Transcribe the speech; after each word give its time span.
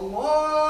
Allah 0.00 0.69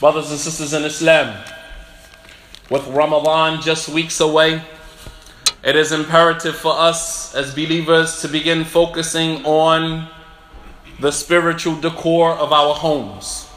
Brothers 0.00 0.30
and 0.30 0.38
sisters 0.38 0.72
in 0.72 0.84
Islam, 0.84 1.42
with 2.70 2.86
Ramadan 2.88 3.60
just 3.62 3.88
weeks 3.88 4.20
away, 4.20 4.62
it 5.62 5.76
is 5.76 5.92
imperative 5.92 6.56
for 6.56 6.78
us 6.78 7.34
as 7.34 7.54
believers 7.54 8.20
to 8.20 8.28
begin 8.28 8.64
focusing 8.64 9.44
on 9.46 10.08
the 11.00 11.10
spiritual 11.10 11.80
decor 11.80 12.32
of 12.32 12.52
our 12.52 12.74
homes. 12.74 13.48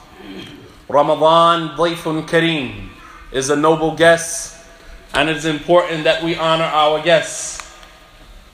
Ramadan, 0.88 1.76
Dayfun 1.76 2.28
Kareem, 2.28 2.90
is 3.32 3.50
a 3.50 3.56
noble 3.56 3.96
guest, 3.96 4.56
and 5.14 5.30
it 5.30 5.36
is 5.36 5.46
important 5.46 6.06
that 6.06 6.24
we 6.24 6.36
honor 6.36 6.64
our 6.64 7.02
guests. 7.04 7.58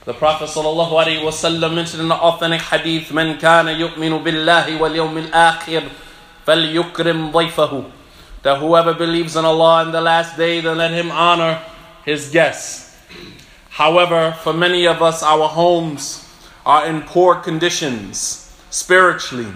The 0.06 0.13
Prophet 0.13 0.50
ﷺ 0.50 1.75
mentioned 1.75 2.01
in 2.01 2.07
the 2.09 2.16
authentic 2.16 2.62
hadith, 2.62 3.09
من 3.12 3.40
كان 3.40 3.68
يؤمن 3.68 4.24
بالله 4.24 4.79
واليوم 4.79 5.29
الآخر 5.29 5.84
فَلْيُكْرِمْ 6.47 7.31
ضَيْفَهُ 7.31 7.91
That 8.44 8.59
whoever 8.59 8.94
believes 8.94 9.35
in 9.35 9.45
Allah 9.45 9.86
in 9.86 9.92
the 9.92 10.01
last 10.01 10.38
day, 10.38 10.62
then 10.62 10.77
let 10.77 10.92
him 10.92 11.12
honor 11.12 11.62
his 12.06 12.30
guests. 12.30 12.98
However, 13.69 14.36
for 14.44 14.54
many 14.54 14.86
of 14.86 15.01
us, 15.01 15.24
our 15.24 15.48
homes 15.48 16.30
are 16.65 16.86
in 16.86 17.01
poor 17.01 17.36
conditions 17.36 18.54
spiritually 18.69 19.51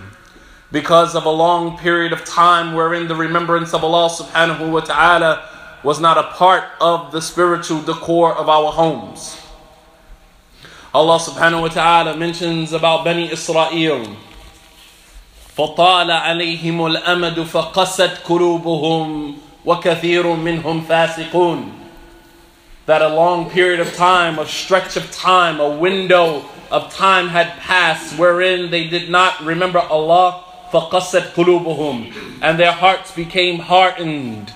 because 0.72 1.16
of 1.16 1.26
a 1.26 1.30
long 1.30 1.78
period 1.78 2.12
of 2.12 2.26
time 2.26 2.74
wherein 2.74 3.08
the 3.08 3.16
remembrance 3.16 3.74
of 3.74 3.84
Allah 3.84 4.10
subhanahu 4.10 4.72
wa 4.72 4.82
ta'ala 4.82 5.48
was 5.84 6.00
not 6.00 6.18
a 6.18 6.24
part 6.36 6.64
of 6.82 7.12
the 7.12 7.22
spiritual 7.22 7.82
decor 7.82 8.34
of 8.34 8.50
our 8.50 8.72
homes. 8.72 9.38
Allah 10.94 11.20
subhanahu 11.20 11.62
wa 11.62 11.68
ta'ala 11.68 12.18
mentions 12.18 12.74
about 12.74 13.06
Bani 13.06 13.32
Israel. 13.32 14.18
فطال 15.58 16.12
عليهم 16.12 16.86
الامد 16.86 17.44
فقست 17.44 18.12
قلوبهم 18.30 19.38
وكثير 19.66 20.28
منهم 20.28 20.82
فاسقون 20.82 21.72
that 22.86 23.02
a 23.02 23.10
long 23.10 23.50
period 23.50 23.80
of 23.80 23.96
time 23.96 24.40
a 24.40 24.46
stretch 24.46 24.96
of 24.96 25.12
time 25.12 25.60
a 25.60 25.70
window 25.70 26.44
of 26.72 26.94
time 26.94 27.30
had 27.30 27.48
passed 27.60 28.18
wherein 28.18 28.72
they 28.72 28.88
did 28.88 29.10
not 29.10 29.44
remember 29.44 29.80
Allah 29.80 30.44
فَقَسَّتْ 30.72 31.34
قُلُوبُهُم 31.34 32.42
And 32.42 32.60
their 32.60 32.72
hearts 32.72 33.12
became 33.12 33.60
hardened. 33.60 34.54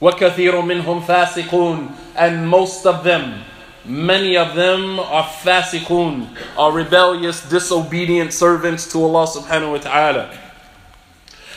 وَكَثِيرٌ 0.00 0.52
مِّنْهُمْ 0.62 1.06
فَاسِقُونَ 1.06 1.94
And 2.16 2.48
most 2.48 2.86
of 2.86 3.04
them, 3.04 3.44
many 3.86 4.36
of 4.36 4.54
them 4.54 5.00
are 5.00 5.24
fasiqun, 5.24 6.28
are 6.56 6.72
rebellious, 6.72 7.48
disobedient 7.48 8.32
servants 8.32 8.90
to 8.92 9.02
Allah 9.02 9.26
subhanahu 9.26 9.72
wa 9.72 9.78
ta'ala. 9.78 10.38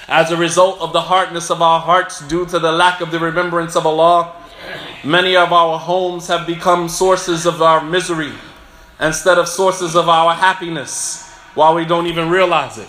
As 0.07 0.31
a 0.31 0.37
result 0.37 0.79
of 0.81 0.93
the 0.93 1.01
hardness 1.01 1.49
of 1.49 1.61
our 1.61 1.79
hearts 1.79 2.21
due 2.27 2.45
to 2.45 2.59
the 2.59 2.71
lack 2.71 3.01
of 3.01 3.11
the 3.11 3.19
remembrance 3.19 3.75
of 3.75 3.85
Allah, 3.85 4.33
many 5.03 5.35
of 5.35 5.51
our 5.51 5.79
homes 5.79 6.27
have 6.27 6.45
become 6.45 6.89
sources 6.89 7.45
of 7.45 7.61
our 7.61 7.83
misery 7.83 8.33
instead 8.99 9.37
of 9.37 9.47
sources 9.47 9.95
of 9.95 10.07
our 10.07 10.33
happiness 10.33 11.27
while 11.53 11.73
we 11.73 11.85
don't 11.85 12.07
even 12.07 12.29
realize 12.29 12.77
it. 12.77 12.87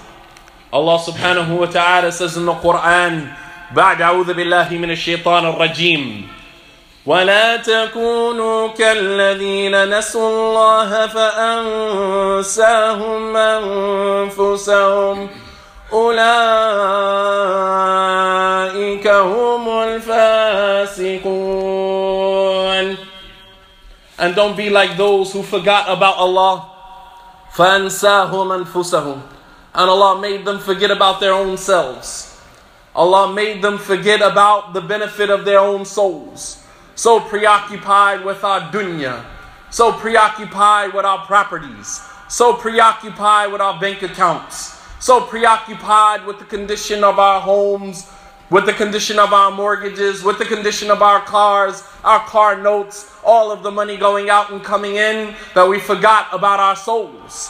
Allah 0.73 0.99
subhanahu 0.99 1.59
wa 1.59 1.67
ta'ala 1.67 2.13
says 2.13 2.37
in 2.37 2.45
the 2.45 2.55
Quran, 2.55 3.35
بعد 3.75 3.99
أعوذ 4.01 4.35
بالله 4.35 4.69
من 4.79 4.91
الشيطان 4.91 5.47
الرجيم 5.55 6.29
ولا 7.07 7.57
تكونوا 7.57 8.69
كالذين 8.69 9.99
نسوا 9.99 10.29
الله 10.31 11.07
فأنساهم 11.07 12.57
أنفسهم 13.37 15.29
أولئك 15.93 16.27
هم 19.09 19.79
الفاسقون 19.83 21.37
And 24.19 24.35
don't 24.35 24.57
be 24.57 24.71
like 24.71 24.97
those 24.97 25.31
who 25.33 25.43
forgot 25.43 25.89
about 25.89 26.17
Allah 26.17 26.65
فأنساهم 27.55 28.53
أنفسهم 28.53 29.21
And 29.75 29.91
Allah 29.91 30.19
made 30.19 30.45
them 30.45 30.59
forget 30.59 30.91
about 30.91 31.21
their 31.21 31.35
own 31.35 31.57
selves. 31.59 32.41
Allah 32.97 33.31
made 33.33 33.61
them 33.61 33.77
forget 33.77 34.23
about 34.23 34.73
the 34.73 34.81
benefit 34.81 35.29
of 35.29 35.45
their 35.45 35.61
own 35.61 35.85
souls. 35.85 36.60
So 37.02 37.20
preoccupied 37.20 38.24
with 38.24 38.44
our 38.44 38.72
dunya, 38.72 39.26
so 39.72 39.92
preoccupied 39.92 40.94
with 40.94 41.04
our 41.04 41.26
properties, 41.26 42.00
so 42.30 42.54
preoccupied 42.54 43.52
with 43.52 43.60
our 43.60 43.80
bank 43.80 44.04
accounts, 44.04 44.80
so 45.00 45.22
preoccupied 45.22 46.28
with 46.28 46.38
the 46.38 46.46
condition 46.46 47.04
of 47.04 47.18
our 47.18 47.42
homes, 47.42 48.08
with 48.52 48.68
the 48.68 48.74
condition 48.74 49.18
of 49.18 49.34
our 49.34 49.50
mortgages, 49.50 50.22
with 50.22 50.38
the 50.38 50.46
condition 50.46 50.92
of 50.92 51.02
our 51.02 51.22
cars, 51.22 51.82
our 52.04 52.20
car 52.20 52.62
notes, 52.62 53.12
all 53.24 53.52
of 53.52 53.64
the 53.64 53.72
money 53.72 53.98
going 53.98 54.30
out 54.30 54.52
and 54.52 54.64
coming 54.64 54.98
in, 54.98 55.34
that 55.56 55.68
we 55.68 55.80
forgot 55.80 56.28
about 56.32 56.60
our 56.60 56.76
souls. 56.76 57.50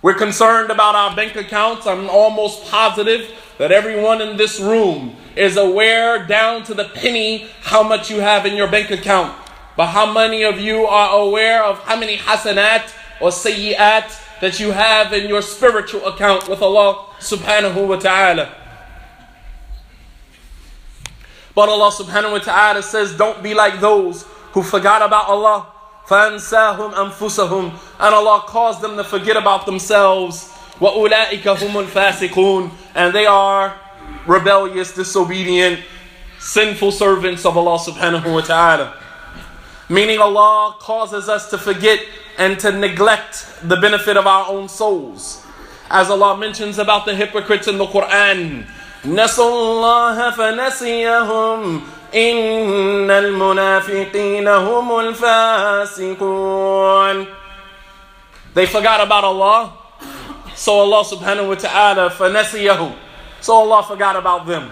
We're 0.00 0.14
concerned 0.14 0.70
about 0.70 0.94
our 0.94 1.16
bank 1.16 1.34
accounts. 1.34 1.86
I'm 1.86 2.08
almost 2.08 2.64
positive 2.70 3.30
that 3.58 3.72
everyone 3.72 4.20
in 4.20 4.36
this 4.36 4.60
room 4.60 5.16
is 5.34 5.56
aware 5.56 6.24
down 6.24 6.62
to 6.64 6.74
the 6.74 6.84
penny 6.84 7.48
how 7.62 7.82
much 7.82 8.08
you 8.10 8.20
have 8.20 8.46
in 8.46 8.56
your 8.56 8.70
bank 8.70 8.90
account. 8.90 9.36
But 9.76 9.88
how 9.88 10.12
many 10.12 10.44
of 10.44 10.60
you 10.60 10.86
are 10.86 11.20
aware 11.20 11.64
of 11.64 11.78
how 11.80 11.98
many 11.98 12.16
hasanat 12.16 12.92
or 13.20 13.30
sayyi'at 13.30 14.40
that 14.40 14.60
you 14.60 14.70
have 14.70 15.12
in 15.12 15.28
your 15.28 15.42
spiritual 15.42 16.06
account 16.06 16.48
with 16.48 16.62
Allah 16.62 17.06
subhanahu 17.18 17.88
wa 17.88 17.96
ta'ala? 17.96 18.54
But 21.54 21.68
Allah 21.68 21.90
subhanahu 21.90 22.32
wa 22.32 22.38
ta'ala 22.38 22.82
says, 22.84 23.16
don't 23.16 23.42
be 23.42 23.52
like 23.52 23.80
those 23.80 24.22
who 24.52 24.62
forgot 24.62 25.02
about 25.02 25.26
Allah. 25.26 25.66
فَأَنْسَاهُمْ 26.07 26.93
أَنفُسَهُمْ 26.93 27.71
And 27.99 28.15
Allah 28.15 28.43
caused 28.45 28.81
them 28.81 28.97
to 28.97 29.03
forget 29.03 29.37
about 29.37 29.65
themselves. 29.65 30.51
وَأُولَٰئِكَ 30.79 31.43
هُمُ 31.43 31.85
الْفَاسِقُونَ 31.87 32.71
And 32.95 33.13
they 33.15 33.25
are 33.25 33.79
rebellious, 34.27 34.93
disobedient, 34.93 35.79
sinful 36.39 36.91
servants 36.91 37.45
of 37.45 37.57
Allah 37.57 37.79
subhanahu 37.79 38.33
wa 38.33 38.41
ta'ala. 38.41 38.97
Meaning 39.89 40.19
Allah 40.19 40.75
causes 40.79 41.29
us 41.29 41.49
to 41.51 41.57
forget 41.57 41.99
and 42.37 42.59
to 42.59 42.71
neglect 42.71 43.47
the 43.63 43.77
benefit 43.77 44.17
of 44.17 44.27
our 44.27 44.49
own 44.49 44.67
souls. 44.67 45.45
As 45.89 46.09
Allah 46.09 46.37
mentions 46.37 46.79
about 46.79 47.05
the 47.05 47.15
hypocrites 47.15 47.67
in 47.67 47.77
the 47.77 47.85
Quran, 47.85 48.65
نسوا 49.05 49.51
الله 49.51 50.31
فنسيهم 50.31 51.81
إن 52.15 53.11
المنافقين 53.11 54.47
هم 54.47 54.99
الفاسقون 55.99 57.27
They 58.53 58.65
forgot 58.67 59.01
about 59.01 59.23
Allah 59.23 59.73
So 60.55 60.73
Allah 60.79 61.03
subhanahu 61.03 61.47
wa 61.49 61.55
ta'ala 61.55 62.09
فنسيهم 62.11 62.93
So 63.41 63.53
Allah 63.55 63.83
forgot 63.83 64.15
about 64.15 64.45
them 64.45 64.69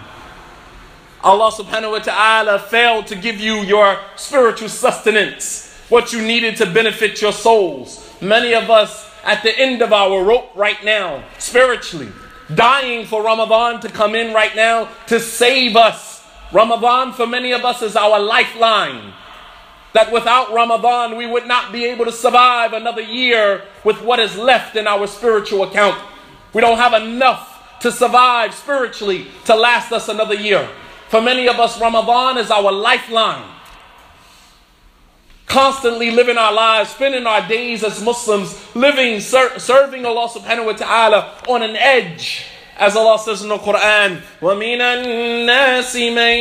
Allah 1.23 1.51
subhanahu 1.51 1.91
wa 1.91 1.99
ta'ala 1.99 2.59
failed 2.59 3.07
to 3.07 3.15
give 3.15 3.39
you 3.39 3.57
your 3.61 3.97
spiritual 4.15 4.69
sustenance 4.69 5.73
What 5.89 6.13
you 6.13 6.21
needed 6.21 6.57
to 6.57 6.65
benefit 6.67 7.21
your 7.21 7.31
souls 7.33 8.07
Many 8.21 8.53
of 8.53 8.69
us 8.69 9.09
at 9.23 9.41
the 9.43 9.57
end 9.57 9.81
of 9.81 9.91
our 9.93 10.23
rope 10.23 10.51
right 10.55 10.83
now 10.85 11.23
Spiritually 11.39 12.09
Dying 12.53 13.05
for 13.07 13.23
Ramadan 13.23 13.79
to 13.81 13.89
come 13.89 14.13
in 14.13 14.33
right 14.33 14.55
now 14.55 14.89
to 15.07 15.19
save 15.19 15.75
us 15.75 16.14
Ramadan 16.52 17.12
for 17.12 17.26
many 17.26 17.52
of 17.52 17.64
us 17.64 17.82
is 17.82 17.96
our 17.96 18.18
lifeline. 18.20 19.12
That 19.92 20.12
without 20.12 20.52
Ramadan, 20.52 21.16
we 21.16 21.26
would 21.26 21.46
not 21.46 21.72
be 21.72 21.86
able 21.86 22.04
to 22.04 22.12
survive 22.12 22.72
another 22.72 23.00
year 23.00 23.62
with 23.82 24.02
what 24.02 24.20
is 24.20 24.36
left 24.36 24.76
in 24.76 24.86
our 24.86 25.06
spiritual 25.06 25.62
account. 25.62 25.98
We 26.52 26.60
don't 26.60 26.76
have 26.78 26.92
enough 26.92 27.78
to 27.80 27.90
survive 27.90 28.54
spiritually 28.54 29.26
to 29.46 29.54
last 29.54 29.92
us 29.92 30.08
another 30.08 30.34
year. 30.34 30.68
For 31.08 31.20
many 31.22 31.48
of 31.48 31.58
us, 31.58 31.80
Ramadan 31.80 32.38
is 32.38 32.50
our 32.50 32.72
lifeline. 32.72 33.44
Constantly 35.46 36.10
living 36.10 36.36
our 36.36 36.52
lives, 36.52 36.90
spending 36.90 37.26
our 37.26 37.46
days 37.46 37.84
as 37.84 38.02
Muslims, 38.02 38.58
living, 38.74 39.20
ser- 39.20 39.58
serving 39.58 40.04
Allah 40.04 40.28
subhanahu 40.28 40.66
wa 40.66 40.72
ta'ala 40.72 41.34
on 41.48 41.62
an 41.62 41.76
edge 41.76 42.44
as 42.81 42.95
Allah 42.95 43.19
says 43.19 43.43
in 43.43 43.49
the 43.49 43.59
Quran, 43.59 44.21
وَمِنَ 44.41 44.79
النَّاسِ 44.81 45.93
مَن 46.13 46.37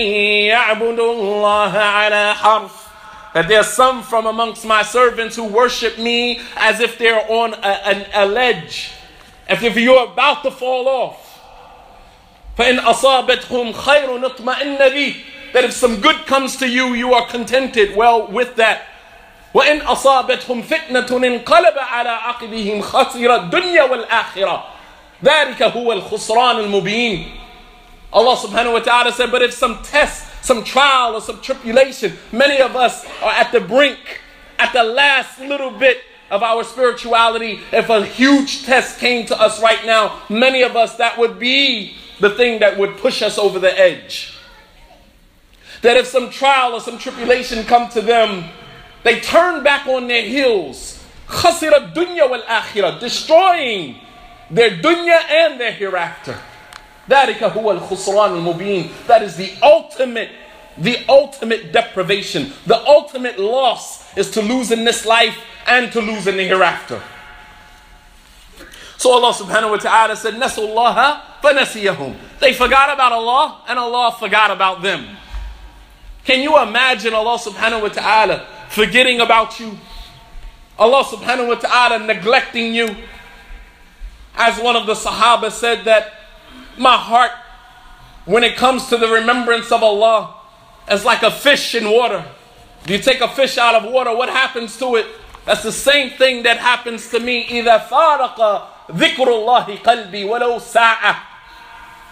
يَعْبُدُ 0.49 0.99
اللَّهَ 0.99 1.73
عَلَى 1.73 2.35
حَرْفٍ 2.35 2.89
That 3.35 3.47
there 3.47 3.61
are 3.61 3.65
some 3.65 4.03
from 4.03 4.27
amongst 4.27 4.65
my 4.65 4.83
servants 4.83 5.37
who 5.37 5.45
worship 5.45 5.99
me 5.99 6.41
as 6.57 6.81
if 6.81 6.97
they're 6.97 7.31
on 7.31 7.53
a, 7.55 7.57
a, 8.15 8.25
a 8.25 8.27
ledge, 8.27 8.93
as 9.49 9.63
if 9.63 9.77
you're 9.77 10.05
about 10.05 10.43
to 10.45 10.51
fall 10.51 10.89
off. 10.89 11.27
فَإِنْ 12.57 12.79
أَصَابَتْهُمْ 12.79 13.75
خَيْرٌ 13.75 14.25
اطْمَئِنَّ 14.25 14.79
بِهِ 14.79 15.17
That 15.53 15.65
if 15.65 15.73
some 15.73 16.01
good 16.01 16.27
comes 16.27 16.57
to 16.57 16.67
you, 16.67 16.95
you 16.95 17.13
are 17.13 17.27
contented 17.27 17.95
well 17.95 18.27
with 18.29 18.57
that. 18.57 18.83
وَإِنْ 19.55 19.83
أَصَابَتْهُمْ 19.83 20.63
فِتْنَةٌ 20.63 21.11
انقلب 21.11 21.79
على 21.79 22.09
عقبهم 22.09 22.81
خسر 22.81 23.35
الدنيا 23.35 23.83
والآخرة 23.83 24.74
ذلك 25.23 25.63
هو 25.63 25.93
الخسران 25.93 26.59
المبين 26.59 27.33
Allah 28.13 28.37
subhanahu 28.37 28.73
wa 28.73 28.81
ta'ala 28.81 29.13
said, 29.13 29.31
but 29.31 29.41
if 29.41 29.55
some 29.55 29.83
test, 29.85 30.27
some 30.43 30.65
trial 30.65 31.15
or 31.15 31.21
some 31.21 31.41
tribulation, 31.41 32.17
many 32.33 32.61
of 32.61 32.75
us 32.75 33.07
are 33.23 33.31
at 33.31 33.53
the 33.53 33.61
brink, 33.61 34.21
at 34.59 34.73
the 34.73 34.83
last 34.83 35.39
little 35.39 35.71
bit 35.71 35.99
of 36.29 36.43
our 36.43 36.65
spirituality. 36.65 37.61
If 37.73 37.89
a 37.89 38.05
huge 38.05 38.65
test 38.65 38.99
came 38.99 39.27
to 39.27 39.41
us 39.41 39.63
right 39.63 39.85
now, 39.87 40.23
many 40.29 40.63
of 40.63 40.75
us, 40.75 40.97
that 40.97 41.19
would 41.19 41.39
be 41.39 41.95
the 42.19 42.31
thing 42.31 42.61
that 42.61 42.79
would 42.79 42.97
push 42.99 43.23
us 43.23 43.39
over 43.39 43.59
the 43.61 43.79
edge. 43.79 44.37
That 45.83 45.97
if 45.97 46.07
some 46.07 46.31
trial 46.31 46.75
or 46.75 46.81
some 46.81 46.99
tribulation 46.99 47.65
come 47.65 47.89
to 47.91 48.01
them, 48.01 48.45
they 49.05 49.21
turn 49.21 49.63
back 49.63 49.87
on 49.87 50.09
their 50.09 50.23
heels. 50.23 51.03
خسر 51.29 51.95
الدنيا 51.95 52.25
والآخرة, 52.29 52.99
destroying 52.99 53.97
their 54.51 54.71
dunya 54.71 55.21
and 55.31 55.61
their 55.61 55.73
hereafter. 55.73 56.39
ذلك 57.09 57.43
هو 57.43 57.73
الخسران 57.79 58.37
المبين. 58.37 58.91
That 59.07 59.23
is 59.23 59.37
the 59.37 59.53
ultimate, 59.63 60.31
the 60.79 60.99
ultimate 61.09 61.73
deprivation. 61.73 62.53
The 62.67 62.79
ultimate 62.87 63.39
loss 63.39 64.17
is 64.17 64.31
to 64.33 64.43
lose 64.43 64.71
in 64.71 64.85
this 64.85 65.05
life 65.05 65.37
and 65.67 65.93
to 65.93 66.01
lose 66.01 66.27
in 66.27 66.37
the 66.37 66.45
hereafter. 66.45 67.03
So 68.97 69.13
Allah 69.13 69.33
subhanahu 69.33 69.71
wa 69.71 69.77
ta'ala 69.79 70.15
said, 70.15 70.35
Nasullaha 70.35 71.23
fanasiyahum. 71.43 72.17
They 72.39 72.53
forgot 72.53 72.93
about 72.93 73.13
Allah 73.13 73.63
and 73.67 73.79
Allah 73.79 74.15
forgot 74.19 74.51
about 74.51 74.83
them. 74.83 75.17
Can 76.25 76.43
you 76.43 76.61
imagine 76.61 77.15
Allah 77.15 77.39
subhanahu 77.39 77.83
wa 77.83 77.89
ta'ala 77.89 78.47
forgetting 78.69 79.21
about 79.21 79.59
you? 79.59 79.79
Allah 80.79 81.03
subhanahu 81.05 81.49
wa 81.49 81.55
ta'ala 81.55 82.05
neglecting 82.05 82.75
you? 82.75 82.95
As 84.35 84.59
one 84.61 84.77
of 84.77 84.87
the 84.87 84.95
Sahaba 84.95 85.51
said 85.51 85.85
that 85.85 86.13
my 86.79 86.97
heart, 86.97 87.33
when 88.25 88.45
it 88.45 88.57
comes 88.57 88.89
to 88.89 88.97
the 88.97 89.09
remembrance 89.09 89.71
of 89.73 89.83
Allah, 89.83 90.35
is 90.91 91.05
like 91.05 91.23
a 91.23 91.31
fish 91.31 91.75
in 91.75 91.91
water. 91.91 92.25
You 92.87 92.99
take 92.99 93.21
a 93.21 93.29
fish 93.29 93.59
out 93.59 93.75
of 93.75 93.91
water, 93.91 94.17
what 94.17 94.29
happens 94.29 94.77
to 94.79 94.97
it? 94.97 95.07
That's 95.45 95.63
the 95.63 95.73
same 95.73 96.11
thing 96.11 96.43
that 96.45 96.59
happens 96.59 97.09
to 97.11 97.21
me. 97.21 97.47
إذا 97.49 97.89
فارق 97.89 98.63
ذكر 98.91 99.29
الله 99.29 99.83
قلبي 99.83 100.25
ولو 100.25 100.59
ساعة 100.61 101.17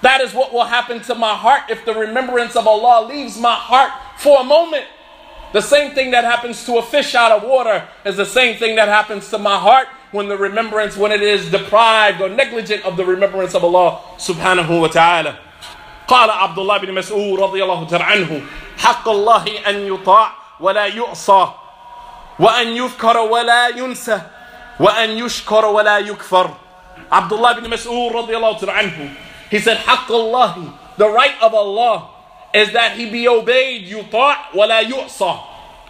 That 0.03 0.21
is 0.21 0.33
what 0.33 0.53
will 0.53 0.65
happen 0.65 1.01
to 1.03 1.15
my 1.15 1.35
heart 1.35 1.65
if 1.71 1.85
the 1.85 1.93
remembrance 1.95 2.55
of 2.55 2.67
Allah 2.67 3.07
leaves 3.07 3.39
my 3.39 3.55
heart 3.55 3.91
for 4.19 4.41
a 4.41 4.45
moment. 4.45 4.85
The 5.53 5.61
same 5.61 5.95
thing 5.95 6.13
that 6.13 6.25
happens 6.25 6.65
to 6.67 6.79
a 6.79 6.83
fish 6.83 7.15
out 7.15 7.33
of 7.33 7.43
water 7.43 7.89
is 8.05 8.17
the 8.17 8.27
same 8.27 8.59
thing 8.59 8.77
that 8.77 8.89
happens 8.89 9.29
to 9.31 9.39
my 9.39 9.59
heart 9.59 9.89
when 10.13 10.29
the 10.29 10.37
remembrance, 10.37 10.97
when 10.97 11.13
it 11.13 11.23
is 11.23 11.51
deprived 11.51 12.21
or 12.21 12.29
negligent 12.29 12.85
of 12.85 12.97
the 12.97 13.05
remembrance 13.05 13.55
of 13.55 13.65
Allah 13.65 14.01
subhanahu 14.19 14.81
wa 14.81 14.89
ta'ala. 14.89 15.39
قال 16.09 16.31
عبد 16.31 16.59
الله 16.59 16.79
بن 16.79 16.93
مسعود 16.95 17.41
رضي 17.41 17.63
الله 17.63 17.85
تعالى 17.87 18.05
عنه 18.05 18.43
حق 18.79 19.09
الله 19.09 19.45
أن 19.69 19.77
يطاع 19.95 20.33
ولا 20.61 20.87
يعصى 20.87 21.49
وأن 22.39 22.69
يذكر 22.77 23.17
ولا 23.19 23.69
ينسى 23.69 24.21
وأن 24.81 25.11
يشكر 25.11 25.65
ولا 25.67 25.99
يكفر 25.99 26.51
عبد 27.13 27.33
الله 27.33 27.53
بن 27.53 27.71
مسعود 27.71 28.13
رضي 28.13 28.37
الله 28.37 28.53
تعالى 28.59 28.73
عنه 28.73 29.11
he 29.51 29.59
said 29.59 29.77
حق 29.77 30.09
الله 30.13 30.73
the 30.97 31.09
right 31.09 31.37
of 31.43 31.53
Allah 31.55 32.09
is 32.55 32.73
that 32.73 32.93
he 32.97 33.11
be 33.11 33.29
obeyed 33.29 33.85
يطاع 33.93 34.37
ولا 34.55 34.81
يعصى 34.81 35.35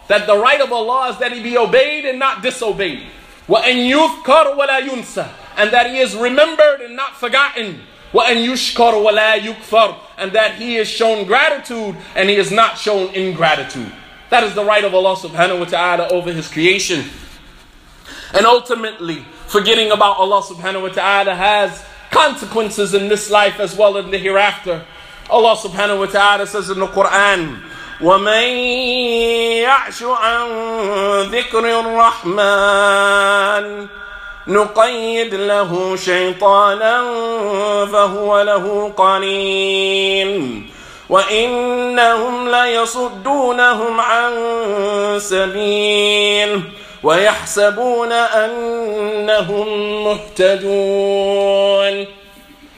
that 0.08 0.26
the 0.26 0.37
right 0.37 0.61
of 0.61 0.73
Allah 0.73 1.11
is 1.11 1.18
that 1.18 1.32
he 1.32 1.42
be 1.42 1.56
obeyed 1.56 2.04
and 2.06 2.18
not 2.18 2.42
disobeyed 2.42 3.06
وأن 3.49 3.76
يذكر 3.76 4.54
ولا 4.56 4.78
ينسى 4.80 5.26
and 5.56 5.70
that 5.70 5.90
he 5.90 5.99
is 5.99 6.14
remembered 6.14 6.80
and 6.80 6.94
not 6.97 7.16
forgotten 7.16 7.80
وأن 8.12 8.37
يشكر 8.38 8.94
ولا 8.94 9.35
يكفر 9.37 9.97
and 10.18 10.32
that 10.32 10.54
he 10.54 10.76
is 10.76 10.88
shown 10.88 11.26
gratitude 11.26 11.97
and 12.14 12.28
he 12.28 12.37
is 12.37 12.50
not 12.50 12.78
shown 12.78 13.14
ingratitude. 13.14 13.92
That 14.30 14.44
is 14.44 14.54
the 14.54 14.64
right 14.64 14.85
of 14.85 14.94
Allah 14.94 15.16
subhanahu 15.16 15.61
wa 15.61 15.64
ta'ala 15.64 16.08
over 16.08 16.32
his 16.32 16.49
creation. 16.49 17.04
And 18.35 18.44
ultimately, 18.44 19.25
forgetting 19.47 19.90
about 19.90 20.18
Allah 20.18 20.42
subhanahu 20.42 20.82
wa 20.82 20.88
ta'ala 20.88 21.35
has 21.35 21.85
consequences 22.11 22.94
in 22.94 23.08
this 23.08 23.30
life 23.30 23.61
as 23.61 23.76
well 23.76 23.97
as 23.97 24.04
in 24.04 24.11
the 24.11 24.18
hereafter. 24.18 24.85
Allah 25.30 25.56
subhanahu 25.56 26.00
wa 26.00 26.06
ta'ala 26.06 26.47
says 26.47 26.68
in 26.70 26.78
the 26.78 26.87
Quran, 26.88 27.62
ومن 28.03 28.48
يعش 29.63 30.03
عن 30.03 30.48
ذكر 31.31 31.79
الرحمن 31.79 33.88
نقيد 34.48 35.33
له 35.33 35.95
شيطانا 35.95 37.03
فهو 37.86 38.41
له 38.41 38.91
قرين. 38.98 40.69
وإنهم 41.10 42.50
ليصدونهم 42.50 44.01
عن 44.01 44.33
سبيل 45.19 46.62
ويحسبون 47.03 48.12
أنهم 48.12 49.67
مهتدون. 50.03 52.07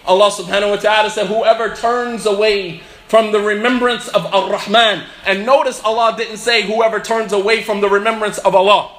Allah 0.06 0.30
subhanahu 0.30 0.78
wa 0.78 0.80
ta'ala 0.82 1.10
said 1.10 1.26
whoever 1.26 1.74
turns 1.74 2.30
away 2.30 2.78
from 3.08 3.32
the 3.32 3.40
remembrance 3.40 4.08
of 4.08 4.26
Ar-Rahman 4.34 5.04
and 5.26 5.46
notice 5.46 5.82
Allah 5.84 6.16
didn't 6.18 6.38
say 6.38 6.64
whoever 6.64 7.00
turns 7.00 7.34
away 7.34 7.62
from 7.62 7.82
the 7.82 7.90
remembrance 7.90 8.38
of 8.40 8.56
Allah 8.56 8.92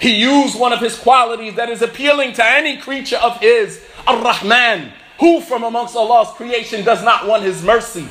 he 0.00 0.20
used 0.20 0.58
one 0.58 0.72
of 0.72 0.80
his 0.80 0.96
qualities 0.96 1.54
that 1.54 1.68
is 1.70 1.82
appealing 1.82 2.32
to 2.34 2.44
any 2.44 2.76
creature 2.76 3.16
of 3.16 3.40
his, 3.40 3.82
Ar-Rahman. 4.06 4.92
Who 5.18 5.40
from 5.40 5.64
amongst 5.64 5.96
Allah's 5.96 6.28
creation 6.34 6.84
does 6.84 7.02
not 7.02 7.26
want 7.26 7.42
his 7.42 7.62
mercy? 7.64 8.06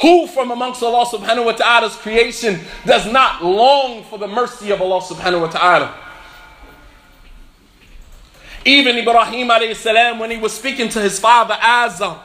Who 0.00 0.26
from 0.28 0.52
amongst 0.52 0.82
Allah 0.82 1.06
subhanahu 1.06 1.44
wa 1.46 1.52
ta'ala's 1.52 1.96
creation 1.96 2.60
does 2.86 3.10
not 3.10 3.44
long 3.44 4.04
for 4.04 4.18
the 4.18 4.28
mercy 4.28 4.70
of 4.70 4.80
Allah 4.80 5.00
subhanahu 5.00 5.40
wa 5.40 5.46
ta'ala? 5.48 5.94
Even 8.64 8.96
Ibrahim 8.96 9.48
alayhi 9.48 9.74
salam, 9.74 10.20
when 10.20 10.30
he 10.30 10.36
was 10.36 10.52
speaking 10.52 10.88
to 10.90 11.00
his 11.00 11.18
father 11.18 11.56
Azar, 11.60 12.24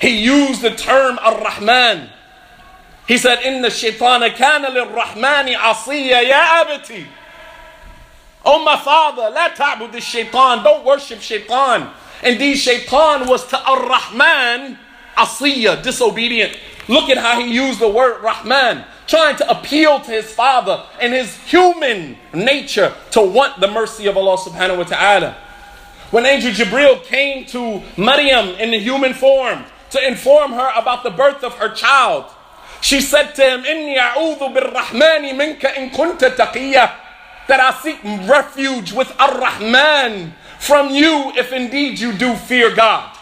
he 0.00 0.24
used 0.24 0.62
the 0.62 0.70
term 0.70 1.18
Ar-Rahman. 1.18 2.10
He 3.06 3.18
said, 3.18 3.38
إن 3.38 3.64
الشيطان 3.64 4.28
كان 4.34 4.62
للرحمن 4.64 5.54
عصيا 5.54 6.20
يا 6.22 6.62
أبتي 6.62 7.06
Oh, 8.44 8.64
my 8.64 8.76
father, 8.76 9.30
la 9.30 9.48
ta'bud 9.48 9.92
the 9.92 10.00
shaitan. 10.00 10.64
Don't 10.64 10.84
worship 10.84 11.20
shaitan. 11.20 11.90
Indeed, 12.24 12.56
shaitan 12.56 13.28
was 13.28 13.46
to 13.48 13.58
ar-Rahman 13.58 14.78
asiyah, 15.16 15.82
disobedient. 15.82 16.56
Look 16.88 17.08
at 17.08 17.18
how 17.18 17.40
he 17.40 17.54
used 17.54 17.78
the 17.78 17.88
word 17.88 18.22
Rahman, 18.22 18.84
trying 19.06 19.36
to 19.36 19.50
appeal 19.50 20.00
to 20.00 20.10
his 20.10 20.32
father 20.32 20.84
and 21.00 21.12
his 21.12 21.36
human 21.44 22.16
nature 22.34 22.92
to 23.12 23.22
want 23.22 23.60
the 23.60 23.68
mercy 23.68 24.06
of 24.06 24.16
Allah 24.16 24.36
subhanahu 24.38 24.78
wa 24.78 24.84
ta'ala. 24.84 25.36
When 26.10 26.26
Angel 26.26 26.50
Jibril 26.50 27.02
came 27.04 27.46
to 27.46 27.82
Maryam 27.96 28.48
in 28.60 28.72
the 28.72 28.78
human 28.78 29.14
form 29.14 29.64
to 29.90 30.06
inform 30.06 30.52
her 30.52 30.70
about 30.76 31.02
the 31.02 31.10
birth 31.10 31.44
of 31.44 31.54
her 31.54 31.68
child, 31.68 32.26
she 32.80 33.00
said 33.00 33.32
to 33.32 33.42
him, 33.42 33.62
إِنِّي 33.62 33.96
أَعُوذُ 33.96 34.38
بِالرَّحْمَنِ 34.38 35.32
مِنْكَ 35.34 35.60
إِن 35.60 35.90
كُنْتَ 35.92 36.36
تَقِيًّا 36.36 36.92
that 37.48 37.60
I 37.60 37.72
seek 37.82 37.98
refuge 38.28 38.92
with 38.92 39.12
Ar-Rahman 39.20 40.34
from 40.58 40.90
you 40.90 41.32
if 41.36 41.52
indeed 41.52 41.98
you 41.98 42.12
do 42.12 42.34
fear 42.34 42.74
God. 42.74 43.16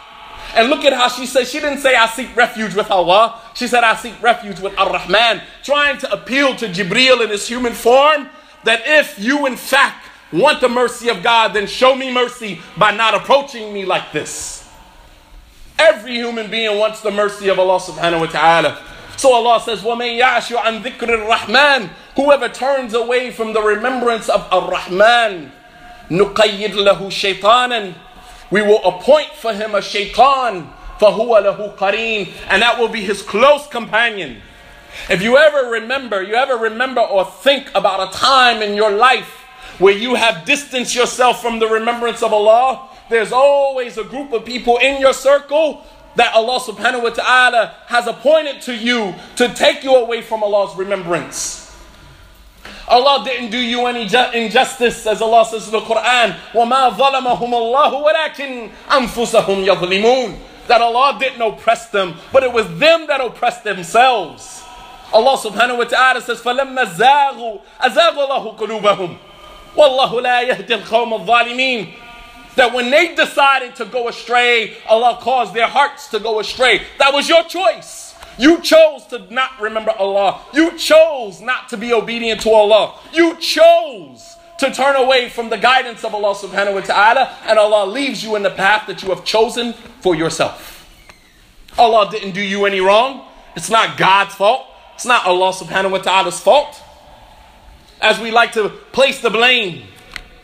And 0.54 0.68
look 0.68 0.84
at 0.84 0.92
how 0.92 1.08
she 1.08 1.26
said, 1.26 1.46
she 1.46 1.60
didn't 1.60 1.78
say 1.78 1.94
I 1.94 2.06
seek 2.06 2.34
refuge 2.36 2.74
with 2.74 2.90
Allah. 2.90 3.40
She 3.54 3.66
said 3.66 3.84
I 3.84 3.94
seek 3.96 4.20
refuge 4.22 4.60
with 4.60 4.76
Ar-Rahman, 4.78 5.42
trying 5.62 5.98
to 5.98 6.12
appeal 6.12 6.56
to 6.56 6.68
Jibril 6.68 7.22
in 7.22 7.30
his 7.30 7.46
human 7.46 7.72
form 7.72 8.28
that 8.64 8.82
if 8.84 9.18
you 9.18 9.46
in 9.46 9.56
fact 9.56 10.06
want 10.32 10.60
the 10.60 10.68
mercy 10.68 11.08
of 11.08 11.22
God, 11.22 11.54
then 11.54 11.66
show 11.66 11.94
me 11.94 12.12
mercy 12.12 12.60
by 12.76 12.90
not 12.90 13.14
approaching 13.14 13.72
me 13.72 13.84
like 13.84 14.12
this. 14.12 14.53
Every 15.78 16.14
human 16.14 16.50
being 16.50 16.78
wants 16.78 17.00
the 17.00 17.10
mercy 17.10 17.48
of 17.48 17.58
Allah 17.58 17.80
subhanahu 17.80 18.20
wa 18.20 18.26
ta'ala. 18.26 18.78
So 19.16 19.32
Allah 19.34 19.60
says, 19.60 19.82
وَمَن 19.82 20.20
يَعْشُ 20.20 20.56
عَن 20.56 20.82
ذِكْرِ 20.82 21.08
الرَّحْمَنِ 21.08 21.90
Whoever 22.16 22.48
turns 22.48 22.94
away 22.94 23.30
from 23.30 23.52
the 23.52 23.62
remembrance 23.62 24.28
of 24.28 24.46
Ar-Rahman, 24.52 25.52
نُقَيِّدْ 26.08 26.72
لَهُ 26.72 26.98
شَيْطَانًا 26.98 27.94
We 28.50 28.62
will 28.62 28.82
appoint 28.84 29.32
for 29.34 29.52
him 29.52 29.74
a 29.74 29.82
shaitan, 29.82 30.72
فَهُوَ 30.98 31.56
لَهُ 31.56 31.76
قَرِينٌ 31.76 32.32
And 32.48 32.62
that 32.62 32.78
will 32.78 32.88
be 32.88 33.02
his 33.02 33.22
close 33.22 33.66
companion. 33.66 34.42
If 35.08 35.22
you 35.22 35.36
ever 35.36 35.70
remember, 35.70 36.22
you 36.22 36.34
ever 36.34 36.56
remember 36.56 37.00
or 37.00 37.24
think 37.24 37.70
about 37.74 38.12
a 38.12 38.18
time 38.18 38.62
in 38.62 38.74
your 38.74 38.90
life 38.90 39.40
where 39.78 39.96
you 39.96 40.14
have 40.14 40.44
distanced 40.44 40.94
yourself 40.94 41.40
from 41.40 41.58
the 41.58 41.66
remembrance 41.66 42.22
of 42.22 42.32
Allah, 42.32 42.88
there's 43.08 43.32
always 43.32 43.98
a 43.98 44.04
group 44.04 44.32
of 44.32 44.44
people 44.44 44.78
in 44.78 45.00
your 45.00 45.12
circle 45.12 45.84
that 46.16 46.34
Allah 46.34 46.58
subhanahu 46.60 47.02
wa 47.02 47.10
ta'ala 47.10 47.74
has 47.86 48.06
appointed 48.06 48.60
to 48.62 48.74
you 48.74 49.14
to 49.36 49.48
take 49.54 49.84
you 49.84 49.94
away 49.94 50.22
from 50.22 50.42
Allah's 50.42 50.76
remembrance. 50.76 51.60
Allah 52.88 53.22
didn't 53.24 53.50
do 53.50 53.58
you 53.58 53.86
any 53.86 54.02
injustice, 54.34 55.06
as 55.06 55.22
Allah 55.22 55.46
says 55.46 55.66
in 55.66 55.72
the 55.72 55.80
Quran, 55.80 56.36
وَمَا 56.52 56.90
ظَلَمَهُمُ 56.96 57.38
اللَّهُ 57.38 57.92
وَلَكِنْ 58.04 58.70
أَنفُسَهُمْ 58.90 59.64
يَظْلِمُونَ 59.64 60.38
That 60.66 60.80
Allah 60.80 61.16
didn't 61.18 61.40
oppress 61.40 61.88
them, 61.90 62.16
but 62.32 62.42
it 62.42 62.52
was 62.52 62.66
them 62.78 63.06
that 63.06 63.20
oppressed 63.20 63.62
themselves. 63.62 64.64
Allah 65.12 65.36
subhanahu 65.38 65.78
wa 65.78 65.84
ta'ala 65.84 66.20
says, 66.20 66.40
فَلَمَّا 66.40 66.84
زَاغُوا 66.94 67.60
أَزَاغَ 67.80 68.14
اللَّهُ 68.14 68.58
قُلُوبَهُمْ 68.58 69.16
وَاللَّهُ 69.76 70.22
لَا 70.22 70.42
يَهْدِي 70.50 70.82
الْقَوْمَ 70.82 71.14
الظَّالِمِينَ 71.14 71.94
that 72.55 72.73
when 72.73 72.89
they 72.89 73.15
decided 73.15 73.75
to 73.75 73.85
go 73.85 74.07
astray, 74.07 74.77
Allah 74.87 75.19
caused 75.21 75.53
their 75.53 75.67
hearts 75.67 76.07
to 76.09 76.19
go 76.19 76.39
astray. 76.39 76.81
That 76.99 77.13
was 77.13 77.27
your 77.27 77.43
choice. 77.43 78.15
You 78.37 78.61
chose 78.61 79.05
to 79.07 79.19
not 79.33 79.59
remember 79.61 79.91
Allah. 79.91 80.41
You 80.53 80.77
chose 80.77 81.41
not 81.41 81.69
to 81.69 81.77
be 81.77 81.93
obedient 81.93 82.41
to 82.41 82.49
Allah. 82.51 82.99
You 83.13 83.35
chose 83.37 84.35
to 84.59 84.71
turn 84.71 84.95
away 84.95 85.29
from 85.29 85.49
the 85.49 85.57
guidance 85.57 86.03
of 86.03 86.13
Allah 86.13 86.33
subhanahu 86.33 86.75
wa 86.75 86.81
ta'ala, 86.81 87.37
and 87.45 87.59
Allah 87.59 87.89
leaves 87.89 88.23
you 88.23 88.35
in 88.35 88.43
the 88.43 88.49
path 88.49 88.87
that 88.87 89.03
you 89.03 89.09
have 89.09 89.25
chosen 89.25 89.73
for 89.99 90.15
yourself. 90.15 90.71
Allah 91.77 92.09
didn't 92.09 92.31
do 92.31 92.41
you 92.41 92.65
any 92.65 92.79
wrong. 92.79 93.27
It's 93.55 93.69
not 93.69 93.97
God's 93.97 94.33
fault. 94.35 94.67
It's 94.95 95.05
not 95.05 95.25
Allah 95.25 95.51
subhanahu 95.51 95.91
wa 95.91 95.97
ta'ala's 95.97 96.39
fault. 96.39 96.81
As 98.01 98.19
we 98.19 98.31
like 98.31 98.53
to 98.53 98.69
place 98.69 99.19
the 99.19 99.29
blame 99.29 99.83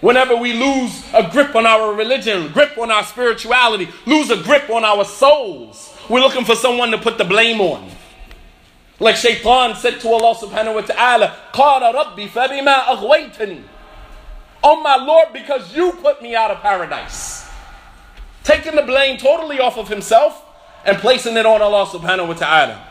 whenever 0.01 0.37
we 0.37 0.53
lose 0.53 1.03
a 1.15 1.29
grip 1.31 1.55
on 1.55 1.67
our 1.67 1.95
religion, 1.95 2.53
grip 2.53 2.77
on 2.79 2.91
our 2.91 3.05
spirituality, 3.05 3.89
lose 4.07 4.31
a 4.31 4.37
grip 4.37 4.71
on 4.71 4.85
our 4.85 5.05
souls 5.05 5.97
we're 6.09 6.21
looking 6.21 6.45
for 6.45 6.55
someone 6.55 6.91
to 6.93 6.99
put 6.99 7.19
the 7.19 7.25
blame 7.25 7.61
on. 7.61 7.91
Like 9.01 9.17
Shaitan 9.17 9.75
said 9.77 10.01
to 10.01 10.09
Allah 10.09 10.35
subhanahu 10.35 10.75
wa 10.75 10.81
ta'ala, 10.83 11.37
قَالَ 11.53 11.95
رَبِّ 11.95 12.29
فَبِمَا 12.29 12.85
أَغْوَيْتَنِي 12.85 13.63
Oh 14.63 14.81
my 14.81 14.97
Lord, 14.97 15.33
because 15.33 15.75
you 15.75 15.93
put 15.93 16.23
me 16.23 16.35
out 16.35 16.51
of 16.51 16.61
paradise. 16.61 17.49
Taking 18.43 18.77
the 18.77 18.83
blame 18.83 19.19
totally 19.19 19.59
off 19.61 19.77
of 19.77 19.89
himself 19.89 20.43
and 20.85 20.97
placing 20.99 21.37
it 21.37 21.45
on 21.45 21.61
Allah 21.61 21.87
subhanahu 21.87 22.29
wa 22.29 22.35
ta'ala. 22.35 22.87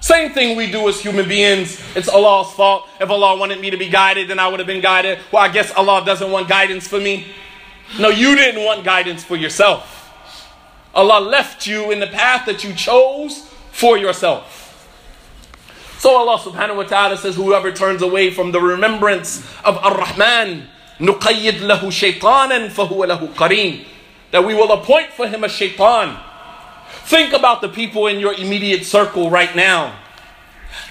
Same 0.00 0.32
thing 0.32 0.56
we 0.56 0.70
do 0.70 0.88
as 0.88 1.00
human 1.00 1.28
beings. 1.28 1.80
It's 1.94 2.08
Allah's 2.08 2.52
fault. 2.54 2.88
If 3.00 3.08
Allah 3.08 3.38
wanted 3.38 3.60
me 3.60 3.70
to 3.70 3.76
be 3.76 3.88
guided, 3.88 4.28
then 4.28 4.40
I 4.40 4.48
would 4.48 4.58
have 4.58 4.66
been 4.66 4.82
guided. 4.82 5.20
Well, 5.30 5.42
I 5.42 5.48
guess 5.48 5.72
Allah 5.74 6.02
doesn't 6.04 6.30
want 6.30 6.48
guidance 6.48 6.88
for 6.88 6.98
me. 6.98 7.28
No, 8.00 8.08
you 8.08 8.34
didn't 8.34 8.64
want 8.64 8.84
guidance 8.84 9.22
for 9.22 9.36
yourself. 9.36 10.12
Allah 10.94 11.20
left 11.20 11.66
you 11.66 11.90
in 11.90 12.00
the 12.00 12.08
path 12.08 12.46
that 12.46 12.64
you 12.64 12.74
chose 12.74 13.48
for 13.70 13.96
yourself. 13.96 14.58
So 15.98 16.16
Allah 16.16 16.38
subhanahu 16.38 16.78
wa 16.78 16.82
ta'ala 16.82 17.16
says, 17.16 17.36
Whoever 17.36 17.70
turns 17.70 18.02
away 18.02 18.30
from 18.30 18.50
the 18.50 18.60
remembrance 18.60 19.46
of 19.64 19.78
Ar-Rahman, 19.78 20.66
نُقَيِّدْ 20.98 21.60
لَهُ 21.60 21.78
شَيْطَانًا 21.78 22.70
فَهُوَ 22.70 23.06
لَهُ 23.06 23.34
قَرِينٌ 23.34 23.84
That 24.32 24.44
we 24.44 24.52
will 24.52 24.72
appoint 24.72 25.12
for 25.12 25.28
him 25.28 25.44
a 25.44 25.48
shaitan. 25.48 26.18
Think 27.04 27.32
about 27.32 27.60
the 27.60 27.68
people 27.68 28.06
in 28.06 28.20
your 28.20 28.34
immediate 28.34 28.84
circle 28.84 29.30
right 29.30 29.54
now. 29.54 29.98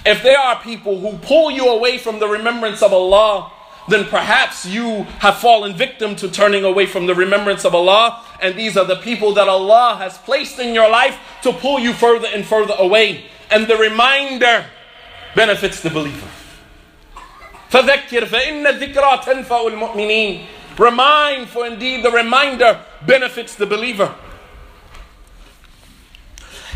If 0.04 0.22
there 0.22 0.38
are 0.38 0.60
people 0.60 1.00
who 1.00 1.18
pull 1.18 1.50
you 1.50 1.68
away 1.68 1.98
from 1.98 2.18
the 2.18 2.28
remembrance 2.28 2.82
of 2.82 2.92
Allah, 2.92 3.50
then 3.88 4.04
perhaps 4.04 4.64
you 4.64 5.04
have 5.18 5.38
fallen 5.38 5.74
victim 5.74 6.14
to 6.16 6.28
turning 6.28 6.64
away 6.64 6.86
from 6.86 7.06
the 7.06 7.14
remembrance 7.14 7.64
of 7.64 7.74
Allah. 7.74 8.24
And 8.40 8.56
these 8.56 8.76
are 8.76 8.84
the 8.84 8.96
people 8.96 9.34
that 9.34 9.48
Allah 9.48 9.96
has 9.98 10.18
placed 10.18 10.58
in 10.58 10.74
your 10.74 10.90
life 10.90 11.18
to 11.42 11.52
pull 11.52 11.80
you 11.80 11.92
further 11.92 12.28
and 12.28 12.46
further 12.46 12.74
away. 12.78 13.24
And 13.50 13.66
the 13.66 13.76
reminder 13.76 14.66
benefits 15.34 15.80
the 15.80 15.90
believer. 15.90 16.28
فذكر 17.70 18.26
فإن 18.26 18.66
الذكرى 18.66 19.24
تنفع 19.24 19.66
المؤمنين. 19.70 20.46
Remind, 20.78 21.48
for 21.48 21.66
indeed 21.66 22.04
the 22.04 22.10
reminder 22.10 22.80
benefits 23.06 23.54
the 23.54 23.66
believer. 23.66 24.14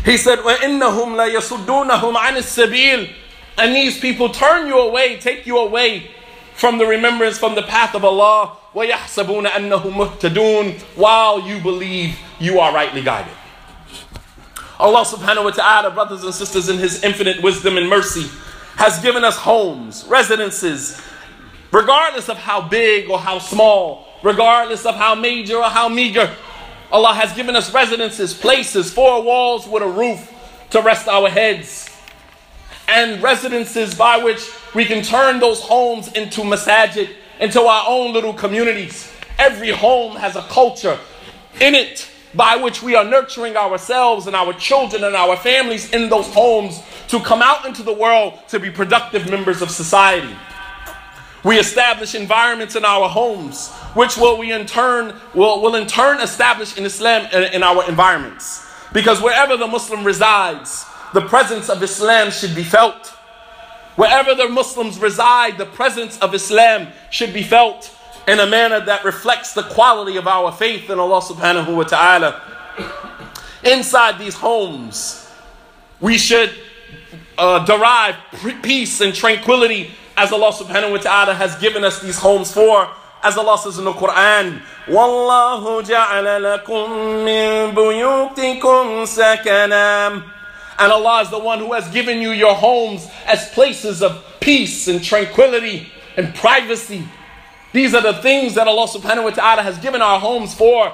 He 0.05 0.17
said, 0.17 0.39
وَإِنَّهُمْ 0.39 1.15
لَيَصُدُّونَهُمْ 1.15 2.15
عَنِ 2.15 2.37
السَّبِيلِ 2.37 3.13
And 3.57 3.75
these 3.75 3.99
people 3.99 4.29
turn 4.29 4.67
you 4.67 4.79
away, 4.79 5.17
take 5.17 5.45
you 5.45 5.57
away 5.57 6.11
from 6.53 6.77
the 6.77 6.85
remembrance, 6.85 7.37
from 7.37 7.55
the 7.55 7.63
path 7.63 7.95
of 7.95 8.05
Allah. 8.05 8.57
وَيَحْسَبُونَ 8.73 9.47
أَنَّهُمْ 9.47 9.93
مُهْتَدُونَ 9.93 10.79
While 10.95 11.41
you 11.41 11.59
believe 11.59 12.17
you 12.39 12.59
are 12.59 12.73
rightly 12.73 13.01
guided. 13.01 13.33
Allah 14.79 15.03
subhanahu 15.03 15.45
wa 15.45 15.49
ta'ala, 15.51 15.91
brothers 15.91 16.23
and 16.23 16.33
sisters, 16.33 16.69
in 16.69 16.77
His 16.77 17.03
infinite 17.03 17.41
wisdom 17.41 17.77
and 17.77 17.89
mercy, 17.89 18.29
has 18.75 18.99
given 19.01 19.23
us 19.23 19.35
homes, 19.35 20.05
residences, 20.07 21.01
regardless 21.71 22.29
of 22.29 22.37
how 22.37 22.61
big 22.61 23.09
or 23.09 23.17
how 23.19 23.39
small, 23.39 24.05
regardless 24.23 24.85
of 24.85 24.95
how 24.95 25.15
major 25.15 25.57
or 25.57 25.69
how 25.69 25.89
meager. 25.89 26.31
Allah 26.92 27.14
has 27.14 27.32
given 27.32 27.56
us 27.56 27.72
residences, 27.72 28.34
places, 28.34 28.92
four 28.92 29.22
walls 29.22 29.66
with 29.66 29.82
a 29.82 29.88
roof 29.88 30.30
to 30.70 30.82
rest 30.82 31.08
our 31.08 31.30
heads, 31.30 31.88
and 32.86 33.22
residences 33.22 33.94
by 33.94 34.18
which 34.18 34.46
we 34.74 34.84
can 34.84 35.02
turn 35.02 35.40
those 35.40 35.60
homes 35.60 36.12
into 36.12 36.42
masajid, 36.42 37.08
into 37.40 37.62
our 37.62 37.84
own 37.88 38.12
little 38.12 38.34
communities. 38.34 39.10
Every 39.38 39.70
home 39.70 40.16
has 40.16 40.36
a 40.36 40.42
culture 40.42 40.98
in 41.60 41.74
it 41.74 42.10
by 42.34 42.56
which 42.56 42.82
we 42.82 42.94
are 42.94 43.04
nurturing 43.04 43.56
ourselves 43.56 44.26
and 44.26 44.36
our 44.36 44.52
children 44.52 45.04
and 45.04 45.16
our 45.16 45.36
families 45.36 45.92
in 45.92 46.10
those 46.10 46.26
homes 46.28 46.82
to 47.08 47.20
come 47.20 47.40
out 47.40 47.64
into 47.64 47.82
the 47.82 47.92
world 47.92 48.38
to 48.48 48.60
be 48.60 48.70
productive 48.70 49.30
members 49.30 49.62
of 49.62 49.70
society. 49.70 50.34
We 51.44 51.58
establish 51.58 52.14
environments 52.14 52.76
in 52.76 52.84
our 52.84 53.08
homes, 53.08 53.70
which 53.94 54.16
will 54.16 54.38
we 54.38 54.52
in 54.52 54.66
turn 54.66 55.14
will, 55.34 55.60
will 55.60 55.74
in 55.74 55.86
turn 55.86 56.20
establish 56.20 56.76
in 56.76 56.84
Islam 56.84 57.28
in, 57.32 57.54
in 57.54 57.62
our 57.62 57.88
environments. 57.88 58.64
Because 58.92 59.20
wherever 59.20 59.56
the 59.56 59.66
Muslim 59.66 60.04
resides, 60.04 60.84
the 61.14 61.22
presence 61.22 61.68
of 61.68 61.82
Islam 61.82 62.30
should 62.30 62.54
be 62.54 62.62
felt. 62.62 63.08
Wherever 63.96 64.34
the 64.34 64.48
Muslims 64.48 64.98
reside, 64.98 65.58
the 65.58 65.66
presence 65.66 66.18
of 66.20 66.34
Islam 66.34 66.88
should 67.10 67.34
be 67.34 67.42
felt 67.42 67.94
in 68.28 68.38
a 68.38 68.46
manner 68.46 68.80
that 68.80 69.04
reflects 69.04 69.52
the 69.52 69.62
quality 69.62 70.16
of 70.16 70.28
our 70.28 70.52
faith 70.52 70.88
in 70.88 70.98
Allah 70.98 71.20
subhanahu 71.20 71.76
wa 71.76 71.82
ta'ala. 71.82 72.40
Inside 73.64 74.18
these 74.18 74.34
homes, 74.34 75.28
we 76.00 76.18
should 76.18 76.52
uh, 77.36 77.64
derive 77.64 78.16
peace 78.62 79.00
and 79.00 79.14
tranquility 79.14 79.90
as 80.15 80.31
Allah 80.31 80.51
subhanahu 80.51 80.91
wa 80.91 80.97
ta'ala 80.97 81.33
has 81.33 81.55
given 81.57 81.83
us 81.83 82.01
these 82.01 82.17
homes 82.17 82.51
for. 82.51 82.89
As 83.23 83.37
Allah 83.37 83.57
says 83.57 83.77
in 83.79 83.85
the 83.85 83.93
Quran, 83.93 84.61
وَاللَّهُ 84.87 85.83
جَعَلَ 85.83 86.63
لَكُم 86.63 86.89
مِّن 87.25 87.73
بُيُوتِكُمْ 87.73 89.05
سَكَنًا 89.05 90.23
And 90.79 90.91
Allah 90.91 91.21
is 91.21 91.29
the 91.29 91.39
one 91.39 91.59
who 91.59 91.73
has 91.73 91.87
given 91.89 92.21
you 92.21 92.31
your 92.31 92.53
homes 92.53 93.07
as 93.25 93.49
places 93.49 94.03
of 94.03 94.23
peace 94.39 94.87
and 94.87 95.03
tranquility 95.03 95.91
and 96.15 96.33
privacy. 96.35 97.03
These 97.73 97.93
are 97.93 98.01
the 98.01 98.21
things 98.21 98.55
that 98.55 98.67
Allah 98.67 98.87
subhanahu 98.87 99.23
wa 99.23 99.29
ta'ala 99.31 99.61
has 99.61 99.77
given 99.79 100.01
our 100.01 100.19
homes 100.19 100.53
for. 100.53 100.93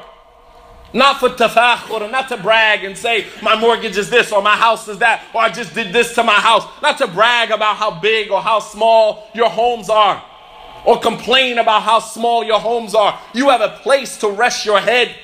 Not 0.93 1.21
for 1.21 1.29
tafakhur, 1.29 2.11
not 2.11 2.29
to 2.29 2.39
brag 2.39 2.85
and 2.85 2.97
say, 2.97 3.27
my 3.43 3.59
mortgage 3.61 3.97
is 3.97 4.09
this, 4.09 4.33
or 4.33 4.41
my 4.41 4.57
house 4.57 4.89
is 4.89 4.99
that, 4.99 5.23
or 5.35 5.43
I 5.43 5.51
just 5.51 5.75
did 5.75 5.93
this 5.93 6.15
to 6.15 6.23
my 6.23 6.35
house. 6.35 6.65
Not 6.81 6.97
to 6.99 7.07
brag 7.07 7.51
about 7.51 7.77
how 7.77 8.01
big 8.01 8.31
or 8.31 8.41
how 8.41 8.59
small 8.59 9.29
your 9.35 9.51
homes 9.51 9.91
are, 9.91 10.23
or 10.87 10.99
complain 10.99 11.59
about 11.59 11.83
how 11.83 11.99
small 11.99 12.43
your 12.43 12.59
homes 12.59 12.95
are. 12.95 13.21
You 13.35 13.51
have 13.51 13.61
a 13.61 13.77
place 13.83 14.17
to 14.19 14.31
rest 14.31 14.65
your 14.65 14.81
head. 14.81 15.15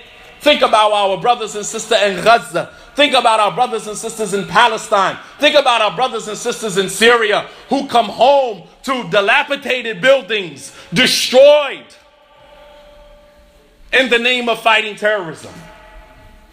Think 0.41 0.61
about 0.61 0.93
our 0.93 1.19
brothers 1.19 1.55
and 1.57 1.65
sisters 1.65 2.03
in 2.03 2.23
Gaza. 2.23 2.71
Think 2.95 3.15
about 3.15 3.41
our 3.41 3.53
brothers 3.53 3.87
and 3.87 3.97
sisters 3.97 4.35
in 4.35 4.47
Palestine. 4.47 5.19
Think 5.41 5.57
about 5.57 5.81
our 5.81 5.97
brothers 5.97 6.29
and 6.29 6.37
sisters 6.37 6.77
in 6.77 6.91
Syria 6.91 7.49
who 7.71 7.89
come 7.89 8.07
home 8.07 8.69
to 8.83 9.09
dilapidated 9.09 10.03
buildings, 10.03 10.77
destroyed 10.93 11.87
in 13.95 14.11
the 14.11 14.19
name 14.19 14.49
of 14.49 14.61
fighting 14.61 14.97
terrorism. 14.97 15.53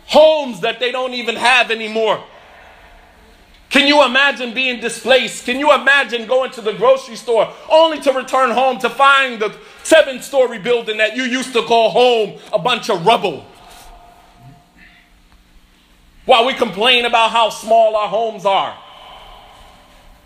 Homes 0.06 0.62
that 0.62 0.80
they 0.80 0.92
don't 0.92 1.14
even 1.14 1.36
have 1.36 1.72
anymore. 1.72 2.24
Can 3.70 3.88
you 3.88 4.04
imagine 4.04 4.54
being 4.54 4.82
displaced? 4.82 5.46
Can 5.46 5.58
you 5.58 5.74
imagine 5.74 6.28
going 6.28 6.52
to 6.52 6.62
the 6.62 6.74
grocery 6.74 7.16
store 7.16 7.52
only 7.70 8.02
to 8.02 8.12
return 8.12 8.52
home 8.52 8.80
to 8.80 8.90
find 8.90 9.42
the 9.42 9.56
seven 9.84 10.22
story 10.22 10.60
building 10.60 10.98
that 10.98 11.16
you 11.16 11.24
used 11.24 11.54
to 11.54 11.62
call 11.64 11.90
home 11.90 12.40
a 12.52 12.60
bunch 12.60 12.90
of 12.90 13.06
rubble? 13.06 13.46
While 16.26 16.46
we 16.46 16.54
complain 16.54 17.06
about 17.06 17.32
how 17.32 17.50
small 17.50 17.96
our 17.96 18.10
homes 18.10 18.46
are, 18.46 18.78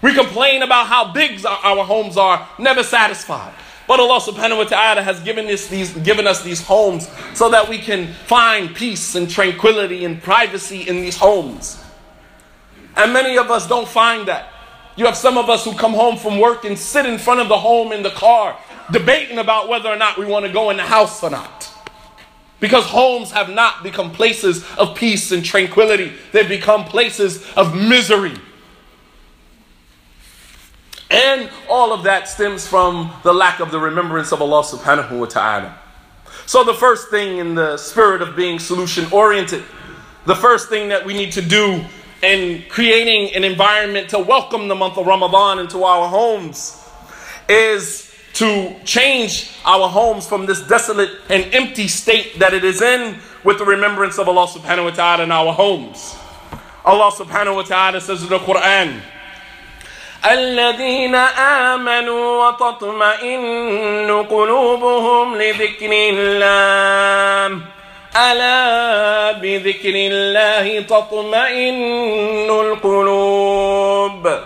we 0.01 0.13
complain 0.13 0.63
about 0.63 0.87
how 0.87 1.13
big 1.13 1.45
our 1.45 1.85
homes 1.85 2.17
are, 2.17 2.47
never 2.57 2.83
satisfied. 2.83 3.53
But 3.87 3.99
Allah 3.99 4.19
subhanahu 4.19 4.57
wa 4.57 4.63
ta'ala 4.63 5.03
has 5.03 5.21
given 5.21 5.47
us, 5.47 5.67
these, 5.67 5.93
given 5.97 6.25
us 6.25 6.43
these 6.43 6.61
homes 6.61 7.07
so 7.33 7.49
that 7.49 7.69
we 7.69 7.77
can 7.77 8.13
find 8.25 8.75
peace 8.75 9.13
and 9.13 9.29
tranquility 9.29 10.05
and 10.05 10.21
privacy 10.21 10.87
in 10.87 11.01
these 11.01 11.17
homes. 11.17 11.83
And 12.95 13.13
many 13.13 13.37
of 13.37 13.51
us 13.51 13.67
don't 13.67 13.87
find 13.87 14.27
that. 14.27 14.49
You 14.95 15.05
have 15.05 15.17
some 15.17 15.37
of 15.37 15.49
us 15.49 15.65
who 15.65 15.73
come 15.73 15.93
home 15.93 16.17
from 16.17 16.39
work 16.39 16.63
and 16.63 16.79
sit 16.79 17.05
in 17.05 17.19
front 17.19 17.41
of 17.41 17.49
the 17.49 17.57
home 17.57 17.91
in 17.91 18.01
the 18.01 18.11
car, 18.11 18.57
debating 18.91 19.37
about 19.37 19.67
whether 19.67 19.89
or 19.89 19.97
not 19.97 20.17
we 20.17 20.25
want 20.25 20.45
to 20.45 20.51
go 20.51 20.69
in 20.69 20.77
the 20.77 20.83
house 20.83 21.21
or 21.21 21.29
not. 21.29 21.69
Because 22.61 22.85
homes 22.85 23.31
have 23.31 23.49
not 23.49 23.83
become 23.83 24.11
places 24.11 24.65
of 24.77 24.95
peace 24.95 25.31
and 25.31 25.43
tranquility, 25.43 26.13
they've 26.31 26.47
become 26.47 26.85
places 26.85 27.45
of 27.53 27.75
misery. 27.75 28.33
And 31.15 31.49
all 31.69 31.93
of 31.93 32.03
that 32.03 32.27
stems 32.27 32.67
from 32.67 33.09
the 33.23 33.33
lack 33.33 33.61
of 33.61 33.71
the 33.71 33.79
remembrance 33.79 34.33
of 34.33 34.41
Allah 34.41 34.63
subhanahu 34.63 35.17
wa 35.17 35.25
ta'ala. 35.25 35.77
So, 36.45 36.65
the 36.65 36.73
first 36.73 37.09
thing 37.09 37.37
in 37.37 37.55
the 37.55 37.77
spirit 37.77 38.21
of 38.21 38.35
being 38.35 38.59
solution 38.59 39.07
oriented, 39.13 39.63
the 40.25 40.35
first 40.35 40.67
thing 40.67 40.89
that 40.89 41.05
we 41.05 41.13
need 41.13 41.31
to 41.31 41.41
do 41.41 41.85
in 42.21 42.63
creating 42.67 43.33
an 43.33 43.45
environment 43.45 44.09
to 44.09 44.19
welcome 44.19 44.67
the 44.67 44.75
month 44.75 44.97
of 44.97 45.07
Ramadan 45.07 45.59
into 45.59 45.85
our 45.85 46.09
homes 46.09 46.85
is 47.47 48.13
to 48.33 48.75
change 48.83 49.51
our 49.63 49.87
homes 49.87 50.27
from 50.27 50.45
this 50.45 50.67
desolate 50.67 51.11
and 51.29 51.45
empty 51.55 51.87
state 51.87 52.39
that 52.39 52.53
it 52.53 52.65
is 52.65 52.81
in 52.81 53.17
with 53.45 53.57
the 53.57 53.65
remembrance 53.65 54.19
of 54.19 54.27
Allah 54.27 54.47
subhanahu 54.47 54.83
wa 54.83 54.91
ta'ala 54.91 55.23
in 55.23 55.31
our 55.31 55.53
homes. 55.53 56.17
Allah 56.83 57.09
subhanahu 57.11 57.55
wa 57.55 57.61
ta'ala 57.61 58.01
says 58.01 58.21
in 58.21 58.27
the 58.27 58.39
Quran, 58.39 59.01
الذين 60.30 61.14
آمنوا 61.74 62.48
وتطمئن 62.48 64.26
قلوبهم 64.30 65.36
لذكر 65.36 65.90
الله 65.92 67.58
ألا 68.16 69.32
بذكر 69.32 69.94
الله 69.94 70.80
تطمئن 70.80 72.50
القلوب 72.50 74.40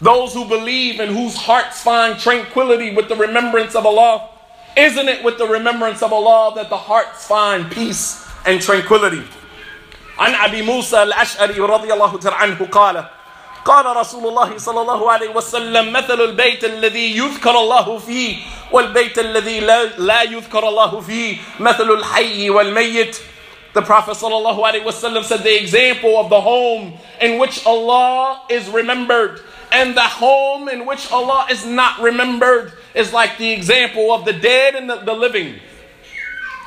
Those 0.00 0.34
who 0.34 0.44
believe 0.44 1.00
and 1.00 1.16
whose 1.16 1.34
hearts 1.36 1.80
find 1.80 2.18
tranquility 2.18 2.94
with 2.94 3.08
the 3.08 3.16
remembrance 3.16 3.74
of 3.74 3.86
Allah, 3.86 4.28
isn't 4.76 5.08
it 5.08 5.24
with 5.24 5.38
the 5.38 5.46
remembrance 5.46 6.02
of 6.02 6.12
Allah 6.12 6.52
that 6.56 6.68
the 6.68 6.76
hearts 6.76 7.26
find 7.26 7.70
peace 7.70 8.26
and 8.44 8.60
tranquility? 8.60 9.22
عن 10.18 10.34
أبي 10.34 10.62
موسى 10.62 11.02
الأشعري 11.02 11.58
رضي 11.58 11.92
الله 11.92 12.20
عنه 12.24 12.68
قال 12.72 13.04
قال 13.68 13.96
رسول 13.96 14.26
الله 14.28 14.58
صلى 14.58 14.80
الله 14.80 15.12
عليه 15.12 15.28
وسلم 15.28 15.92
مثل 15.92 16.20
البيت 16.20 16.64
الذي 16.64 17.16
يذكر 17.16 17.50
الله 17.60 17.98
فيه 17.98 18.36
والبيت 18.72 19.18
الذي 19.18 19.60
لا, 19.60 19.84
لا 19.98 20.22
يذكر 20.22 20.68
الله 20.68 21.00
فيه 21.00 21.36
مثل 21.60 21.90
الحي 21.90 22.50
والميت 22.50 23.20
the 23.74 23.82
Prophet 23.82 24.12
ﷺ 24.12 25.24
said 25.24 25.42
the 25.42 25.60
example 25.60 26.16
of 26.16 26.30
the 26.30 26.40
home 26.40 26.94
in 27.20 27.38
which 27.40 27.66
Allah 27.66 28.42
is 28.48 28.68
remembered 28.68 29.40
and 29.72 29.96
the 29.96 30.00
home 30.02 30.68
in 30.68 30.86
which 30.86 31.10
Allah 31.10 31.46
is 31.50 31.66
not 31.66 31.98
remembered 32.00 32.72
is 32.94 33.12
like 33.12 33.36
the 33.36 33.50
example 33.50 34.12
of 34.12 34.24
the 34.24 34.32
dead 34.32 34.76
and 34.76 34.88
the, 34.88 34.96
the 34.96 35.12
living. 35.12 35.56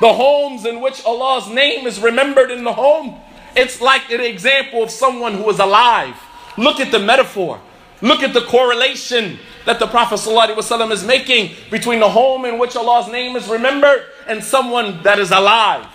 The 0.02 0.12
homes 0.12 0.66
in 0.66 0.82
which 0.82 1.02
Allah's 1.06 1.48
name 1.48 1.86
is 1.86 1.98
remembered 1.98 2.50
in 2.50 2.62
the 2.64 2.74
home, 2.74 3.18
it's 3.56 3.80
like 3.80 4.10
an 4.10 4.20
example 4.20 4.82
of 4.82 4.90
someone 4.90 5.34
who 5.34 5.48
is 5.48 5.58
alive. 5.58 6.14
Look 6.57 6.79
at 6.79 6.91
the 6.91 6.99
metaphor. 6.99 7.59
Look 8.01 8.21
at 8.21 8.33
the 8.33 8.41
correlation 8.41 9.39
that 9.65 9.79
the 9.79 9.87
Prophet 9.87 10.15
ﷺ 10.15 10.91
is 10.91 11.05
making 11.05 11.55
between 11.71 11.99
the 11.99 12.09
home 12.09 12.43
in 12.45 12.59
which 12.59 12.75
Allah's 12.75 13.11
name 13.11 13.35
is 13.35 13.47
remembered 13.47 14.05
and 14.27 14.43
someone 14.43 15.01
that 15.03 15.19
is 15.19 15.31
alive. 15.31 15.87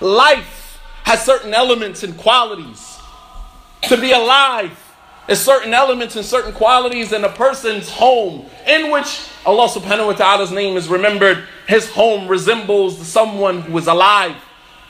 Life 0.00 0.80
has 1.04 1.22
certain 1.22 1.52
elements 1.52 2.02
and 2.02 2.16
qualities. 2.16 2.98
To 3.82 4.00
be 4.00 4.12
alive 4.12 4.80
is 5.28 5.40
certain 5.40 5.74
elements 5.74 6.16
and 6.16 6.24
certain 6.24 6.52
qualities 6.52 7.12
in 7.12 7.24
a 7.24 7.28
person's 7.28 7.90
home 7.90 8.46
in 8.66 8.90
which 8.90 9.28
Allah 9.44 9.68
subhanahu 9.68 10.06
wa 10.06 10.12
ta'ala's 10.14 10.50
name 10.50 10.76
is 10.76 10.88
remembered. 10.88 11.44
His 11.68 11.90
home 11.90 12.28
resembles 12.28 13.06
someone 13.06 13.60
who 13.62 13.76
is 13.76 13.86
alive. 13.86 14.36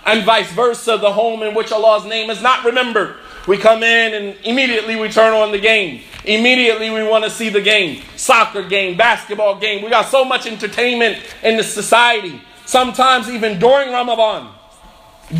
And 0.07 0.25
vice 0.25 0.53
versa, 0.53 0.99
the 0.99 1.13
home 1.13 1.43
in 1.43 1.55
which 1.55 1.73
Allah's 1.73 2.05
name 2.05 2.31
is 2.31 2.43
not 2.43 2.65
remembered. 2.65 3.17
We 3.47 3.59
come 3.59 3.83
in 3.83 4.15
and 4.15 4.37
immediately 4.45 4.97
we 4.97 5.09
turn 5.11 5.35
on 5.35 5.53
the 5.53 5.59
game. 5.59 6.03
Immediately 6.25 6.91
we 6.91 7.03
want 7.03 7.25
to 7.25 7.31
see 7.31 7.51
the 7.51 7.61
game. 7.61 8.03
Soccer 8.17 8.63
game, 8.63 8.97
basketball 8.97 9.59
game. 9.59 9.85
We 9.85 9.91
got 9.91 10.07
so 10.07 10.25
much 10.25 10.47
entertainment 10.47 11.19
in 11.43 11.57
the 11.57 11.63
society. 11.63 12.41
Sometimes 12.65 13.29
even 13.29 13.59
during 13.59 13.93
Ramadan. 13.93 14.51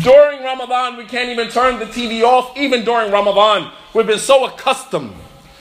During 0.01 0.43
Ramadan, 0.43 0.97
we 0.97 1.05
can't 1.05 1.29
even 1.29 1.49
turn 1.49 1.79
the 1.79 1.85
TV 1.85 2.23
off, 2.23 2.55
even 2.57 2.83
during 2.83 3.11
Ramadan. 3.11 3.71
We've 3.93 4.07
been 4.07 4.19
so 4.19 4.45
accustomed, 4.45 5.13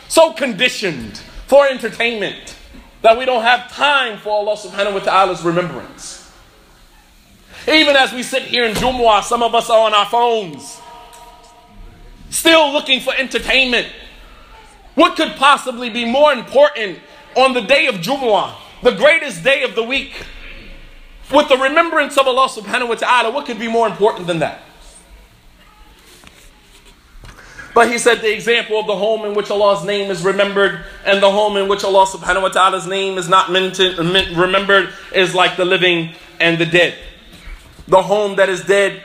so 0.08 0.32
conditioned 0.32 1.18
for 1.46 1.66
entertainment 1.66 2.56
that 3.02 3.18
we 3.18 3.26
don't 3.26 3.42
have 3.42 3.70
time 3.70 4.18
for 4.18 4.30
Allah 4.30 4.56
subhanahu 4.56 4.94
wa 4.94 5.00
ta'ala's 5.00 5.42
remembrance. 5.42 6.32
Even 7.68 7.96
as 7.96 8.12
we 8.12 8.22
sit 8.22 8.42
here 8.42 8.64
in 8.64 8.74
Jumu'ah, 8.74 9.22
some 9.22 9.42
of 9.42 9.54
us 9.54 9.68
are 9.68 9.80
on 9.80 9.94
our 9.94 10.06
phones, 10.06 10.80
still 12.34 12.72
looking 12.72 13.00
for 13.00 13.14
entertainment. 13.14 13.88
What 14.94 15.16
could 15.16 15.36
possibly 15.36 15.90
be 15.90 16.04
more 16.04 16.32
important 16.32 16.98
on 17.36 17.52
the 17.54 17.62
day 17.62 17.86
of 17.86 17.96
Jumu'ah, 17.96 18.54
the 18.82 18.92
greatest 18.92 19.42
day 19.42 19.62
of 19.64 19.74
the 19.74 19.82
week? 19.82 20.12
with 21.32 21.48
the 21.48 21.56
remembrance 21.56 22.16
of 22.18 22.26
Allah 22.26 22.48
subhanahu 22.48 22.88
wa 22.88 22.94
ta'ala, 22.94 23.30
what 23.30 23.46
could 23.46 23.58
be 23.58 23.68
more 23.68 23.86
important 23.86 24.26
than 24.26 24.40
that? 24.40 24.60
But 27.74 27.90
he 27.90 27.98
said 27.98 28.20
the 28.20 28.32
example 28.32 28.78
of 28.78 28.86
the 28.86 28.94
home 28.94 29.24
in 29.24 29.34
which 29.34 29.50
Allah's 29.50 29.84
name 29.84 30.10
is 30.10 30.24
remembered 30.24 30.84
and 31.04 31.20
the 31.20 31.30
home 31.30 31.56
in 31.56 31.66
which 31.66 31.82
Allah 31.82 32.06
subhanahu 32.06 32.42
wa 32.42 32.48
ta'ala's 32.48 32.86
name 32.86 33.18
is 33.18 33.28
not 33.28 33.48
remembered 33.48 34.92
is 35.12 35.34
like 35.34 35.56
the 35.56 35.64
living 35.64 36.14
and 36.38 36.58
the 36.58 36.66
dead. 36.66 36.94
The 37.88 38.02
home 38.02 38.36
that 38.36 38.48
is 38.48 38.62
dead 38.64 39.02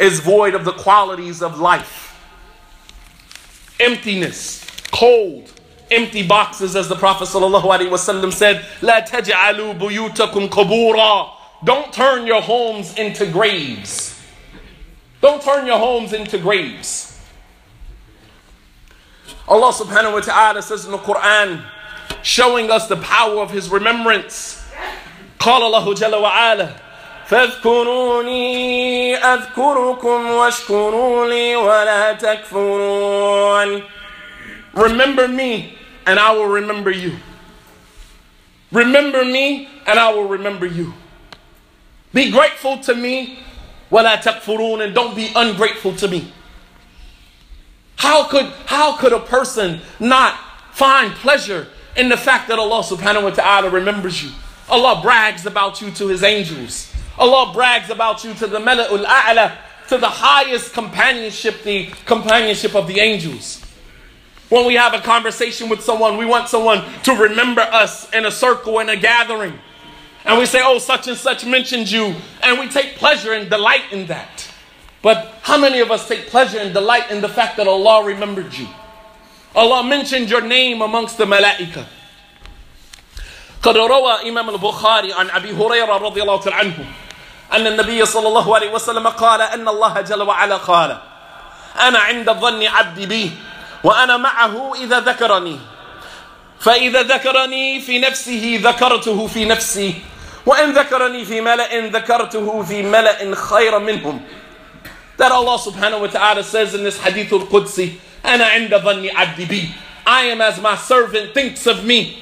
is 0.00 0.18
void 0.18 0.54
of 0.54 0.64
the 0.64 0.72
qualities 0.72 1.42
of 1.42 1.60
life 1.60 1.97
Emptiness, 3.79 4.65
cold, 4.91 5.51
empty 5.91 6.25
boxes, 6.25 6.75
as 6.75 6.87
the 6.87 6.95
Prophet 6.95 7.27
ﷺ 7.27 8.33
said, 8.33 8.65
لا 8.81 9.05
تجعلوا 9.05 9.73
بيوتكم 9.73 10.49
قبورا 10.49 11.43
don't 11.63 11.93
turn 11.93 12.27
your 12.27 12.41
homes 12.41 12.93
into 12.95 13.25
graves. 13.25 14.19
Don't 15.21 15.41
turn 15.41 15.65
your 15.65 15.79
homes 15.79 16.11
into 16.11 16.37
graves. 16.37 17.17
Allah 19.47 19.71
subhanahu 19.71 20.13
wa 20.13 20.19
ta'ala 20.19 20.61
says 20.61 20.85
in 20.85 20.91
the 20.91 20.97
Quran, 20.97 21.63
showing 22.21 22.69
us 22.69 22.87
the 22.87 22.97
power 22.97 23.39
of 23.41 23.51
His 23.51 23.69
remembrance. 23.69 24.61
قال 25.39 25.61
الله 25.61 25.95
جل 25.95 26.15
وعلا 26.15 26.75
فاذكروني 27.27 29.15
أذكركم 29.15 30.31
واشكروا 30.31 31.27
لي 31.27 31.55
ولا 31.55 32.13
تكفرون 32.13 33.83
Remember 34.73 35.27
me 35.27 35.77
and 36.05 36.19
I 36.19 36.31
will 36.31 36.47
remember 36.47 36.91
you. 36.91 37.13
Remember 38.71 39.23
me 39.23 39.69
and 39.85 39.99
I 39.99 40.11
will 40.11 40.27
remember 40.27 40.65
you. 40.65 40.93
Be 42.13 42.31
grateful 42.31 42.77
to 42.79 42.95
me, 42.95 43.39
وَلَا 43.91 44.21
تَكْفُرُونَ 44.21 44.83
and 44.83 44.95
don't 44.95 45.15
be 45.15 45.31
ungrateful 45.35 45.95
to 45.97 46.07
me. 46.07 46.31
How 47.97 48.27
could, 48.27 48.45
how 48.65 48.97
could 48.97 49.13
a 49.13 49.19
person 49.19 49.81
not 49.99 50.35
find 50.71 51.13
pleasure 51.13 51.67
in 51.95 52.09
the 52.09 52.17
fact 52.17 52.47
that 52.49 52.57
Allah 52.59 52.83
subhanahu 52.83 53.23
wa 53.23 53.29
ta'ala 53.29 53.69
remembers 53.69 54.23
you? 54.23 54.31
Allah 54.69 55.01
brags 55.01 55.45
about 55.45 55.81
you 55.81 55.91
to 55.91 56.07
His 56.07 56.23
angels. 56.23 56.91
Allah 57.17 57.53
brags 57.53 57.89
about 57.89 58.23
you 58.23 58.33
to 58.35 58.47
the 58.47 58.59
Mala'ul 58.59 59.05
A'la, 59.05 59.57
to 59.89 59.97
the 59.97 60.09
highest 60.09 60.73
companionship, 60.73 61.63
the 61.63 61.87
companionship 62.05 62.75
of 62.75 62.87
the 62.87 62.99
angels. 62.99 63.63
When 64.49 64.65
we 64.65 64.75
have 64.75 64.93
a 64.93 64.99
conversation 64.99 65.69
with 65.69 65.81
someone, 65.81 66.17
we 66.17 66.25
want 66.25 66.49
someone 66.49 66.83
to 67.03 67.13
remember 67.13 67.61
us 67.61 68.11
in 68.13 68.25
a 68.25 68.31
circle, 68.31 68.79
in 68.79 68.89
a 68.89 68.95
gathering 68.95 69.59
and 70.25 70.39
we 70.39 70.45
say, 70.45 70.61
oh, 70.63 70.79
such 70.79 71.07
and 71.07 71.17
such 71.17 71.45
mentioned 71.45 71.91
you, 71.91 72.15
and 72.41 72.59
we 72.59 72.69
take 72.69 72.95
pleasure 72.95 73.33
and 73.33 73.49
delight 73.49 73.91
in 73.91 74.07
that. 74.07 74.47
But 75.01 75.35
how 75.41 75.57
many 75.57 75.81
of 75.81 75.91
us 75.91 76.07
take 76.07 76.27
pleasure 76.27 76.59
and 76.59 76.73
delight 76.73 77.11
in 77.11 77.19
the 77.19 77.27
fact 77.27 77.57
that 77.57 77.67
Allah 77.67 78.05
remembered 78.05 78.53
you? 78.57 78.67
Allah 79.53 79.83
mentioned 79.83 80.29
your 80.29 80.41
name 80.41 80.81
amongst 80.81 81.17
the 81.17 81.25
malaika. 81.25 81.85
قد 83.61 83.77
روى 83.77 84.29
إمام 84.29 84.49
البخاري 84.49 85.13
عن 85.13 85.29
أبي 85.29 85.51
هريرة 85.55 85.97
رضي 85.97 86.21
الله 86.21 86.41
تعالى 86.41 86.55
عنه 86.55 86.85
أن 87.52 87.66
النبي 87.66 88.06
صلى 88.06 88.28
الله 88.28 88.54
عليه 88.54 88.70
وسلم 88.70 89.08
قال 89.08 89.40
أن 89.42 89.68
الله 89.68 90.00
جل 90.00 90.22
وعلا 90.22 90.56
قال 90.56 90.98
أنا 91.80 91.98
عند 91.98 92.30
ظن 92.30 92.66
عبدي 92.66 93.06
بي 93.06 93.30
وأنا 93.84 94.16
معه 94.16 94.74
إذا 94.74 95.00
ذكرني. 95.00 95.58
فإذا 96.60 97.02
ذكرني 97.02 97.80
في 97.80 97.98
نفسه 97.98 98.60
ذكرته 98.62 99.26
في 99.26 99.44
نفسي 99.44 99.94
وإن 100.46 100.72
ذكرني 100.72 101.24
في 101.24 101.40
ملأ 101.40 101.88
ذكرته 101.88 102.62
في 102.62 102.82
ملأ 102.82 103.34
خير 103.34 103.78
منهم. 103.78 104.20
That 105.16 105.32
Allah 105.32 105.58
subhanahu 105.58 106.00
wa 106.00 106.06
ta'ala 106.06 106.42
says 106.42 106.74
in 106.74 106.84
this 106.84 106.98
hadith 106.98 107.32
al-Qudsi 107.32 107.92
أنا 108.24 108.44
عند 108.44 108.74
ظن 108.74 109.10
عبدي 109.14 109.44
بي. 109.44 109.68
I 110.06 110.22
am 110.22 110.40
as 110.40 110.60
my 110.60 110.74
servant 110.74 111.34
thinks 111.34 111.66
of 111.66 111.84
me. 111.84 112.18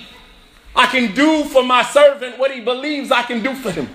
I 0.74 0.86
can 0.86 1.14
do 1.14 1.44
for 1.44 1.62
my 1.62 1.82
servant 1.82 2.38
what 2.38 2.50
he 2.50 2.60
believes 2.60 3.10
I 3.10 3.22
can 3.22 3.42
do 3.42 3.54
for 3.54 3.70
him. 3.70 3.88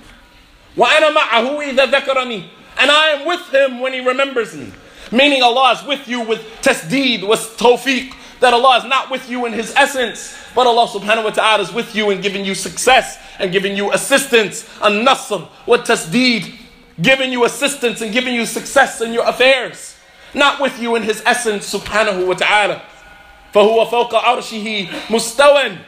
وأنا 0.76 1.10
معه 1.10 1.60
إذا 1.60 1.86
ذكرني 1.86 2.42
And 2.78 2.90
I 2.90 3.08
am 3.10 3.26
with 3.26 3.54
him 3.54 3.80
when 3.80 3.92
he 3.94 4.00
remembers 4.00 4.54
me 4.54 4.70
Meaning 5.12 5.42
Allah 5.42 5.72
is 5.72 5.86
with 5.86 6.08
you 6.08 6.20
with 6.20 6.40
tasdeed, 6.62 7.26
with 7.26 7.56
tawfiq 7.56 8.12
that 8.40 8.52
Allah 8.52 8.78
is 8.78 8.84
not 8.84 9.10
with 9.10 9.30
you 9.30 9.46
in 9.46 9.52
His 9.52 9.72
essence, 9.76 10.36
but 10.54 10.66
Allah 10.66 10.88
subhanahu 10.88 11.24
wa 11.24 11.30
ta'ala 11.30 11.62
is 11.62 11.72
with 11.72 11.94
you 11.94 12.10
in 12.10 12.20
giving 12.20 12.44
you 12.44 12.54
success 12.54 13.16
and 13.38 13.52
giving 13.52 13.76
you 13.76 13.92
assistance, 13.92 14.68
a 14.82 14.90
nasr, 14.90 15.38
what 15.64 15.84
tasdeed, 15.84 16.54
giving 17.00 17.30
you 17.30 17.44
assistance 17.44 18.00
and 18.00 18.12
giving 18.12 18.34
you 18.34 18.44
success 18.46 19.00
in 19.00 19.12
your 19.12 19.26
affairs. 19.28 19.94
Not 20.34 20.60
with 20.60 20.78
you 20.80 20.96
in 20.96 21.02
His 21.02 21.22
essence, 21.24 21.72
subhanahu 21.72 22.26
wa 22.26 22.34
ta'ala. 22.34 22.82
فهو 23.54 23.86
فوق 23.88 24.14
عرشه 24.14 24.88
مستوى 25.10 25.78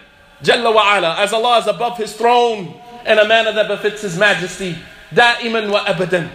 جل 0.42 0.64
وعلا 0.66 1.16
as 1.18 1.32
Allah 1.32 1.58
is 1.58 1.66
above 1.66 1.98
his 1.98 2.14
throne 2.14 2.72
in 3.05 3.17
a 3.19 3.27
manner 3.27 3.51
that 3.51 3.67
befits 3.67 4.01
His 4.01 4.17
Majesty. 4.17 4.77
Da'iman 5.13 5.71
wa 5.71 5.85
abadan. 5.85 6.29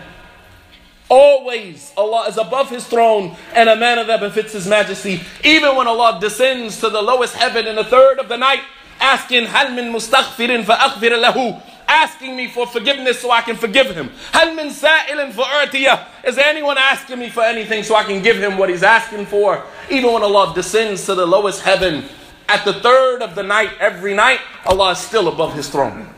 Always, 1.08 1.92
Allah 1.96 2.28
is 2.28 2.36
above 2.36 2.70
His 2.70 2.86
throne 2.86 3.36
in 3.56 3.68
a 3.68 3.76
manner 3.76 4.04
that 4.04 4.20
befits 4.20 4.52
His 4.52 4.66
Majesty. 4.66 5.20
Even 5.42 5.76
when 5.76 5.86
Allah 5.86 6.18
descends 6.20 6.80
to 6.80 6.90
the 6.90 7.00
lowest 7.00 7.34
heaven 7.34 7.66
in 7.66 7.76
the 7.76 7.84
third 7.84 8.18
of 8.18 8.28
the 8.28 8.36
night, 8.36 8.60
asking, 9.00 9.46
Hal 9.46 9.70
min 9.72 9.92
mustaghfirin 9.92 10.64
lahu. 10.64 11.62
Asking 11.90 12.36
me 12.36 12.48
for 12.48 12.66
forgiveness 12.66 13.18
so 13.20 13.30
I 13.30 13.40
can 13.40 13.56
forgive 13.56 13.96
him. 13.96 14.10
Hal 14.32 14.54
min 14.54 14.70
sa'ilin 14.70 15.32
fa'urtiyah. 15.32 16.06
Is 16.26 16.36
anyone 16.36 16.76
asking 16.76 17.18
me 17.18 17.30
for 17.30 17.42
anything 17.42 17.82
so 17.82 17.94
I 17.94 18.04
can 18.04 18.22
give 18.22 18.36
him 18.36 18.58
what 18.58 18.68
he's 18.68 18.82
asking 18.82 19.24
for? 19.24 19.64
Even 19.90 20.12
when 20.12 20.22
Allah 20.22 20.52
descends 20.54 21.06
to 21.06 21.14
the 21.14 21.24
lowest 21.24 21.62
heaven, 21.62 22.04
at 22.48 22.64
the 22.64 22.72
third 22.72 23.20
of 23.20 23.34
the 23.34 23.42
night, 23.42 23.70
every 23.78 24.14
night, 24.14 24.40
Allah 24.64 24.92
is 24.92 24.98
still 24.98 25.28
above 25.28 25.54
His 25.54 25.68
throne. 25.68 26.08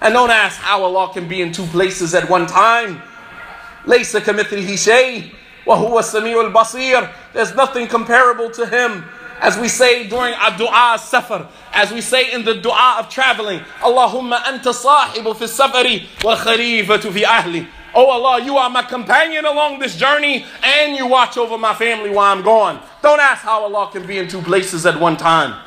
And 0.00 0.14
don't 0.14 0.30
ask 0.30 0.58
how 0.60 0.82
Allah 0.82 1.12
can 1.12 1.28
be 1.28 1.40
in 1.40 1.52
two 1.52 1.66
places 1.66 2.14
at 2.14 2.28
one 2.28 2.46
time. 2.46 3.00
ليس 3.86 4.16
كمثله 4.16 4.76
شيء 4.76 5.30
وهو 5.66 5.98
السميع 5.98 6.40
البصير 6.40 7.08
There's 7.32 7.54
nothing 7.54 7.86
comparable 7.86 8.50
to 8.50 8.66
him 8.66 9.04
As 9.40 9.58
we 9.58 9.68
say 9.68 10.08
during 10.08 10.32
our 10.34 10.56
dua 10.56 10.96
safar, 10.98 11.48
as 11.72 11.92
we 11.92 12.00
say 12.00 12.32
in 12.32 12.44
the 12.44 12.54
dua 12.54 12.96
of 13.00 13.08
traveling, 13.08 13.60
Allahumma 13.80 14.38
anta 14.38 14.72
sahibu 14.72 15.36
fi 15.36 15.46
safari 15.46 16.08
wa 16.22 16.36
kharifatu 16.36 17.12
fi 17.12 17.24
ahli. 17.24 17.66
Oh 17.94 18.06
Allah, 18.10 18.42
you 18.44 18.56
are 18.56 18.70
my 18.70 18.82
companion 18.82 19.44
along 19.44 19.78
this 19.80 19.96
journey 19.96 20.44
and 20.62 20.96
you 20.96 21.06
watch 21.06 21.36
over 21.36 21.58
my 21.58 21.74
family 21.74 22.10
while 22.10 22.32
I'm 22.32 22.42
gone. 22.42 22.80
Don't 23.02 23.20
ask 23.20 23.42
how 23.42 23.62
Allah 23.62 23.90
can 23.92 24.06
be 24.06 24.18
in 24.18 24.28
two 24.28 24.40
places 24.42 24.86
at 24.86 24.98
one 24.98 25.16
time. 25.16 25.60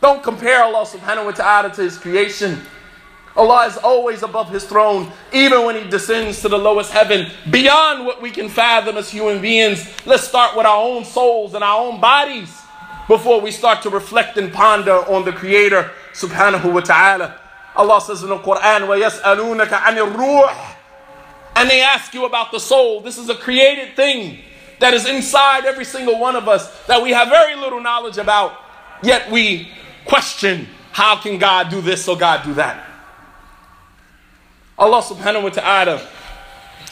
Don't 0.00 0.22
compare 0.22 0.62
Allah 0.62 0.84
subhanahu 0.84 1.24
wa 1.26 1.30
ta'ala 1.32 1.74
to 1.74 1.82
His 1.82 1.96
creation. 1.96 2.60
Allah 3.36 3.66
is 3.66 3.76
always 3.76 4.22
above 4.22 4.50
His 4.50 4.64
throne, 4.64 5.10
even 5.32 5.64
when 5.64 5.76
He 5.76 5.88
descends 5.88 6.42
to 6.42 6.48
the 6.48 6.58
lowest 6.58 6.90
heaven, 6.90 7.30
beyond 7.50 8.04
what 8.04 8.20
we 8.20 8.30
can 8.30 8.48
fathom 8.48 8.96
as 8.96 9.10
human 9.10 9.40
beings. 9.40 9.88
Let's 10.04 10.24
start 10.24 10.56
with 10.56 10.66
our 10.66 10.76
own 10.76 11.04
souls 11.04 11.54
and 11.54 11.62
our 11.62 11.80
own 11.80 12.00
bodies 12.00 12.54
before 13.06 13.40
we 13.40 13.50
start 13.50 13.82
to 13.82 13.90
reflect 13.90 14.36
and 14.36 14.52
ponder 14.52 14.92
on 14.92 15.24
the 15.24 15.32
Creator 15.32 15.90
subhanahu 16.12 16.72
wa 16.72 16.80
ta'ala. 16.80 17.40
Allah 17.76 18.00
says 18.00 18.22
in 18.22 18.28
the 18.28 18.38
Quran, 18.38 18.86
وَيَسْأَلُونَكَ 18.88 19.68
عَنِ 19.68 20.12
الرُّوحِ 20.12 20.74
And 21.56 21.70
they 21.70 21.80
ask 21.82 22.12
you 22.14 22.24
about 22.24 22.50
the 22.50 22.60
soul. 22.60 23.00
This 23.00 23.16
is 23.16 23.28
a 23.28 23.34
created 23.34 23.94
thing 23.94 24.38
that 24.80 24.92
is 24.92 25.08
inside 25.08 25.64
every 25.64 25.84
single 25.84 26.18
one 26.18 26.36
of 26.36 26.48
us 26.48 26.84
that 26.86 27.02
we 27.02 27.10
have 27.12 27.28
very 27.28 27.54
little 27.54 27.80
knowledge 27.80 28.18
about, 28.18 28.54
yet 29.02 29.30
we 29.30 29.68
question 30.04 30.66
how 30.92 31.16
can 31.16 31.38
God 31.38 31.70
do 31.70 31.80
this 31.80 32.08
or 32.08 32.16
God 32.16 32.44
do 32.44 32.54
that? 32.54 32.86
Allah 34.78 35.02
subhanahu 35.02 35.42
wa 35.44 35.48
ta'ala 35.50 36.00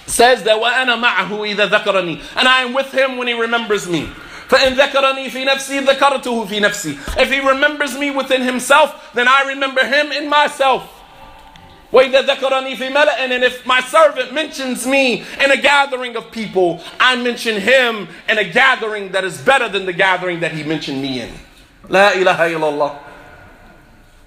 says 0.06 0.42
that 0.44 0.60
وَأَنَا 0.60 1.02
مَعَهُ 1.02 1.28
إِذَا 1.28 1.68
ذَكَرَنِي 1.70 2.22
And 2.36 2.48
I 2.48 2.62
am 2.62 2.74
with 2.74 2.92
him 2.92 3.16
when 3.16 3.28
he 3.28 3.34
remembers 3.34 3.88
me. 3.88 4.06
فَإِن 4.48 4.76
ذَكَرَنِي 4.76 5.28
فِي 5.28 5.46
نَفْسِي 5.46 5.84
ذَكَرْتُهُ 5.86 6.46
فِي 6.46 6.60
نَفْسِي 6.60 7.18
If 7.20 7.30
he 7.30 7.40
remembers 7.40 7.98
me 7.98 8.10
within 8.10 8.42
himself, 8.42 9.12
then 9.14 9.28
I 9.28 9.44
remember 9.48 9.84
him 9.84 10.10
in 10.12 10.28
myself. 10.28 10.94
وَإِذَا 11.92 12.26
ذَكَرَنِي 12.26 12.76
فِي 12.76 12.90
مَلَأٍ 12.92 13.18
And 13.18 13.44
if 13.44 13.64
my 13.66 13.80
servant 13.80 14.32
mentions 14.32 14.86
me 14.86 15.24
in 15.42 15.50
a 15.50 15.56
gathering 15.56 16.16
of 16.16 16.30
people, 16.30 16.82
I 17.00 17.16
mention 17.16 17.60
him 17.60 18.08
in 18.28 18.38
a 18.38 18.44
gathering 18.44 19.12
that 19.12 19.24
is 19.24 19.40
better 19.40 19.68
than 19.68 19.86
the 19.86 19.92
gathering 19.92 20.40
that 20.40 20.52
he 20.52 20.62
mentioned 20.62 21.00
me 21.00 21.22
in. 21.22 21.32
La 21.88 22.12
ilaha 22.12 22.42
illallah. 22.44 22.98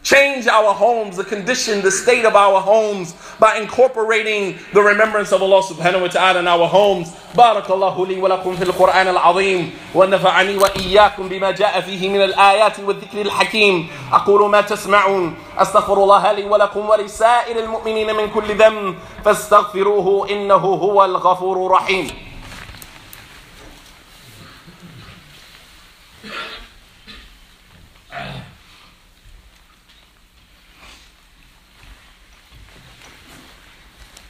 Change 0.05 0.47
our 0.47 0.73
homes, 0.73 1.15
the 1.15 1.23
condition, 1.23 1.81
the 1.83 1.91
state 1.91 2.25
of 2.25 2.35
our 2.35 2.59
homes 2.59 3.13
by 3.39 3.57
incorporating 3.57 4.57
the 4.73 4.81
remembrance 4.81 5.31
of 5.31 5.43
Allah 5.43 5.61
subhanahu 5.61 6.01
wa 6.01 6.07
ta'ala 6.07 6.39
in 6.39 6.47
our 6.47 6.67
homes. 6.67 7.13
بارك 7.37 7.69
الله 7.71 8.05
لي 8.07 8.17
ولكم 8.21 8.55
في 8.55 8.63
القرآن 8.63 9.07
العظيم 9.07 9.73
ونفعني 9.95 10.57
وإياكم 10.57 11.29
بما 11.29 11.51
جاء 11.51 11.81
فيه 11.81 12.09
من 12.09 12.21
الآيات 12.21 12.79
والذكر 12.79 13.21
الحكيم 13.21 13.87
أقول 14.13 14.49
ما 14.49 14.61
تسمعون 14.61 15.35
أستغفر 15.57 15.93
الله 16.03 16.31
لي 16.31 16.43
ولكم 16.43 16.89
ولسائر 16.89 17.59
المؤمنين 17.59 18.15
من 18.15 18.29
كل 18.29 18.57
ذنب 18.57 18.95
فاستغفروه 19.25 20.29
إنه 20.29 20.55
هو 20.55 21.05
الغفور 21.05 21.65
الرحيم 21.65 22.24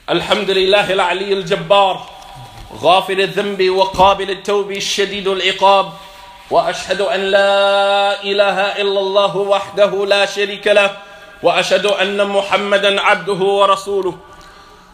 الحمد 0.09 0.49
لله 0.49 0.93
العلي 0.93 1.33
الجبار 1.33 2.05
غافر 2.81 3.13
الذنب 3.13 3.69
وقابل 3.69 4.29
التوب 4.31 4.71
الشديد 4.71 5.27
العقاب 5.27 5.93
وأشهد 6.51 7.01
أن 7.01 7.19
لا 7.19 8.23
إله 8.23 8.57
إلا 8.81 8.99
الله 8.99 9.37
وحده 9.37 10.05
لا 10.05 10.25
شريك 10.25 10.67
له 10.67 10.97
وأشهد 11.43 11.85
أن 11.85 12.27
محمدا 12.27 13.01
عبده 13.01 13.33
ورسوله. 13.59 14.17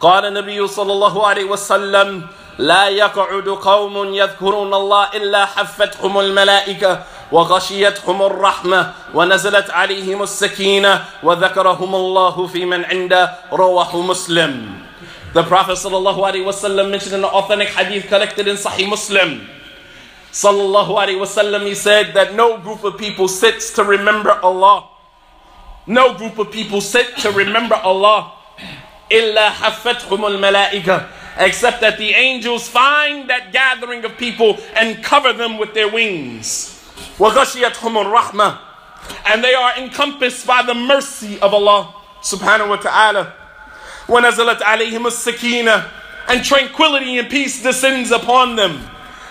قال 0.00 0.24
النبي 0.24 0.66
صلى 0.66 0.92
الله 0.92 1.26
عليه 1.26 1.44
وسلم 1.44 2.26
لا 2.58 2.88
يقعد 2.88 3.48
قوم 3.48 4.14
يذكرون 4.14 4.74
الله 4.74 5.04
الا 5.14 5.46
حفتهم 5.46 6.18
الملائكه 6.20 7.02
وغشيتهم 7.32 8.22
الرحمه 8.22 8.92
ونزلت 9.14 9.70
عليهم 9.70 10.22
السكينه 10.22 11.04
وذكرهم 11.22 11.94
الله 11.94 12.46
في 12.46 12.64
من 12.64 12.84
عنده 12.84 13.34
رواه 13.52 13.96
مسلم 13.96 14.80
The 15.34 15.42
Prophet 15.42 15.72
ﷺ 15.72 16.90
mentioned 16.90 17.14
in 17.14 17.22
the 17.22 17.26
authentic 17.26 17.70
hadith 17.70 18.06
collected 18.06 18.46
in 18.46 18.54
Sahih 18.54 18.88
Muslim. 18.88 19.40
Sallallahu 20.30 20.94
Alaihi 20.94 21.18
Wasallam, 21.18 21.66
he 21.66 21.74
said 21.74 22.14
that 22.14 22.36
no 22.36 22.56
group 22.58 22.84
of 22.84 22.96
people 22.96 23.26
sits 23.26 23.72
to 23.74 23.82
remember 23.82 24.30
Allah. 24.30 24.86
No 25.88 26.14
group 26.14 26.38
of 26.38 26.52
people 26.52 26.80
sit 26.80 27.16
to 27.18 27.32
remember 27.32 27.74
Allah. 27.74 28.30
إِلَّا 29.10 29.48
حَفَّتْهُمُ 29.58 30.22
الْمَلَائِكَةِ 30.22 31.06
Except 31.37 31.81
that 31.81 31.97
the 31.97 32.09
angels 32.09 32.67
find 32.67 33.29
that 33.29 33.53
gathering 33.53 34.03
of 34.03 34.17
people 34.17 34.57
and 34.75 35.03
cover 35.03 35.31
them 35.31 35.57
with 35.57 35.73
their 35.73 35.89
wings. 35.89 36.75
وَغَشِيَتْهُمُ 37.17 38.03
الرَّحْمَةِ 38.03 38.59
And 39.25 39.43
they 39.43 39.53
are 39.53 39.77
encompassed 39.77 40.45
by 40.45 40.63
the 40.63 40.75
mercy 40.75 41.39
of 41.39 41.53
Allah 41.53 41.95
subhanahu 42.21 42.69
wa 42.69 42.75
ta'ala. 42.75 43.33
وَنَزَلَتْ 44.07 44.59
عَلَيْهِمُ 44.59 45.05
السَّكِينَةِ 45.05 45.89
And 46.27 46.43
tranquility 46.43 47.17
and 47.17 47.29
peace 47.29 47.61
descends 47.61 48.11
upon 48.11 48.55
them. 48.55 48.89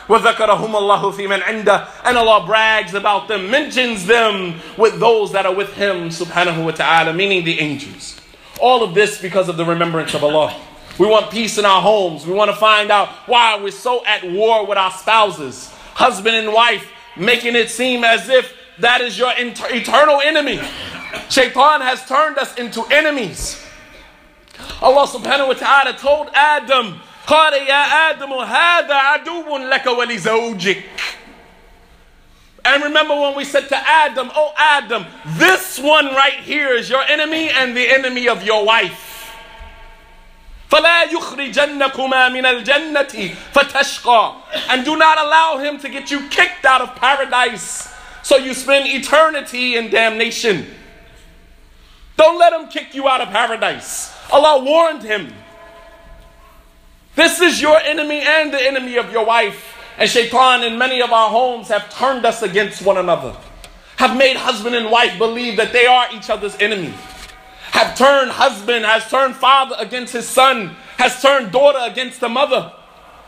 وَذَكَرَهُمُ 0.09 0.73
اللَّهُ 0.73 1.12
فِي 1.12 1.29
مَنْ 1.29 1.40
عِنْدَهُ 1.40 1.88
And 2.05 2.16
Allah 2.16 2.47
brags 2.47 2.94
about 2.94 3.29
them, 3.29 3.51
mentions 3.51 4.07
them 4.07 4.61
with 4.79 4.99
those 4.99 5.33
that 5.33 5.44
are 5.44 5.55
with 5.55 5.75
Him 5.75 6.09
subhanahu 6.09 6.64
wa 6.64 6.71
ta'ala, 6.71 7.12
meaning 7.12 7.44
the 7.44 7.61
angels. 7.61 8.18
All 8.61 8.83
of 8.83 8.94
this 8.94 9.21
because 9.21 9.49
of 9.49 9.57
the 9.59 9.64
remembrance 9.64 10.14
of 10.14 10.25
Allah. 10.25 10.59
We 10.99 11.07
want 11.07 11.31
peace 11.31 11.59
in 11.59 11.64
our 11.64 11.81
homes. 11.81 12.27
We 12.27 12.33
want 12.33 12.51
to 12.51 12.57
find 12.57 12.90
out 12.90 13.09
why 13.27 13.61
we're 13.61 13.71
so 13.71 14.05
at 14.05 14.25
war 14.25 14.66
with 14.66 14.79
our 14.79 14.90
spouses, 14.90 15.71
husband 15.94 16.35
and 16.37 16.53
wife, 16.53 16.90
making 17.16 17.55
it 17.55 17.71
seem 17.71 18.05
as 18.05 18.29
if 18.29 18.55
that 18.79 19.01
is 19.01 19.18
your 19.18 19.33
eternal 19.37 20.21
enemy. 20.21 20.61
Shaitan 21.29 21.81
has 21.81 22.05
turned 22.07 22.38
us 22.38 22.55
into 22.57 22.85
enemies. 22.87 23.64
Allah 24.83 25.07
subhanahu 25.07 25.49
wa 25.49 25.55
ta'ala 25.55 25.92
told 25.97 26.31
Adam, 26.35 27.01
قال 27.27 27.53
يا 27.53 28.12
آدم 28.12 28.33
هذا 28.44 28.94
عدو 28.94 29.68
لك 29.71 29.85
ولزوجك 29.87 30.83
and 32.68 32.83
remember 32.83 33.14
when 33.14 33.35
we 33.35 33.44
said 33.44 33.68
to 33.68 33.77
Adam, 33.77 34.31
Oh 34.35 34.53
Adam, 34.59 35.07
this 35.38 35.79
one 35.79 36.07
right 36.07 36.35
here 36.35 36.68
is 36.75 36.90
your 36.90 37.03
enemy 37.03 37.49
and 37.49 37.75
the 37.75 37.88
enemy 37.88 38.29
of 38.29 38.42
your 38.42 38.62
wife. 38.64 39.12
فلا 40.73 41.05
يخرجنكما 41.05 42.29
من 42.29 42.47
الجنة 42.47 43.35
فتشقى 43.55 44.35
and 44.68 44.85
do 44.85 44.97
not 44.97 45.18
allow 45.18 45.59
him 45.59 45.79
to 45.79 45.88
get 45.88 46.11
you 46.11 46.29
kicked 46.29 46.64
out 46.64 46.83
of 46.83 46.94
paradise 46.97 47.88
so 48.23 48.37
you 48.37 48.53
spend 48.53 48.87
eternity 48.87 49.77
in 49.77 49.88
damnation. 49.90 50.66
Don't 52.18 52.38
let 52.38 52.53
him 52.53 52.68
kick 52.68 52.94
you 52.94 53.09
out 53.09 53.23
of 53.23 53.29
paradise. 53.29 54.12
Allah 54.31 54.62
warned 54.62 55.03
him. 55.03 55.33
This 57.14 57.40
is 57.40 57.62
your 57.62 57.79
enemy 57.79 58.21
and 58.21 58.53
the 58.53 58.61
enemy 58.61 58.97
of 58.97 59.11
your 59.11 59.25
wife. 59.25 59.77
And 59.97 60.09
shaitan 60.09 60.62
in 60.62 60.79
many 60.79 61.01
of 61.01 61.11
our 61.11 61.31
homes 61.31 61.68
have 61.68 61.92
turned 61.92 62.25
us 62.27 62.42
against 62.42 62.83
one 62.83 62.99
another, 62.99 63.35
have 63.97 64.16
made 64.16 64.37
husband 64.37 64.77
and 64.77 64.90
wife 64.90 65.18
believe 65.18 65.57
that 65.57 65.73
they 65.73 65.87
are 65.87 66.07
each 66.12 66.31
other's 66.31 66.55
enemy, 66.61 66.94
have 67.74 67.98
turned 67.98 68.30
husband, 68.30 68.86
has 68.86 69.10
turned 69.10 69.36
father 69.36 69.76
against 69.80 70.14
his 70.14 70.30
son, 70.30 70.76
has 71.00 71.20
turned 71.24 71.52
daughter 71.52 71.80
against 71.82 72.20
the 72.20 72.30
mother. 72.30 72.72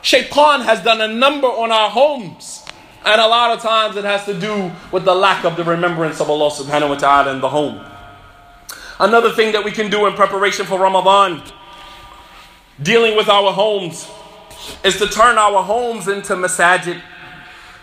Shaitan 0.04 0.62
has 0.62 0.84
done 0.84 1.02
a 1.02 1.08
number 1.08 1.48
on 1.48 1.72
our 1.72 1.90
homes. 1.90 2.64
And 3.04 3.20
a 3.20 3.26
lot 3.28 3.58
of 3.58 3.64
times 3.64 3.98
it 3.98 4.04
has 4.06 4.24
to 4.26 4.40
do 4.40 4.72
with 4.92 5.04
the 5.04 5.16
lack 5.16 5.46
of 5.46 5.58
the 5.58 5.64
remembrance 5.64 6.22
of 6.22 6.30
Allah 6.30 6.52
subhanahu 6.52 6.90
wa 6.90 6.96
ta'ala 6.96 7.34
in 7.34 7.42
the 7.42 7.50
home. 7.50 7.84
Another 9.00 9.32
thing 9.32 9.52
that 9.54 9.64
we 9.66 9.72
can 9.72 9.90
do 9.90 10.06
in 10.06 10.14
preparation 10.14 10.68
for 10.68 10.80
Ramadan, 10.80 11.42
dealing 12.80 13.18
with 13.18 13.30
our 13.30 13.52
homes, 13.52 14.08
is 14.84 14.98
to 15.00 15.08
turn 15.08 15.40
our 15.40 15.64
homes 15.64 16.08
into 16.08 16.36
masajid, 16.36 17.02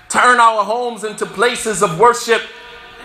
turn 0.09 0.39
our 0.39 0.63
homes 0.63 1.03
into 1.03 1.27
places 1.27 1.83
of 1.83 1.99
worship, 1.99 2.43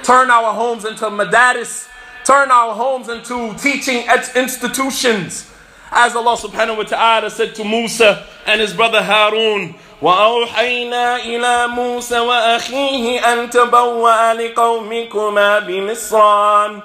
turn 0.04 0.30
our 0.30 0.54
homes 0.54 0.86
into 0.86 1.06
madaris, 1.06 1.89
turn 2.26 2.50
our 2.50 2.74
homes 2.74 3.09
into 3.09 3.55
teaching 3.59 4.05
institutions. 4.37 5.50
As 5.90 6.16
Allah 6.16 6.37
subhanahu 6.37 6.78
wa 6.78 6.85
ta'ala 6.85 7.31
said 7.31 7.55
to 7.57 7.64
Musa 7.64 8.24
and 8.46 8.61
his 8.61 8.72
brother 8.72 9.02
Harun, 9.02 9.74
وأوحينا 10.02 11.16
إلى 11.16 11.66
موسى 11.66 12.18
وأخيه 12.18 13.33
أن 13.33 13.50
تبوأ 13.50 14.35
لقومكما 14.35 15.59
بمصران 15.59 16.81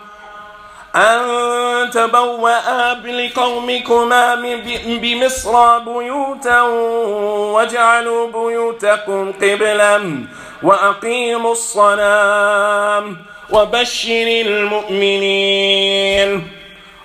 أن 0.95 1.89
تبوأ 1.89 2.93
لقومكما 2.93 4.35
بمصر 4.85 5.79
بيوتا 5.79 6.61
واجعلوا 7.51 8.27
بيوتكم 8.31 9.31
قبلا 9.31 10.25
وأقيموا 10.63 11.51
الصلاة 11.51 13.03
وبشر 13.51 14.27
المؤمنين 14.45 15.77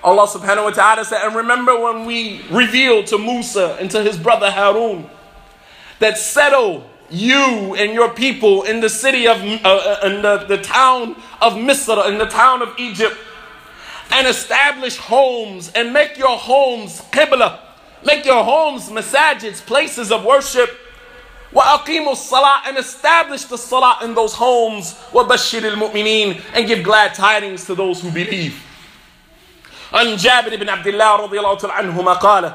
Allah 0.03 0.27
subhanahu 0.27 0.65
wa 0.65 0.71
ta'ala 0.71 1.05
said, 1.05 1.21
and 1.23 1.33
remember 1.33 1.79
when 1.79 2.03
we 2.05 2.41
revealed 2.51 3.07
to 3.07 3.17
Musa 3.17 3.77
and 3.79 3.89
to 3.91 4.03
his 4.03 4.17
brother 4.17 4.51
Harun 4.51 5.09
that 5.99 6.17
settle 6.17 6.83
you 7.09 7.73
and 7.75 7.93
your 7.93 8.09
people 8.09 8.63
in 8.63 8.81
the 8.81 8.89
city 8.89 9.27
of, 9.27 9.37
uh, 9.41 9.59
uh, 9.63 9.99
in 10.03 10.21
the, 10.21 10.37
the 10.49 10.57
town 10.57 11.15
of 11.41 11.53
Misr, 11.53 12.05
in 12.09 12.17
the 12.17 12.25
town 12.25 12.61
of 12.61 12.77
Egypt, 12.77 13.15
and 14.11 14.27
establish 14.27 14.97
homes 14.97 15.71
and 15.73 15.93
make 15.93 16.17
your 16.17 16.37
homes 16.37 17.01
qibla, 17.11 17.59
make 18.05 18.25
your 18.25 18.43
homes 18.43 18.89
masajids, 18.89 19.65
places 19.65 20.11
of 20.11 20.25
worship. 20.25 20.69
وأقيموا 21.52 22.12
الصلاة 22.12 22.64
and 22.66 22.78
establish 22.78 23.44
the 23.44 23.56
salah 23.58 23.98
in 24.02 24.14
those 24.14 24.34
homes 24.34 24.94
وبشر 25.12 25.64
المؤمنين 25.64 26.40
and 26.54 26.66
give 26.66 26.82
glad 26.82 27.14
tidings 27.14 27.64
to 27.64 27.74
those 27.74 28.00
who 28.00 28.10
believe. 28.10 28.52
عن 29.92 30.16
جابر 30.16 30.56
بن 30.56 30.68
عبد 30.68 30.86
الله 30.86 31.16
رضي 31.16 31.38
الله 31.38 31.54
تعالى 31.56 31.74
عنهما 31.74 32.12
قال 32.12 32.52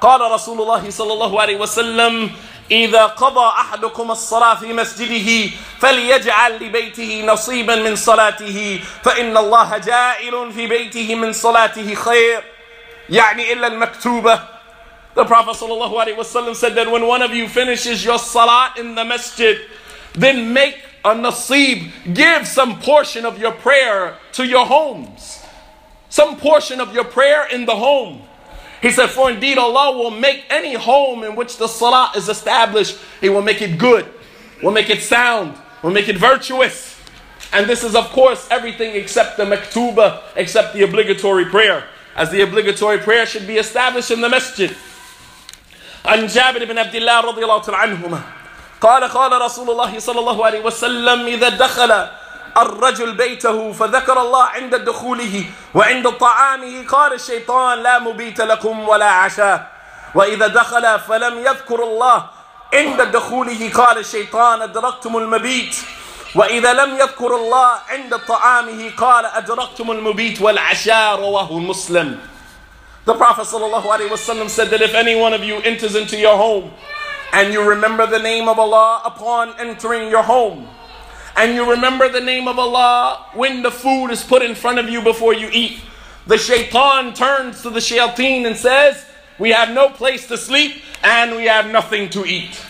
قال 0.00 0.20
رسول 0.20 0.60
الله 0.62 0.90
صلى 0.90 1.12
الله 1.12 1.40
عليه 1.40 1.56
وسلم 1.56 2.30
إذا 2.70 3.06
قضى 3.06 3.46
أحدكم 3.46 4.10
الصلاة 4.10 4.54
في 4.54 4.72
مسجده 4.72 5.50
فليجعل 5.80 6.52
لبيته 6.64 7.24
نصيبا 7.26 7.76
من 7.76 7.96
صلاته 7.96 8.80
فإن 9.04 9.36
الله 9.36 9.78
جائل 9.78 10.52
في 10.52 10.66
بيته 10.66 11.14
من 11.14 11.32
صلاته 11.32 11.94
خير 11.94 12.44
يعني 13.10 13.52
إلا 13.52 13.66
المكتوبة 13.66 14.55
The 15.16 15.24
Prophet 15.24 15.56
ﷺ 15.56 16.56
said 16.56 16.74
that 16.74 16.90
when 16.90 17.06
one 17.06 17.22
of 17.22 17.32
you 17.32 17.48
finishes 17.48 18.04
your 18.04 18.18
salat 18.18 18.76
in 18.76 18.94
the 18.94 19.02
masjid, 19.02 19.58
then 20.12 20.52
make 20.52 20.78
a 21.06 21.14
nasib, 21.14 21.90
give 22.12 22.46
some 22.46 22.78
portion 22.80 23.24
of 23.24 23.38
your 23.38 23.52
prayer 23.52 24.18
to 24.32 24.46
your 24.46 24.66
homes. 24.66 25.42
Some 26.10 26.36
portion 26.36 26.82
of 26.82 26.94
your 26.94 27.04
prayer 27.04 27.48
in 27.48 27.64
the 27.64 27.74
home. 27.74 28.24
He 28.82 28.90
said, 28.90 29.06
For 29.06 29.30
indeed 29.30 29.56
Allah 29.56 29.96
will 29.96 30.10
make 30.10 30.44
any 30.50 30.74
home 30.74 31.24
in 31.24 31.34
which 31.34 31.56
the 31.56 31.66
salah 31.66 32.12
is 32.14 32.28
established, 32.28 32.98
He 33.22 33.30
will 33.30 33.40
make 33.40 33.62
it 33.62 33.78
good, 33.78 34.04
will 34.62 34.70
make 34.70 34.90
it 34.90 35.00
sound, 35.00 35.56
will 35.82 35.92
make 35.92 36.10
it 36.10 36.18
virtuous. 36.18 37.00
And 37.54 37.66
this 37.66 37.82
is, 37.82 37.94
of 37.94 38.10
course, 38.10 38.46
everything 38.50 38.94
except 38.94 39.38
the 39.38 39.44
maktuba, 39.44 40.24
except 40.36 40.74
the 40.74 40.82
obligatory 40.82 41.46
prayer, 41.46 41.84
as 42.14 42.30
the 42.30 42.42
obligatory 42.42 42.98
prayer 42.98 43.24
should 43.24 43.46
be 43.46 43.56
established 43.56 44.10
in 44.10 44.20
the 44.20 44.28
masjid. 44.28 44.76
عن 46.06 46.26
جابر 46.26 46.64
بن 46.64 46.78
عبد 46.78 46.94
الله 46.94 47.20
رضي 47.20 47.42
الله 47.44 47.62
عنهما. 47.68 48.20
قال 48.80 49.04
قال 49.04 49.42
رسول 49.42 49.70
الله 49.70 49.98
صلى 49.98 50.20
الله 50.20 50.46
عليه 50.46 50.60
وسلم 50.60 51.26
إذا 51.26 51.48
دخل 51.48 52.06
الرجل 52.56 53.12
بيته 53.12 53.72
فذكر 53.72 54.20
الله 54.20 54.44
عند 54.44 54.74
دخوله 54.74 55.44
وعند 55.74 56.10
طعامه 56.10 56.86
قال 56.88 57.12
الشيطان 57.12 57.82
لا 57.82 57.98
مبيت 57.98 58.40
لكم 58.40 58.88
ولا 58.88 59.10
عشاء. 59.10 59.72
وإذا 60.14 60.46
دخل 60.46 61.00
فلم 61.00 61.38
يذكر 61.38 61.82
الله 61.82 62.26
عند 62.74 63.02
دخوله 63.02 63.70
قال 63.74 63.98
الشيطان 63.98 64.62
أدركتم 64.62 65.16
المبيت. 65.16 65.76
وإذا 66.34 66.72
لم 66.72 66.94
يذكر 66.94 67.36
الله 67.36 67.72
عند 67.88 68.18
طعامه 68.28 68.90
قال 68.96 69.26
أدركتم 69.26 69.90
المبيت 69.90 70.42
والعشاء. 70.42 71.20
رواه 71.20 71.52
مسلم. 71.52 72.35
The 73.06 73.14
Prophet 73.14 73.42
ﷺ 73.42 74.50
said 74.50 74.68
that 74.70 74.82
if 74.82 74.92
any 74.92 75.14
one 75.14 75.32
of 75.32 75.44
you 75.44 75.58
enters 75.58 75.94
into 75.94 76.18
your 76.18 76.36
home 76.36 76.72
and 77.32 77.52
you 77.52 77.62
remember 77.62 78.04
the 78.04 78.18
name 78.18 78.48
of 78.48 78.58
Allah 78.58 79.00
upon 79.04 79.54
entering 79.60 80.10
your 80.10 80.24
home, 80.24 80.66
and 81.36 81.54
you 81.54 81.70
remember 81.70 82.08
the 82.08 82.20
name 82.20 82.48
of 82.48 82.58
Allah 82.58 83.26
when 83.34 83.62
the 83.62 83.70
food 83.70 84.08
is 84.08 84.24
put 84.24 84.42
in 84.42 84.56
front 84.56 84.80
of 84.80 84.88
you 84.88 85.00
before 85.00 85.32
you 85.34 85.48
eat, 85.52 85.82
the 86.26 86.36
shaitan 86.36 87.14
turns 87.14 87.62
to 87.62 87.70
the 87.70 87.78
shayateen 87.78 88.44
and 88.44 88.56
says, 88.56 89.04
We 89.38 89.50
have 89.50 89.70
no 89.70 89.88
place 89.88 90.26
to 90.26 90.36
sleep 90.36 90.82
and 91.04 91.36
we 91.36 91.44
have 91.44 91.70
nothing 91.70 92.10
to 92.10 92.24
eat. 92.24 92.60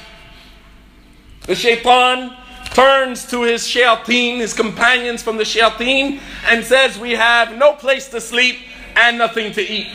The 1.47 1.55
shaitan 1.55 2.37
turns 2.75 3.25
to 3.31 3.45
his 3.45 3.63
shayateen, 3.63 4.41
his 4.41 4.53
companions 4.53 5.23
from 5.23 5.39
the 5.39 5.45
shayateen, 5.45 6.21
and 6.47 6.63
says, 6.63 6.99
We 6.99 7.13
have 7.13 7.57
no 7.57 7.73
place 7.73 8.11
to 8.11 8.21
sleep 8.21 8.59
and 8.97 9.17
nothing 9.17 9.53
to 9.53 9.63
eat. 9.63 9.89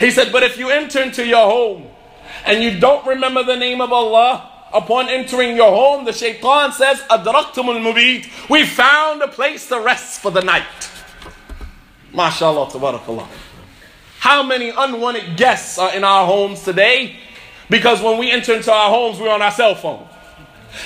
He 0.00 0.10
said, 0.10 0.32
But 0.32 0.42
if 0.42 0.58
you 0.58 0.70
enter 0.70 1.02
into 1.02 1.24
your 1.24 1.48
home 1.48 1.86
and 2.44 2.62
you 2.62 2.80
don't 2.80 3.06
remember 3.06 3.44
the 3.44 3.56
name 3.56 3.80
of 3.80 3.92
Allah, 3.92 4.50
upon 4.72 5.08
entering 5.08 5.56
your 5.56 5.70
home, 5.70 6.04
the 6.04 6.12
shaitan 6.12 6.72
says. 6.72 7.02
We 8.48 8.66
found 8.66 9.22
a 9.22 9.28
place 9.28 9.68
to 9.68 9.80
rest 9.80 10.20
for 10.20 10.30
the 10.30 10.40
night. 10.40 10.64
MashaAllah, 12.12 12.70
tabarakallah. 12.70 13.26
How 14.18 14.42
many 14.42 14.70
unwanted 14.70 15.36
guests 15.36 15.78
are 15.78 15.94
in 15.94 16.04
our 16.04 16.26
homes 16.26 16.62
today? 16.62 17.16
Because 17.68 18.02
when 18.02 18.18
we 18.18 18.30
enter 18.30 18.54
into 18.54 18.72
our 18.72 18.90
homes, 18.90 19.18
we're 19.18 19.30
on 19.30 19.42
our 19.42 19.50
cell 19.50 19.74
phone. 19.74 20.06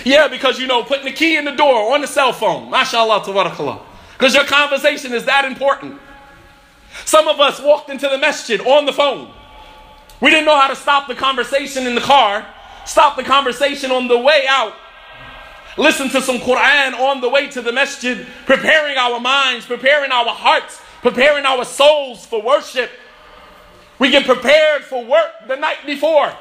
Yeah, 0.05 0.29
because 0.29 0.59
you 0.59 0.67
know, 0.67 0.83
putting 0.83 1.05
the 1.05 1.13
key 1.13 1.37
in 1.37 1.45
the 1.45 1.53
door 1.53 1.95
on 1.95 2.01
the 2.01 2.07
cell 2.07 2.33
phone. 2.33 2.71
MashaAllah, 2.71 3.25
tabarakallah. 3.25 3.81
Because 4.13 4.35
your 4.35 4.45
conversation 4.45 5.13
is 5.13 5.25
that 5.25 5.45
important. 5.45 6.01
Some 7.05 7.29
of 7.29 7.41
us 7.41 7.61
walked 7.61 7.91
into 7.91 8.09
the 8.09 8.19
masjid 8.19 8.61
on 8.61 8.87
the 8.87 8.93
phone. 8.93 9.31
We 10.21 10.31
didn't 10.31 10.47
know 10.47 10.59
how 10.59 10.69
to 10.69 10.77
stop 10.77 11.09
the 11.09 11.15
conversation 11.15 11.87
in 11.87 11.95
the 11.95 12.01
car, 12.01 12.47
stop 12.87 13.17
the 13.17 13.25
conversation 13.25 13.91
on 13.91 14.09
the 14.09 14.19
way 14.19 14.45
out, 14.49 14.73
listen 15.77 16.09
to 16.11 16.23
some 16.23 16.39
Quran 16.39 16.95
on 16.95 17.21
the 17.21 17.29
way 17.29 17.49
to 17.49 17.61
the 17.61 17.73
masjid, 17.73 18.27
preparing 18.47 18.97
our 18.97 19.21
minds, 19.21 19.67
preparing 19.67 20.13
our 20.13 20.27
hearts, 20.27 20.81
preparing 21.03 21.45
our 21.45 21.65
souls 21.65 22.25
for 22.25 22.41
worship. 22.41 22.91
We 23.99 24.11
get 24.11 24.25
prepared 24.25 24.85
for 24.85 25.05
work 25.05 25.31
the 25.47 25.57
night 25.57 25.85
before, 25.85 26.33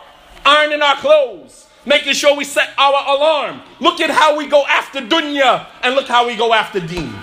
ironing 0.46 0.82
our 0.82 0.96
clothes, 0.96 1.68
making 1.86 2.14
sure 2.14 2.36
we 2.38 2.46
set 2.46 2.70
our 2.78 3.16
alarm. 3.18 3.62
Look 3.80 4.00
at 4.00 4.10
how 4.10 4.38
we 4.38 4.48
go 4.48 4.66
after 4.66 5.02
dunya 5.02 5.68
and 5.82 5.96
look 5.96 6.08
how 6.08 6.26
we 6.26 6.36
go 6.36 6.54
after 6.54 6.80
deen. 6.80 7.14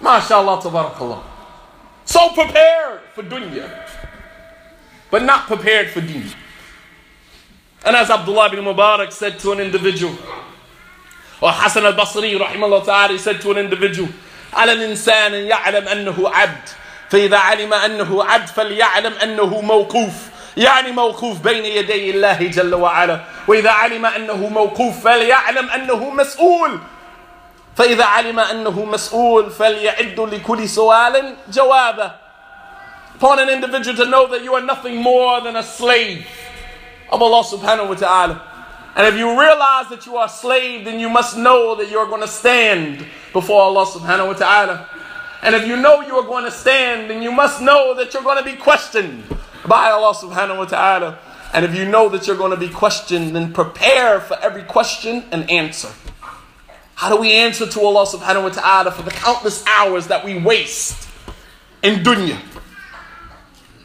MashaAllah, 0.00 0.62
tabarakallah. 0.62 1.35
So 2.05 2.29
prepared 2.29 3.01
for 3.13 3.23
dunya, 3.23 3.69
but 5.09 5.23
not 5.23 5.47
prepared 5.47 5.89
for 5.91 6.01
deen. 6.01 6.25
And 7.85 7.95
as 7.95 8.09
Abdullah 8.09 8.49
bin 8.49 8.59
Mubarak 8.63 9.11
said 9.11 9.39
to 9.39 9.51
an 9.53 9.59
individual, 9.59 10.15
or 11.41 11.51
Hassan 11.51 11.85
al-Basri 11.85 12.37
rahimahullah 12.37 12.85
ta'ala 12.85 13.13
he 13.13 13.17
said 13.17 13.41
to 13.41 13.51
an 13.51 13.57
individual, 13.57 14.09
على 14.53 14.71
الإنسان 14.73 15.33
أن 15.33 15.47
يعلم 15.47 15.87
أنه 15.87 16.29
عبد 16.29 16.69
فإذا 17.09 17.37
علم 17.37 17.73
أنه 17.73 18.23
عبد 18.23 18.47
فليعلم 18.47 19.13
أنه 19.13 19.61
موقوف 19.61 20.13
يعني 20.57 20.91
موقوف 20.91 21.39
بين 21.39 21.65
يدي 21.65 22.11
الله 22.11 22.47
جل 22.47 22.75
وعلا 22.75 23.21
وإذا 23.47 23.71
علم 23.71 24.05
أنه 24.05 24.35
موقوف 24.49 25.03
فليعلم 25.03 25.69
أنه 25.69 26.09
مسؤول 26.09 26.79
فإذا 27.75 28.05
علم 28.05 28.39
أنه 28.39 28.85
مسؤول 28.85 29.49
فليعد 29.49 30.19
لكل 30.19 30.69
سؤال 30.69 31.35
جوابا 31.49 32.11
Upon 33.15 33.37
an 33.37 33.49
individual 33.49 33.95
to 33.97 34.05
know 34.07 34.27
that 34.27 34.43
you 34.43 34.55
are 34.55 34.61
nothing 34.61 34.95
more 34.95 35.41
than 35.41 35.55
a 35.55 35.61
slave 35.61 36.25
of 37.11 37.21
Allah 37.21 37.43
subhanahu 37.43 37.89
wa 37.89 37.93
ta'ala. 37.93 38.41
And 38.95 39.05
if 39.07 39.15
you 39.15 39.39
realize 39.39 39.89
that 39.89 40.07
you 40.07 40.17
are 40.17 40.25
a 40.25 40.29
slave, 40.29 40.85
then 40.85 40.99
you 40.99 41.07
must 41.07 41.37
know 41.37 41.75
that 41.75 41.91
you 41.91 41.99
are 41.99 42.07
going 42.07 42.21
to 42.21 42.27
stand 42.27 43.05
before 43.31 43.61
Allah 43.61 43.85
subhanahu 43.85 44.27
wa 44.27 44.33
ta'ala. 44.33 44.89
And 45.43 45.53
if 45.53 45.67
you 45.67 45.75
know 45.77 46.01
you 46.01 46.15
are 46.15 46.25
going 46.25 46.45
to 46.45 46.51
stand, 46.51 47.11
then 47.11 47.21
you 47.21 47.31
must 47.31 47.61
know 47.61 47.93
that 47.95 48.13
you're 48.13 48.23
going 48.23 48.43
to 48.43 48.49
be 48.49 48.57
questioned 48.57 49.23
by 49.67 49.91
Allah 49.91 50.15
subhanahu 50.15 50.57
wa 50.57 50.65
ta'ala. 50.65 51.19
And 51.53 51.63
if 51.63 51.75
you 51.75 51.85
know 51.85 52.09
that 52.09 52.27
you're 52.27 52.37
going 52.37 52.51
to 52.51 52.57
be 52.57 52.69
questioned, 52.69 53.35
then 53.35 53.53
prepare 53.53 54.19
for 54.19 54.37
every 54.39 54.63
question 54.63 55.25
and 55.31 55.49
answer. 55.49 55.89
How 56.96 57.10
do 57.10 57.20
we 57.20 57.30
answer 57.30 57.66
to 57.66 57.80
Allah 57.82 58.06
subhanahu 58.06 58.44
wa 58.44 58.48
ta'ala 58.48 58.90
for 58.90 59.02
the 59.02 59.10
countless 59.10 59.62
hours 59.66 60.06
that 60.06 60.24
we 60.24 60.38
waste 60.38 61.06
in 61.82 62.02
dunya? 62.02 62.40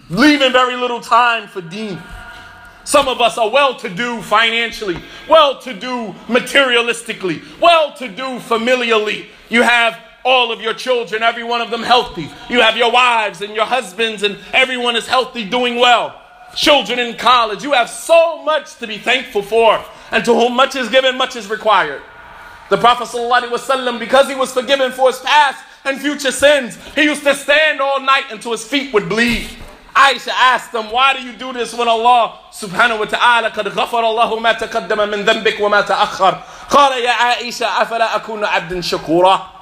Leaving 0.10 0.54
very 0.54 0.78
little 0.78 1.02
time 1.02 1.50
for 1.50 1.60
deen. 1.60 2.02
Some 2.86 3.10
of 3.10 3.20
us 3.20 3.38
are 3.38 3.50
well 3.50 3.76
to 3.76 3.90
do 3.90 4.22
financially, 4.22 4.98
well 5.30 5.60
to 5.60 5.74
do 5.74 6.16
materialistically, 6.28 7.44
well 7.60 7.94
to 7.96 8.08
do 8.08 8.40
familially. 8.40 9.26
You 9.50 9.64
have 9.64 10.00
all 10.24 10.54
of 10.54 10.62
your 10.62 10.74
children, 10.74 11.22
every 11.22 11.44
one 11.44 11.60
of 11.60 11.70
them 11.70 11.84
healthy. 11.84 12.30
You 12.50 12.62
have 12.62 12.78
your 12.78 12.94
wives 12.94 13.42
and 13.42 13.54
your 13.54 13.66
husbands, 13.66 14.24
and 14.24 14.38
everyone 14.54 14.96
is 14.96 15.06
healthy, 15.06 15.44
doing 15.44 15.76
well. 15.76 16.18
Children 16.56 17.00
in 17.00 17.18
college. 17.18 17.62
You 17.62 17.74
have 17.74 17.90
so 17.90 18.42
much 18.44 18.78
to 18.78 18.88
be 18.88 18.98
thankful 18.98 19.42
for. 19.42 19.84
And 20.12 20.24
to 20.24 20.34
whom 20.34 20.56
much 20.56 20.78
is 20.78 20.88
given, 20.90 21.18
much 21.18 21.36
is 21.36 21.50
required. 21.50 22.02
The 22.71 22.77
Prophet, 22.77 23.05
ﷺ, 23.09 23.99
because 23.99 24.29
he 24.29 24.35
was 24.35 24.53
forgiven 24.53 24.91
for 24.93 25.09
his 25.09 25.21
past 25.21 25.63
and 25.85 26.01
future 26.01 26.33
sins, 26.33 26.77
he 26.95 27.05
used 27.05 27.23
to 27.23 27.35
stand 27.35 27.81
all 27.81 28.01
night 28.01 28.25
until 28.31 28.53
his 28.53 28.65
feet 28.65 28.93
would 28.93 29.09
bleed. 29.09 29.49
Aisha 29.95 30.29
asked 30.29 30.73
them, 30.73 30.91
Why 30.91 31.15
do 31.15 31.23
you 31.23 31.33
do 31.33 31.53
this 31.53 31.73
when 31.73 31.89
Allah 31.89 32.39
subhanahu 32.53 32.99
wa 32.99 33.05
ta'ala 33.07 33.51
قد 33.51 33.69
غفر 33.69 34.05
الله 34.05 34.39
ما 34.41 34.53
تقدم 34.53 35.09
من 35.09 35.25
ذنبك 35.25 35.61
وما 35.61 35.81
تأخر 35.81 36.43
قال 36.71 37.03
يا 37.03 37.11
عائشة 37.11 37.67
أفلا 37.83 38.17
أكون 38.17 38.45
عبدا 38.45 38.81
شكورا 38.81 39.53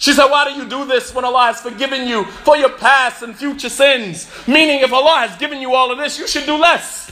She 0.00 0.12
said, 0.12 0.26
Why 0.30 0.52
do 0.52 0.60
you 0.60 0.68
do 0.68 0.84
this 0.84 1.12
when 1.12 1.24
Allah 1.24 1.46
has 1.46 1.60
forgiven 1.60 2.06
you 2.06 2.24
for 2.24 2.56
your 2.56 2.68
past 2.70 3.22
and 3.22 3.34
future 3.36 3.68
sins? 3.68 4.30
Meaning, 4.46 4.80
if 4.80 4.92
Allah 4.92 5.26
has 5.26 5.36
given 5.38 5.60
you 5.60 5.74
all 5.74 5.90
of 5.90 5.98
this, 5.98 6.18
you 6.20 6.28
should 6.28 6.46
do 6.46 6.56
less. 6.56 7.10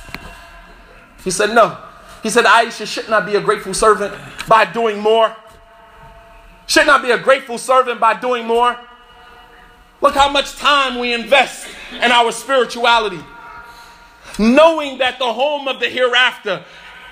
He 1.25 1.33
said, 1.33 1.53
No. 1.53 1.77
He 2.23 2.31
said, 2.31 2.45
Aisha 2.45 2.87
should 2.87 3.09
not 3.09 3.27
be 3.27 3.37
a 3.37 3.41
grateful 3.41 3.75
servant 3.75 4.15
by 4.49 4.65
doing 4.65 4.99
more. 4.99 5.35
Should 6.67 6.87
not 6.87 7.03
be 7.03 7.11
a 7.11 7.19
grateful 7.19 7.59
servant 7.59 8.01
by 8.01 8.15
doing 8.15 8.47
more. 8.47 8.77
Look 10.01 10.15
how 10.15 10.29
much 10.31 10.57
time 10.57 10.99
we 10.99 11.13
invest 11.13 11.69
in 11.93 12.11
our 12.11 12.33
spirituality. 12.33 13.21
Knowing 14.39 14.99
that 14.99 15.19
the 15.19 15.33
home 15.33 15.69
of 15.69 15.81
the 15.81 15.89
hereafter, 15.89 16.65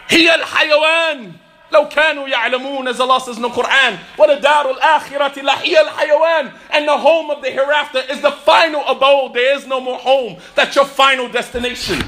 هي 0.09 0.35
الحيوان 0.35 1.33
لو 1.73 1.89
كانوا 1.89 2.29
يعلمون 2.29 2.89
as 2.89 3.01
Allah 3.01 3.21
says 3.21 3.37
in 3.37 3.43
the 3.43 3.49
Quran 3.49 3.99
وَلَدَارُ 4.17 4.79
الْآخِرَةِ 4.79 5.35
لَهِيَ 5.43 5.75
الْحَيَوَانِ 5.77 6.53
and 6.71 6.87
the 6.87 6.97
home 6.97 7.31
of 7.31 7.43
the 7.43 7.51
hereafter 7.51 8.01
is 8.11 8.21
the 8.21 8.31
final 8.31 8.85
abode 8.87 9.35
there 9.35 9.57
is 9.57 9.67
no 9.67 9.81
more 9.81 9.99
home 9.99 10.37
that's 10.55 10.77
your 10.77 10.85
final 10.85 11.29
destination 11.29 12.03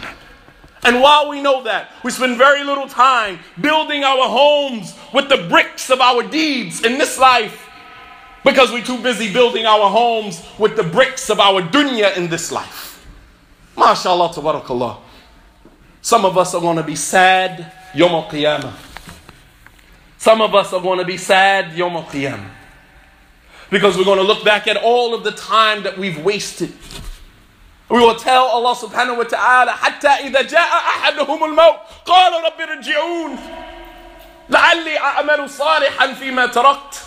and 0.84 1.00
while 1.02 1.30
we 1.30 1.42
know 1.42 1.64
that 1.64 1.92
we 2.04 2.12
spend 2.12 2.38
very 2.38 2.64
little 2.64 2.88
time 2.88 3.40
building 3.60 4.04
our 4.04 4.28
homes 4.28 4.98
with 5.14 5.30
the 5.30 5.48
bricks 5.50 5.90
of 5.90 6.02
our 6.02 6.24
deeds 6.24 6.84
in 6.84 6.98
this 6.98 7.18
life 7.18 7.70
because 8.44 8.72
we're 8.72 8.84
too 8.84 9.02
busy 9.02 9.32
building 9.32 9.66
our 9.66 9.90
homes 9.90 10.44
with 10.58 10.76
the 10.76 10.84
bricks 10.84 11.30
of 11.30 11.40
our 11.40 11.62
dunya 11.62 12.16
in 12.18 12.30
this 12.30 12.52
life 12.52 13.06
mashallah 13.78 14.30
tabarakallah 14.30 14.98
some 16.02 16.26
of 16.26 16.38
us 16.38 16.54
are 16.56 16.62
going 16.62 16.78
to 16.78 16.84
be 16.84 16.96
sad 16.96 17.72
yom 17.94 18.12
al-qiyamah 18.12 18.74
some 20.22 20.40
of 20.40 20.54
us 20.54 20.72
are 20.72 20.80
going 20.80 21.00
to 21.00 21.04
be 21.04 21.18
sad 21.18 21.76
Yom 21.76 21.94
Al 21.94 22.04
Qiyamah. 22.04 22.48
Because 23.72 23.98
we're 23.98 24.04
going 24.04 24.20
to 24.20 24.24
look 24.24 24.46
back 24.46 24.68
at 24.68 24.78
all 24.78 25.16
of 25.16 25.24
the 25.24 25.32
time 25.32 25.82
that 25.82 25.98
we've 25.98 26.24
wasted. 26.24 26.72
We 27.91 28.01
will 28.01 28.17
tell 28.17 28.47
Allah 28.47 28.75
subhanahu 28.75 29.17
wa 29.19 29.25
ta'ala 29.25 29.73
حتى 29.73 30.09
إذا 30.09 30.43
جاء 30.43 30.69
أحدهم 30.69 31.45
الموت 31.45 31.77
قال 32.07 32.45
رب 32.45 32.61
ارجعون 32.61 33.39
لعلي 34.49 34.99
أعمل 34.99 35.51
صالحا 35.51 36.15
فيما 36.15 36.47
تركت 36.47 37.03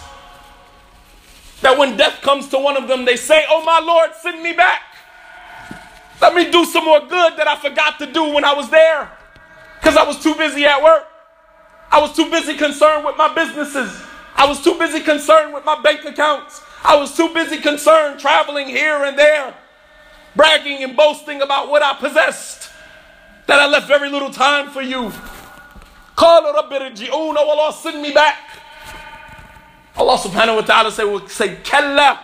That 1.61 1.77
when 1.77 1.97
death 1.97 2.21
comes 2.21 2.47
to 2.49 2.57
one 2.57 2.77
of 2.77 2.87
them, 2.87 3.03
they 3.03 3.17
say, 3.17 3.43
Oh 3.49 3.61
my 3.65 3.79
Lord, 3.79 4.11
send 4.21 4.41
me 4.41 4.53
back. 4.53 4.81
Let 6.21 6.33
me 6.33 6.49
do 6.49 6.63
some 6.63 6.85
more 6.85 7.01
good 7.01 7.35
that 7.35 7.47
I 7.47 7.57
forgot 7.57 7.99
to 7.99 8.05
do 8.05 8.33
when 8.33 8.45
I 8.45 8.53
was 8.53 8.69
there. 8.69 9.11
Because 9.79 9.97
I 9.97 10.03
was 10.03 10.21
too 10.23 10.35
busy 10.35 10.65
at 10.65 10.81
work. 10.81 11.05
I 11.91 11.99
was 11.99 12.15
too 12.15 12.29
busy 12.29 12.55
concerned 12.55 13.05
with 13.05 13.17
my 13.17 13.33
businesses. 13.33 14.01
I 14.35 14.45
was 14.47 14.61
too 14.63 14.75
busy 14.77 15.01
concerned 15.01 15.53
with 15.53 15.65
my 15.65 15.81
bank 15.81 16.05
accounts. 16.05 16.61
I 16.83 16.95
was 16.95 17.15
too 17.15 17.33
busy 17.33 17.57
concerned 17.57 18.19
traveling 18.19 18.67
here 18.67 19.03
and 19.03 19.17
there, 19.19 19.53
bragging 20.35 20.83
and 20.83 20.95
boasting 20.95 21.41
about 21.41 21.69
what 21.69 21.81
I 21.81 21.93
possessed, 21.93 22.69
that 23.47 23.59
I 23.59 23.67
left 23.67 23.87
very 23.87 24.09
little 24.09 24.31
time 24.31 24.69
for 24.69 24.81
you. 24.81 25.11
Call 26.15 26.43
Oh 26.45 27.35
Allah, 27.37 27.73
send 27.73 28.01
me 28.01 28.11
back. 28.11 28.37
Allah 29.95 30.17
subhanahu 30.17 30.55
wa 30.55 30.61
ta'ala 30.61 30.91
say, 30.91 31.03
will 31.03 31.27
say 31.27 31.57
كلا 31.63 32.17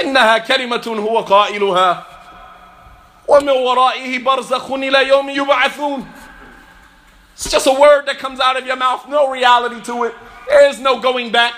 إنها 0.00 0.38
كلمة 0.38 0.86
هو 0.86 1.20
قائلها 1.24 2.04
ومن 3.28 3.48
ورائه 3.48 4.18
برزخ 4.18 4.70
إلى 4.70 5.08
يوم 5.08 5.30
يبعثون 5.30 6.06
it's 7.34 7.50
just 7.50 7.66
a 7.66 7.72
word 7.72 8.06
that 8.06 8.18
comes 8.18 8.40
out 8.40 8.56
of 8.56 8.66
your 8.66 8.76
mouth, 8.76 9.08
no 9.08 9.28
reality 9.30 9.80
to 9.82 10.04
it. 10.04 10.14
There 10.48 10.68
is 10.68 10.78
no 10.78 11.00
going 11.00 11.32
back. 11.32 11.54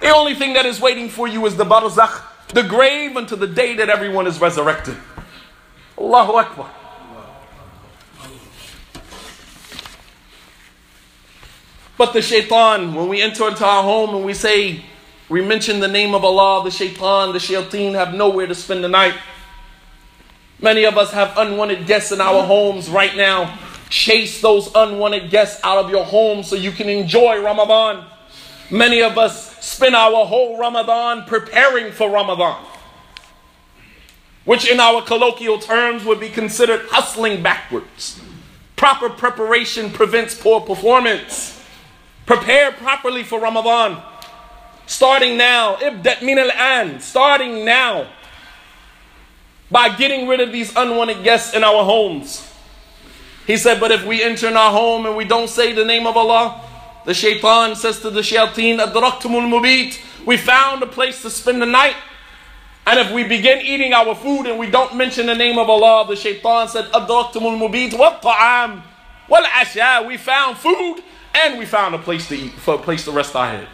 The 0.00 0.10
only 0.10 0.34
thing 0.34 0.52
that 0.54 0.66
is 0.66 0.80
waiting 0.80 1.08
for 1.08 1.26
you 1.26 1.44
is 1.46 1.56
the 1.56 1.64
barzakh, 1.64 2.22
the 2.53 2.63
grave 2.63 3.15
until 3.15 3.37
the 3.37 3.47
day 3.47 3.75
that 3.75 3.89
everyone 3.89 4.27
is 4.27 4.39
resurrected. 4.41 4.97
Allahu 5.97 6.33
Akbar. 6.33 6.69
But 11.97 12.13
the 12.13 12.21
shaitan, 12.21 12.95
when 12.95 13.09
we 13.09 13.21
enter 13.21 13.47
into 13.49 13.65
our 13.65 13.83
home 13.83 14.15
and 14.15 14.25
we 14.25 14.33
say, 14.33 14.85
we 15.27 15.41
mention 15.45 15.81
the 15.81 15.87
name 15.87 16.15
of 16.15 16.23
Allah, 16.23 16.63
the 16.63 16.71
shaitan, 16.71 17.33
the 17.33 17.39
shayateen 17.39 17.93
have 17.93 18.13
nowhere 18.13 18.47
to 18.47 18.55
spend 18.55 18.83
the 18.83 18.87
night. 18.87 19.15
Many 20.61 20.85
of 20.85 20.97
us 20.97 21.11
have 21.11 21.37
unwanted 21.37 21.85
guests 21.85 22.11
in 22.11 22.21
our 22.21 22.43
homes 22.43 22.89
right 22.89 23.15
now. 23.15 23.59
Chase 23.89 24.41
those 24.41 24.71
unwanted 24.73 25.29
guests 25.29 25.59
out 25.63 25.77
of 25.77 25.89
your 25.89 26.05
home 26.05 26.43
so 26.43 26.55
you 26.55 26.71
can 26.71 26.87
enjoy 26.87 27.41
Ramadan. 27.41 28.05
Many 28.71 29.01
of 29.01 29.17
us 29.17 29.57
spend 29.65 29.95
our 29.95 30.25
whole 30.25 30.57
Ramadan 30.57 31.23
preparing 31.25 31.91
for 31.91 32.09
Ramadan, 32.09 32.63
which 34.45 34.69
in 34.69 34.79
our 34.79 35.01
colloquial 35.01 35.59
terms 35.59 36.05
would 36.05 36.19
be 36.19 36.29
considered 36.29 36.81
hustling 36.89 37.41
backwards. 37.41 38.21
Proper 38.75 39.09
preparation 39.09 39.89
prevents 39.89 40.35
poor 40.39 40.61
performance. 40.61 41.61
Prepare 42.25 42.71
properly 42.71 43.23
for 43.23 43.39
Ramadan. 43.39 44.01
Starting 44.85 45.37
now, 45.37 45.75
ibdat 45.75 46.21
min 46.21 46.37
al-an, 46.37 46.99
starting 46.99 47.65
now 47.65 48.07
by 49.71 49.95
getting 49.95 50.27
rid 50.27 50.39
of 50.39 50.51
these 50.51 50.75
unwanted 50.75 51.23
guests 51.23 51.53
in 51.53 51.63
our 51.63 51.83
homes. 51.83 52.45
He 53.45 53.57
said, 53.57 53.79
But 53.79 53.91
if 53.91 54.05
we 54.05 54.23
enter 54.23 54.47
in 54.47 54.55
our 54.55 54.71
home 54.71 55.05
and 55.05 55.15
we 55.15 55.25
don't 55.25 55.49
say 55.49 55.73
the 55.73 55.85
name 55.85 56.05
of 56.05 56.15
Allah, 56.15 56.68
the 57.09 57.15
shaitan 57.15 57.75
says 57.75 57.99
to 58.01 58.11
the 58.11 58.21
shayateen, 58.21 58.77
Adraktumul 58.77 59.49
mubit, 59.49 59.99
we 60.27 60.37
found 60.37 60.83
a 60.83 60.85
place 60.85 61.23
to 61.23 61.31
spend 61.31 61.59
the 61.59 61.65
night. 61.65 61.95
And 62.85 62.99
if 62.99 63.11
we 63.11 63.23
begin 63.23 63.61
eating 63.65 63.93
our 63.93 64.13
food 64.13 64.45
and 64.45 64.59
we 64.59 64.69
don't 64.69 64.95
mention 64.95 65.25
the 65.25 65.33
name 65.33 65.57
of 65.57 65.71
Allah, 65.71 66.05
the 66.07 66.15
shaitan 66.15 66.67
said, 66.67 66.85
Adraktumul 66.91 67.57
mubit, 67.57 67.97
what 67.97 68.21
ta'am, 68.21 68.83
wal 69.27 69.41
asha, 69.41 70.05
we 70.05 70.17
found 70.17 70.59
food 70.59 71.01
and 71.33 71.57
we 71.57 71.65
found 71.65 71.95
a 71.95 71.97
place 71.97 72.27
to 72.27 72.35
eat, 72.35 72.51
for 72.51 72.75
a 72.75 72.77
place 72.77 73.05
to 73.05 73.11
rest 73.11 73.35
our 73.35 73.47
head. 73.47 73.67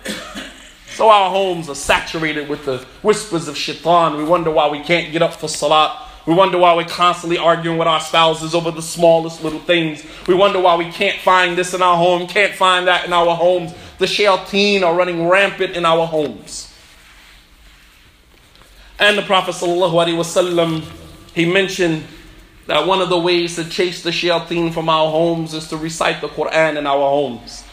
So 0.87 1.09
our 1.09 1.29
homes 1.29 1.67
are 1.67 1.75
saturated 1.75 2.47
with 2.47 2.63
the 2.63 2.85
whispers 3.01 3.49
of 3.49 3.57
shaitan. 3.57 4.15
We 4.15 4.23
wonder 4.23 4.49
why 4.49 4.69
we 4.69 4.79
can't 4.79 5.11
get 5.11 5.21
up 5.21 5.33
for 5.33 5.49
salat. 5.49 6.04
We 6.25 6.33
wonder 6.33 6.57
why 6.57 6.73
we're 6.75 6.85
constantly 6.85 7.37
arguing 7.37 7.77
with 7.77 7.87
our 7.87 7.99
spouses 7.99 8.55
over 8.55 8.71
the 8.71 8.81
smallest 8.81 9.43
little 9.43 9.59
things. 9.59 10.03
We 10.27 10.33
wonder 10.33 10.59
why 10.59 10.75
we 10.75 10.91
can't 10.91 11.19
find 11.21 11.55
this 11.55 11.73
in 11.73 11.83
our 11.83 11.97
home, 11.97 12.25
can't 12.27 12.53
find 12.55 12.87
that 12.87 13.05
in 13.05 13.13
our 13.13 13.35
homes. 13.35 13.73
The 13.99 14.07
shayateen 14.07 14.81
are 14.81 14.95
running 14.95 15.27
rampant 15.27 15.75
in 15.75 15.85
our 15.85 16.07
homes. 16.07 16.73
And 18.97 19.17
the 19.17 19.21
Prophet 19.21 19.53
ﷺ, 19.53 20.83
he 21.35 21.45
mentioned 21.45 22.05
that 22.65 22.87
one 22.87 23.01
of 23.01 23.09
the 23.09 23.19
ways 23.19 23.55
to 23.57 23.69
chase 23.69 24.01
the 24.01 24.09
shayateen 24.09 24.73
from 24.73 24.89
our 24.89 25.11
homes 25.11 25.53
is 25.53 25.67
to 25.67 25.77
recite 25.77 26.21
the 26.21 26.27
Quran 26.27 26.77
in 26.77 26.87
our 26.87 27.07
homes. 27.07 27.63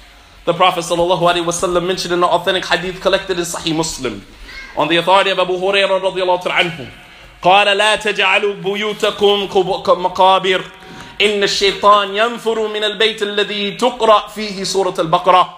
The 0.45 0.53
Prophet 0.53 0.81
ﷺ 0.85 1.87
mentioned 1.87 2.13
in 2.13 2.21
the 2.21 2.27
authentic 2.27 2.67
hadith 2.67 3.01
collected 3.01 3.39
in 3.39 3.45
Sahih 3.45 3.75
Muslim 3.75 4.27
on 4.77 4.89
the 4.89 4.97
authority 4.97 5.31
of 5.31 5.39
Abu 5.39 5.55
Hurairah 5.55 6.01
radiallahu 6.01 6.43
anhu 6.43 6.91
قال 7.42 7.78
لا 7.78 7.96
تجعلوا 7.96 8.54
بيوتكم 8.54 9.50
مقابر 9.88 10.62
إن 11.22 11.44
الشيطان 11.44 12.16
ينفر 12.16 12.68
من 12.68 12.84
البيت 12.84 13.24
الذي 13.24 13.72
تقرأ 13.72 14.28
فيه 14.28 14.64
سورة 14.64 14.94
البقرة 15.00 15.58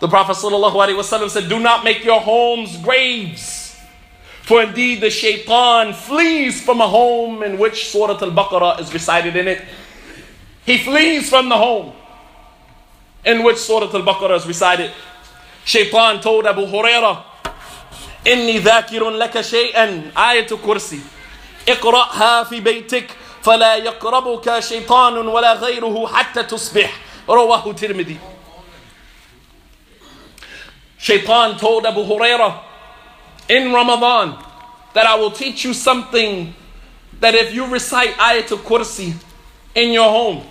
The 0.00 0.08
Prophet 0.08 0.36
ﷺ 0.36 1.30
said, 1.30 1.48
Do 1.48 1.60
not 1.60 1.84
make 1.84 2.04
your 2.04 2.20
homes 2.20 2.76
graves. 2.78 3.64
For 4.42 4.62
indeed 4.62 5.00
the 5.00 5.08
shaitan 5.08 5.94
flees 5.94 6.60
from 6.60 6.82
a 6.82 6.88
home 6.88 7.42
in 7.42 7.56
which 7.58 7.88
Surah 7.88 8.18
Al-Baqarah 8.20 8.80
is 8.80 8.92
recited 8.92 9.36
in 9.36 9.48
it. 9.48 9.64
He 10.66 10.76
flees 10.76 11.30
from 11.30 11.48
the 11.48 11.56
home 11.56 11.92
in 13.24 13.42
which 13.42 13.56
Surah 13.56 13.86
Al-Baqarah 13.94 14.36
is 14.36 14.46
recited. 14.46 14.90
Shaitan 15.64 16.20
told 16.20 16.44
Abu 16.44 16.66
Hurairah, 16.66 17.22
إني 18.26 18.58
ذاكر 18.58 19.10
لك 19.10 19.40
شيئا 19.40 20.10
آية 20.18 20.46
كرسي 20.66 21.00
اقرأها 21.68 22.44
في 22.44 22.60
بيتك 22.60 23.06
فلا 23.42 23.74
يقربك 23.74 24.58
شيطان 24.58 25.16
ولا 25.28 25.52
غيره 25.52 26.06
حتى 26.14 26.42
تصبح 26.42 26.96
رواه 27.28 27.72
ترمذي 27.72 28.16
Shaitan 30.98 31.58
told 31.58 31.84
Abu 31.84 32.02
Huraira 32.02 32.62
in 33.50 33.72
Ramadan 33.74 34.38
that 34.94 35.04
I 35.04 35.14
will 35.16 35.30
teach 35.30 35.62
you 35.62 35.74
something 35.74 36.54
that 37.20 37.34
if 37.34 37.54
you 37.54 37.66
recite 37.66 38.14
Ayatul 38.14 38.58
Kursi 38.58 39.12
in 39.74 39.92
your 39.92 40.08
home, 40.08 40.46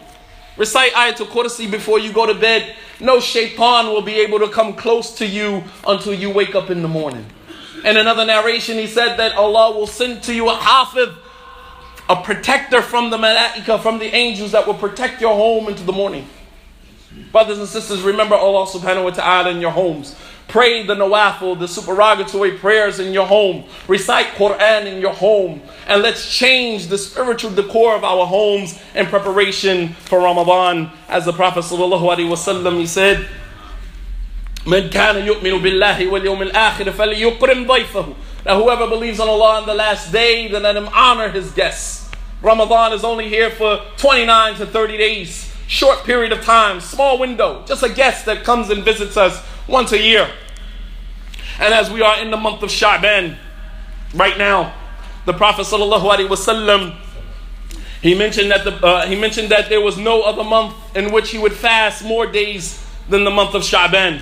recite 0.55 0.93
Ayatul 0.93 1.25
Kursi 1.25 1.71
before 1.71 1.97
you 1.97 2.13
go 2.13 2.27
to 2.27 2.35
bed, 2.35 2.75
no 2.99 3.19
shaitan 3.19 3.87
will 3.87 4.03
be 4.03 4.13
able 4.21 4.37
to 4.37 4.47
come 4.47 4.75
close 4.75 5.15
to 5.15 5.25
you 5.25 5.63
until 5.87 6.13
you 6.13 6.29
wake 6.29 6.53
up 6.53 6.69
in 6.69 6.83
the 6.83 6.87
morning. 6.87 7.25
In 7.84 7.96
another 7.96 8.24
narration, 8.24 8.76
he 8.76 8.86
said 8.86 9.16
that 9.16 9.34
Allah 9.34 9.76
will 9.76 9.86
send 9.86 10.22
to 10.24 10.34
you 10.34 10.48
a 10.48 10.54
hafiz, 10.54 11.10
a 12.08 12.16
protector 12.16 12.82
from 12.82 13.10
the 13.10 13.18
malaika, 13.18 13.80
from 13.80 13.98
the 13.98 14.06
angels 14.06 14.52
that 14.52 14.66
will 14.66 14.74
protect 14.74 15.20
your 15.20 15.34
home 15.34 15.68
into 15.68 15.84
the 15.84 15.92
morning. 15.92 16.26
Brothers 17.32 17.58
and 17.58 17.68
sisters, 17.68 18.02
remember 18.02 18.34
Allah 18.34 18.66
subhanahu 18.66 19.04
wa 19.04 19.10
ta'ala 19.10 19.50
in 19.50 19.60
your 19.60 19.70
homes. 19.70 20.16
Pray 20.48 20.86
the 20.86 20.94
nawafil, 20.94 21.58
the 21.58 21.68
supererogatory 21.68 22.52
prayers 22.52 22.98
in 23.00 23.12
your 23.12 23.26
home. 23.26 23.64
Recite 23.86 24.28
Quran 24.28 24.86
in 24.86 24.98
your 24.98 25.12
home. 25.12 25.60
And 25.86 26.02
let's 26.02 26.34
change 26.34 26.86
the 26.86 26.96
spiritual 26.96 27.50
decor 27.50 27.94
of 27.94 28.02
our 28.02 28.24
homes 28.24 28.80
in 28.94 29.06
preparation 29.06 29.90
for 30.08 30.20
Ramadan. 30.20 30.90
As 31.08 31.26
the 31.26 31.34
Prophet 31.34 31.64
sallallahu 31.64 32.00
alaihi 32.00 32.30
wasallam 32.30 32.78
he 32.78 32.86
said, 32.86 33.28
من 34.67 34.89
كان 34.89 35.25
يؤمن 35.25 35.61
بالله 35.61 36.07
واليوم 36.07 36.41
الآخر 36.41 36.91
فليكرم 36.91 37.67
ضيفه. 37.67 38.15
Now 38.45 38.61
whoever 38.61 38.87
believes 38.87 39.19
on 39.19 39.27
Allah 39.27 39.61
on 39.61 39.65
the 39.65 39.73
last 39.73 40.11
day, 40.11 40.47
then 40.47 40.63
let 40.63 40.75
him 40.75 40.89
honor 40.93 41.29
his 41.29 41.51
guests. 41.51 42.09
Ramadan 42.41 42.93
is 42.93 43.03
only 43.03 43.29
here 43.29 43.49
for 43.49 43.81
29 43.97 44.55
to 44.55 44.65
30 44.65 44.97
days. 44.97 45.49
Short 45.67 46.03
period 46.03 46.31
of 46.33 46.43
time, 46.43 46.81
small 46.81 47.17
window, 47.17 47.63
just 47.65 47.83
a 47.83 47.89
guest 47.89 48.25
that 48.25 48.43
comes 48.43 48.69
and 48.69 48.83
visits 48.83 49.15
us 49.15 49.41
once 49.67 49.91
a 49.93 49.99
year. 49.99 50.29
And 51.59 51.73
as 51.73 51.89
we 51.89 52.01
are 52.01 52.21
in 52.21 52.31
the 52.31 52.37
month 52.37 52.63
of 52.63 52.69
Sha'ban 52.69 53.37
right 54.13 54.37
now, 54.37 54.73
the 55.25 55.33
Prophet 55.33 55.65
sallallahu 55.65 56.03
alaihi 56.03 56.27
wasallam 56.27 56.97
he 58.03 58.13
mentioned 58.13 58.51
that 58.51 58.65
the, 58.65 58.85
uh, 58.85 59.07
he 59.07 59.15
mentioned 59.15 59.47
that 59.49 59.69
there 59.69 59.79
was 59.79 59.97
no 59.97 60.23
other 60.23 60.43
month 60.43 60.75
in 60.93 61.13
which 61.13 61.29
he 61.29 61.37
would 61.37 61.53
fast 61.53 62.03
more 62.03 62.27
days 62.27 62.85
than 63.07 63.23
the 63.23 63.31
month 63.31 63.55
of 63.55 63.61
Sha'ban. 63.61 64.21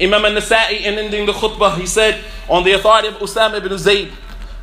Imam 0.00 0.24
al-Nasa'i 0.24 0.82
in 0.82 0.98
ending 0.98 1.26
the 1.26 1.32
khutbah, 1.32 1.76
he 1.76 1.86
said 1.86 2.22
on 2.48 2.64
the 2.64 2.72
authority 2.72 3.08
of 3.08 3.14
Usama 3.14 3.56
ibn 3.56 3.76
Zayd, 3.78 4.12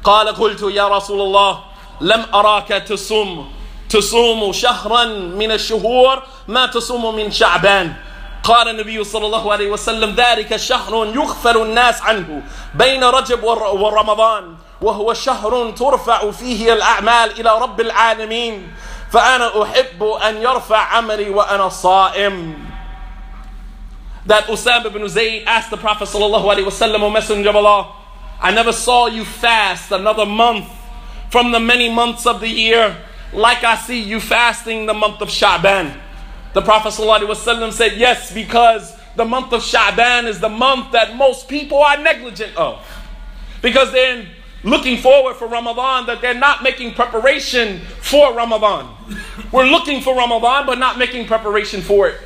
قال 0.04 0.28
قلت 0.28 0.62
يا 0.74 0.88
رسول 0.88 1.22
الله 1.22 1.60
لم 2.02 2.26
أراك 2.34 2.68
تصوم 2.68 3.52
تصوم 3.90 4.52
شهرا 4.52 5.06
من 5.36 5.52
الشهور 5.52 6.24
ما 6.48 6.66
تصوم 6.66 7.16
من 7.16 7.32
شعبان. 7.32 7.94
قال 8.44 8.68
النبي 8.68 9.04
صلى 9.04 9.26
الله 9.26 9.52
عليه 9.52 9.70
وسلم 9.70 10.16
ذلك 10.16 10.56
شهر 10.56 11.06
يغفل 11.06 11.58
الناس 11.58 12.02
عنه 12.02 12.42
بين 12.74 13.04
رجب 13.04 13.44
ورمضان 13.44 14.56
وهو 14.82 15.14
شهر 15.14 15.72
ترفع 15.72 16.32
فيه 16.32 16.74
الأعمال 16.74 17.40
إلى 17.40 17.60
رب 17.62 17.82
العالمين. 17.82 18.74
فأنا 19.12 19.64
أحب 19.64 20.04
أن 20.04 20.42
يرفع 20.42 20.78
عملي 20.78 21.30
وأنا 21.30 21.70
صائم. 21.70 22.68
That 24.30 24.44
Usama 24.46 24.86
ibn 24.86 25.10
Zayd 25.10 25.44
asked 25.48 25.72
the 25.72 25.78
Prophet 25.78 26.08
wasallam, 26.08 27.02
O 27.02 27.10
Messenger 27.10 27.50
of 27.50 27.56
Allah, 27.56 27.96
I 28.40 28.54
never 28.54 28.72
saw 28.72 29.08
you 29.08 29.26
fast 29.26 29.92
another 29.92 30.26
month 30.26 30.68
from 31.32 31.52
the 31.52 31.60
many 31.60 31.92
months 31.92 32.28
of 32.28 32.40
the 32.40 32.48
year 32.48 32.96
like 33.34 33.64
I 33.64 33.76
see 33.76 34.00
you 34.00 34.20
fasting 34.20 34.86
the 34.86 34.94
month 34.94 35.22
of 35.22 35.30
Sha'ban. 35.30 36.00
The 36.54 36.62
Prophet 36.62 36.90
wasallam 36.90 37.74
said, 37.74 37.98
yes, 37.98 38.32
because 38.32 38.96
the 39.16 39.26
month 39.26 39.52
of 39.52 39.62
Sha'ban 39.62 40.26
is 40.26 40.40
the 40.40 40.50
month 40.50 40.92
that 40.92 41.16
most 41.16 41.50
people 41.50 41.80
are 41.80 41.98
negligent 41.98 42.56
of. 42.56 42.86
Because 43.64 43.92
they're 43.92 44.28
looking 44.64 44.98
forward 44.98 45.38
for 45.38 45.48
Ramadan, 45.48 46.06
that 46.06 46.22
they're 46.22 46.36
not 46.36 46.62
making 46.62 46.94
preparation 46.94 47.80
for 48.02 48.32
Ramadan. 48.36 48.96
We're 49.52 49.66
looking 49.66 50.02
for 50.02 50.16
Ramadan, 50.16 50.68
but 50.68 50.78
not 50.78 51.00
making 51.00 51.26
preparation 51.26 51.82
for 51.82 52.10
it. 52.10 52.22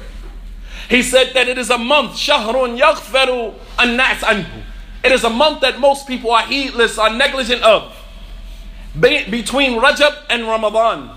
He 0.89 1.01
said 1.01 1.33
that 1.33 1.47
it 1.47 1.57
is 1.57 1.69
a 1.69 1.77
month, 1.77 2.11
shahrun 2.13 2.79
yaghfaru 2.79 3.53
an-nas 3.79 4.17
anhu. 4.19 4.63
It 5.03 5.11
is 5.11 5.23
a 5.23 5.29
month 5.29 5.61
that 5.61 5.79
most 5.79 6.07
people 6.07 6.31
are 6.31 6.45
heedless, 6.45 6.97
are 6.97 7.09
negligent 7.09 7.61
of. 7.63 7.93
Be- 8.99 9.29
between 9.29 9.79
Rajab 9.79 10.15
and 10.29 10.43
Ramadan. 10.43 11.09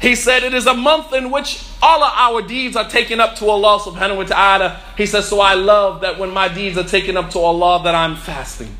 He 0.00 0.14
said 0.14 0.42
it 0.44 0.52
is 0.52 0.66
a 0.66 0.74
month 0.74 1.12
in 1.14 1.30
which 1.30 1.64
all 1.82 2.02
of 2.04 2.12
our 2.14 2.42
deeds 2.46 2.76
are 2.76 2.88
taken 2.88 3.18
up 3.18 3.34
to 3.36 3.46
Allah 3.48 3.80
subhanahu 3.80 4.18
wa 4.18 4.24
ta'ala. 4.24 4.80
He 4.96 5.06
says, 5.06 5.28
so 5.28 5.40
I 5.40 5.54
love 5.54 6.02
that 6.02 6.18
when 6.18 6.30
my 6.30 6.48
deeds 6.48 6.76
are 6.76 6.84
taken 6.84 7.16
up 7.16 7.30
to 7.30 7.38
Allah 7.38 7.82
that 7.84 7.94
I'm 7.94 8.14
fasting. 8.14 8.76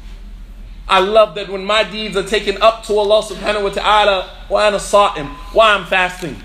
I 0.89 1.01
love 1.01 1.35
that 1.35 1.49
when 1.49 1.65
my 1.65 1.83
deeds 1.83 2.17
are 2.17 2.23
taken 2.23 2.61
up 2.63 2.85
to 2.85 2.97
Allah 2.97 3.23
subhanahu 3.23 3.63
wa 3.65 3.71
ta'ala, 3.71 4.31
why 4.49 4.69
I'm 4.69 5.27
why 5.53 5.75
I'm 5.75 5.87
fasting. 5.87 6.37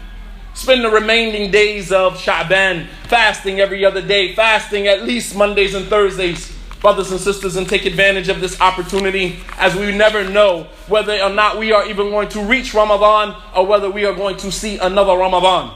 Spend 0.55 0.83
the 0.83 0.91
remaining 0.91 1.51
days 1.51 1.93
of 1.93 2.15
Sha'ban 2.15 2.87
fasting 3.09 3.61
every 3.61 3.85
other 3.85 4.01
day, 4.01 4.35
fasting 4.35 4.87
at 4.87 5.03
least 5.03 5.37
Mondays 5.37 5.75
and 5.75 5.87
Thursdays, 5.87 6.51
brothers 6.81 7.11
and 7.11 7.21
sisters, 7.21 7.57
and 7.57 7.69
take 7.69 7.85
advantage 7.85 8.31
of 8.31 8.41
this 8.41 8.59
opportunity 8.61 9.37
as 9.59 9.77
we 9.77 9.93
never 9.93 10.25
know 10.25 10.67
whether 10.89 11.13
or 11.21 11.29
not 11.29 11.59
we 11.59 11.73
are 11.73 11.87
even 11.87 12.09
going 12.09 12.29
to 12.31 12.41
reach 12.41 12.73
Ramadan 12.73 13.37
or 13.55 13.67
whether 13.67 13.91
we 13.91 14.07
are 14.07 14.15
going 14.15 14.39
to 14.39 14.51
see 14.51 14.79
another 14.79 15.13
Ramadan. 15.13 15.75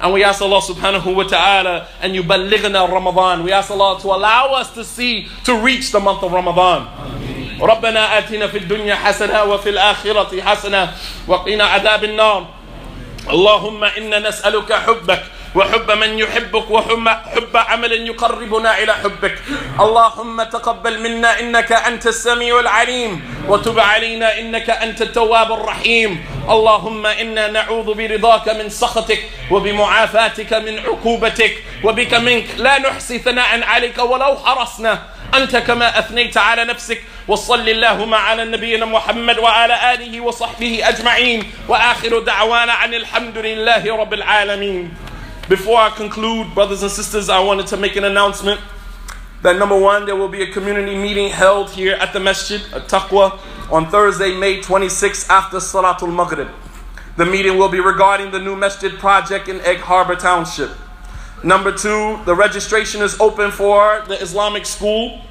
And 0.00 0.12
we 0.12 0.24
ask 0.24 0.40
Allah 0.40 0.60
subhanahu 0.60 1.14
wa 1.14 1.22
ta'ala 1.24 1.88
and 2.00 2.14
yuballighna 2.14 2.88
Ramadan. 2.90 3.44
We 3.44 3.52
ask 3.52 3.70
Allah 3.70 4.00
to 4.00 4.08
allow 4.08 4.52
us 4.54 4.72
to 4.74 4.84
see, 4.84 5.28
to 5.44 5.60
reach 5.62 5.92
the 5.92 6.00
month 6.00 6.22
of 6.22 6.32
Ramadan. 6.32 6.88
ربنا 7.60 8.18
آتنا 8.18 8.46
في 8.46 8.58
الدنيا 8.58 8.94
حسنة 8.94 9.44
وفي 9.44 9.70
الآخرة 9.70 10.40
حسنة 10.42 10.92
وقنا 11.26 11.64
عذاب 11.64 12.04
النار 12.04 12.46
اللهم 13.29 13.83
إنا 13.83 14.19
نسألك 14.19 14.73
حبك 14.73 15.23
وحب 15.55 15.91
من 15.91 16.19
يحبك 16.19 16.71
وحب 16.71 17.07
حب 17.07 17.57
عمل 17.57 18.07
يقربنا 18.07 18.79
إلى 18.83 18.93
حبك. 18.93 19.35
اللهم 19.79 20.43
تقبل 20.43 20.99
منا 21.01 21.39
إنك 21.39 21.71
أنت 21.71 22.07
السميع 22.07 22.59
العليم 22.59 23.11
وتب 23.47 23.79
علينا 23.79 24.39
إنك 24.39 24.69
أنت 24.69 25.01
التواب 25.01 25.51
الرحيم. 25.51 26.25
اللهم 26.49 27.05
إنا 27.05 27.47
نعوذ 27.47 27.93
برضاك 27.93 28.49
من 28.49 28.69
سخطك 28.69 29.21
وبمعافاتك 29.51 30.53
من 30.53 30.79
عقوبتك 30.79 31.53
وبك 31.83 32.13
منك. 32.13 32.45
لا 32.57 32.79
نحصي 32.79 33.19
ثناء 33.19 33.63
عليك 33.63 33.97
ولو 33.97 34.37
حرصنا. 34.37 34.99
أنت 35.34 35.56
كما 35.56 35.98
أثنيت 35.98 36.36
على 36.36 36.64
نفسك 36.64 37.02
وصل 37.28 37.68
اللهم 37.68 38.14
على 38.14 38.44
نبينا 38.44 38.86
محمد 38.86 39.38
وعلى 39.38 39.94
آله 39.94 40.20
وصحبه 40.20 40.80
أجمعين 40.88 41.52
وآخر 41.68 42.18
دعوانا 42.18 42.72
عن 42.72 42.94
الحمد 42.94 43.38
لله 43.38 43.96
رب 43.96 44.14
العالمين 44.14 44.90
Before 45.48 45.78
I 45.78 45.90
conclude, 45.90 46.54
brothers 46.54 46.82
and 46.82 46.90
sisters, 46.90 47.28
I 47.28 47.38
wanted 47.38 47.68
to 47.68 47.76
make 47.76 47.94
an 47.94 48.02
announcement 48.04 48.60
that 49.42 49.56
number 49.58 49.78
one, 49.78 50.04
there 50.06 50.16
will 50.16 50.28
be 50.28 50.42
a 50.42 50.50
community 50.50 50.96
meeting 50.96 51.30
held 51.30 51.70
here 51.70 51.94
at 51.94 52.12
the 52.12 52.18
Masjid 52.18 52.60
at 52.74 52.88
Taqwa 52.88 53.38
on 53.70 53.88
Thursday, 53.88 54.36
May 54.36 54.60
26th 54.60 55.28
after 55.30 55.58
Salatul 55.58 56.12
Maghrib. 56.12 56.48
The 57.16 57.24
meeting 57.26 57.56
will 57.58 57.68
be 57.68 57.78
regarding 57.80 58.32
the 58.32 58.40
new 58.40 58.56
Masjid 58.56 58.92
project 58.98 59.48
in 59.48 59.60
Egg 59.60 59.78
Harbor 59.78 60.16
Township. 60.16 60.70
Number 61.43 61.71
two, 61.71 62.19
the 62.25 62.35
registration 62.35 63.01
is 63.01 63.19
open 63.19 63.49
for 63.51 64.03
the 64.07 64.21
Islamic 64.21 64.65
school 64.65 65.21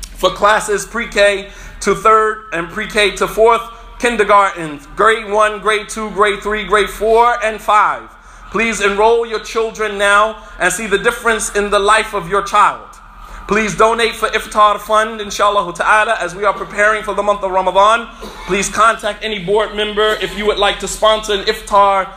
for 0.00 0.30
classes 0.30 0.86
pre 0.86 1.08
K 1.08 1.50
to 1.80 1.94
third 1.94 2.46
and 2.52 2.68
pre 2.68 2.86
K 2.86 3.14
to 3.16 3.28
fourth 3.28 3.62
kindergarten, 3.98 4.80
grade 4.96 5.30
one, 5.30 5.60
grade 5.60 5.88
two, 5.88 6.10
grade 6.12 6.40
three, 6.40 6.64
grade 6.64 6.88
four, 6.88 7.42
and 7.44 7.60
five. 7.60 8.08
Please 8.50 8.80
enroll 8.80 9.26
your 9.26 9.40
children 9.40 9.98
now 9.98 10.42
and 10.58 10.72
see 10.72 10.86
the 10.86 10.98
difference 10.98 11.54
in 11.54 11.70
the 11.70 11.78
life 11.78 12.14
of 12.14 12.28
your 12.28 12.42
child. 12.42 12.88
Please 13.46 13.76
donate 13.76 14.14
for 14.14 14.28
Iftar 14.28 14.78
Fund, 14.78 15.20
inshallah 15.20 15.74
ta'ala, 15.74 16.16
as 16.20 16.34
we 16.34 16.44
are 16.44 16.54
preparing 16.54 17.02
for 17.02 17.14
the 17.14 17.22
month 17.22 17.42
of 17.42 17.50
Ramadan. 17.50 18.08
Please 18.46 18.68
contact 18.68 19.22
any 19.22 19.44
board 19.44 19.74
member 19.76 20.14
if 20.22 20.38
you 20.38 20.46
would 20.46 20.58
like 20.58 20.78
to 20.80 20.88
sponsor 20.88 21.34
an 21.34 21.44
Iftar 21.44 22.08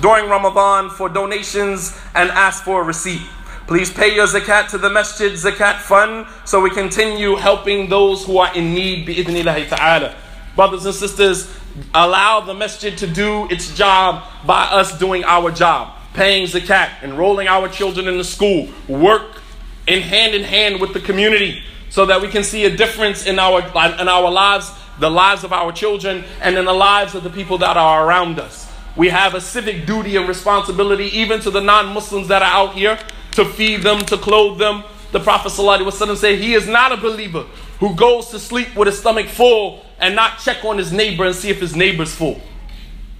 during 0.00 0.28
Ramadan 0.28 0.90
for 0.90 1.08
donations 1.08 1.98
and 2.14 2.30
ask 2.30 2.64
for 2.64 2.82
a 2.82 2.84
receipt. 2.84 3.22
Please 3.66 3.90
pay 3.90 4.14
your 4.14 4.26
zakat 4.26 4.68
to 4.70 4.78
the 4.78 4.90
Masjid 4.90 5.32
Zakat 5.32 5.78
Fund 5.78 6.26
so 6.44 6.60
we 6.60 6.70
continue 6.70 7.36
helping 7.36 7.88
those 7.88 8.24
who 8.24 8.38
are 8.38 8.54
in 8.54 8.74
need, 8.74 9.06
bi'idhnillahi 9.06 9.68
ta'ala. 9.68 10.14
Brothers 10.56 10.84
and 10.84 10.94
sisters, 10.94 11.50
allow 11.94 12.40
the 12.40 12.54
masjid 12.54 12.96
to 12.98 13.06
do 13.06 13.48
its 13.50 13.74
job 13.74 14.24
by 14.46 14.64
us 14.64 14.98
doing 14.98 15.24
our 15.24 15.50
job. 15.50 15.96
Paying 16.14 16.46
zakat, 16.46 17.02
enrolling 17.02 17.48
our 17.48 17.68
children 17.68 18.08
in 18.08 18.18
the 18.18 18.24
school, 18.24 18.68
work 18.88 19.40
in 19.86 20.02
hand 20.02 20.34
in 20.34 20.42
hand 20.44 20.80
with 20.80 20.92
the 20.92 21.00
community 21.00 21.62
so 21.88 22.06
that 22.06 22.20
we 22.20 22.28
can 22.28 22.44
see 22.44 22.64
a 22.64 22.76
difference 22.76 23.26
in 23.26 23.38
our, 23.38 23.60
in 23.60 24.08
our 24.08 24.30
lives, 24.30 24.70
the 24.98 25.10
lives 25.10 25.44
of 25.44 25.52
our 25.52 25.72
children, 25.72 26.24
and 26.40 26.56
in 26.56 26.64
the 26.64 26.72
lives 26.72 27.14
of 27.14 27.22
the 27.22 27.30
people 27.30 27.58
that 27.58 27.76
are 27.76 28.06
around 28.06 28.38
us. 28.38 28.71
We 28.96 29.08
have 29.08 29.34
a 29.34 29.40
civic 29.40 29.86
duty 29.86 30.16
and 30.16 30.28
responsibility, 30.28 31.06
even 31.18 31.40
to 31.40 31.50
the 31.50 31.60
non 31.60 31.94
Muslims 31.94 32.28
that 32.28 32.42
are 32.42 32.66
out 32.68 32.74
here, 32.74 32.98
to 33.32 33.44
feed 33.44 33.82
them, 33.82 34.00
to 34.06 34.16
clothe 34.16 34.58
them. 34.58 34.84
The 35.12 35.20
Prophet 35.20 35.52
ﷺ 35.52 36.16
said, 36.16 36.38
He 36.38 36.54
is 36.54 36.66
not 36.66 36.92
a 36.92 36.96
believer 36.96 37.46
who 37.80 37.94
goes 37.94 38.28
to 38.28 38.38
sleep 38.38 38.74
with 38.76 38.86
his 38.86 38.98
stomach 38.98 39.26
full 39.26 39.84
and 39.98 40.14
not 40.14 40.38
check 40.38 40.64
on 40.64 40.78
his 40.78 40.92
neighbor 40.92 41.24
and 41.24 41.34
see 41.34 41.50
if 41.50 41.60
his 41.60 41.74
neighbor's 41.74 42.14
full. 42.14 42.40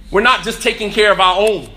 We're 0.09 0.21
not 0.21 0.43
just 0.43 0.61
taking 0.61 0.91
care 0.91 1.11
of 1.11 1.19
our 1.19 1.39
own. 1.39 1.69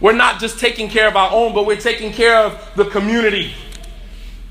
We're 0.00 0.12
not 0.12 0.40
just 0.40 0.58
taking 0.58 0.88
care 0.88 1.08
of 1.08 1.16
our 1.16 1.32
own, 1.32 1.54
but 1.54 1.66
we're 1.66 1.80
taking 1.80 2.12
care 2.12 2.36
of 2.38 2.72
the 2.76 2.84
community. 2.84 3.54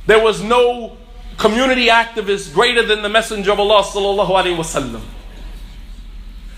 There 0.07 0.23
was 0.23 0.41
no 0.41 0.97
community 1.37 1.87
activist 1.87 2.53
greater 2.53 2.85
than 2.85 3.01
the 3.01 3.09
Messenger 3.09 3.51
of 3.51 3.59
Allah. 3.59 3.83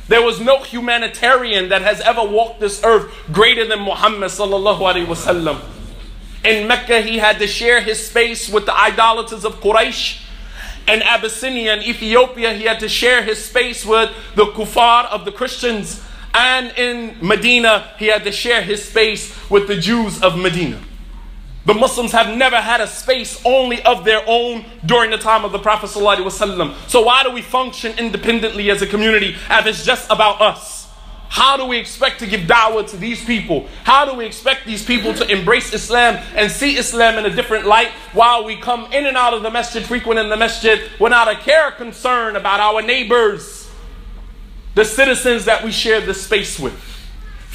There 0.08 0.22
was 0.22 0.40
no 0.40 0.64
humanitarian 0.64 1.70
that 1.70 1.82
has 1.82 2.00
ever 2.02 2.24
walked 2.24 2.60
this 2.60 2.82
earth 2.84 3.14
greater 3.32 3.68
than 3.68 3.82
Muhammad 3.82 4.32
sallallahu 4.32 4.80
alaihi 4.80 5.06
wasallam. 5.06 5.62
In 6.46 6.68
Mecca, 6.68 7.02
he 7.02 7.18
had 7.18 7.40
to 7.40 7.48
share 7.48 7.82
his 7.82 8.08
space 8.08 8.50
with 8.50 8.66
the 8.66 8.78
idolaters 8.78 9.44
of 9.44 9.60
Quraysh. 9.60 10.22
In 10.88 11.02
Abyssinia 11.02 11.74
and 11.74 11.84
Ethiopia, 11.84 12.54
he 12.54 12.64
had 12.64 12.80
to 12.80 12.88
share 12.88 13.22
his 13.22 13.44
space 13.44 13.86
with 13.86 14.10
the 14.36 14.46
kuffar 14.46 15.06
of 15.08 15.26
the 15.26 15.32
Christians. 15.34 16.02
And 16.34 16.72
in 16.78 17.18
Medina, 17.22 17.92
he 18.00 18.08
had 18.08 18.24
to 18.24 18.32
share 18.32 18.62
his 18.62 18.88
space 18.88 19.36
with 19.50 19.68
the 19.68 19.76
Jews 19.76 20.22
of 20.22 20.38
Medina. 20.38 20.80
The 21.68 21.74
Muslims 21.74 22.14
have 22.14 22.34
never 22.38 22.56
had 22.56 22.80
a 22.80 22.88
space 22.88 23.42
only 23.44 23.84
of 23.84 24.06
their 24.06 24.22
own 24.26 24.64
during 24.86 25.12
the 25.12 25.18
time 25.18 25.44
of 25.44 25.52
the 25.52 25.60
Prophet. 25.60 25.90
So, 25.90 26.02
why 26.02 26.16
do 26.16 27.32
we 27.32 27.42
function 27.42 27.94
independently 28.00 28.72
as 28.72 28.82
a 28.82 28.88
community 28.88 29.36
if 29.50 29.66
it's 29.66 29.84
just 29.84 30.10
about 30.10 30.40
us? 30.40 30.88
How 31.28 31.58
do 31.58 31.66
we 31.66 31.78
expect 31.78 32.20
to 32.20 32.26
give 32.26 32.48
da'wah 32.48 32.90
to 32.92 32.96
these 32.96 33.22
people? 33.22 33.68
How 33.84 34.06
do 34.06 34.16
we 34.16 34.26
expect 34.26 34.66
these 34.66 34.86
people 34.86 35.14
to 35.16 35.30
embrace 35.30 35.74
Islam 35.74 36.24
and 36.36 36.50
see 36.50 36.78
Islam 36.78 37.18
in 37.18 37.26
a 37.26 37.36
different 37.36 37.66
light 37.66 37.90
while 38.14 38.46
we 38.46 38.56
come 38.56 38.86
in 38.94 39.06
and 39.06 39.18
out 39.18 39.34
of 39.34 39.44
the 39.44 39.52
masjid, 39.52 39.84
frequent 39.84 40.22
in 40.22 40.30
the 40.30 40.38
masjid, 40.38 40.90
without 41.02 41.28
a 41.28 41.36
care 41.36 41.68
or 41.68 41.72
concern 41.72 42.38
about 42.38 42.62
our 42.62 42.82
neighbors, 42.82 43.70
the 44.76 44.86
citizens 44.86 45.44
that 45.44 45.66
we 45.66 45.74
share 45.74 46.00
this 46.00 46.24
space 46.24 46.58
with? 46.58 46.97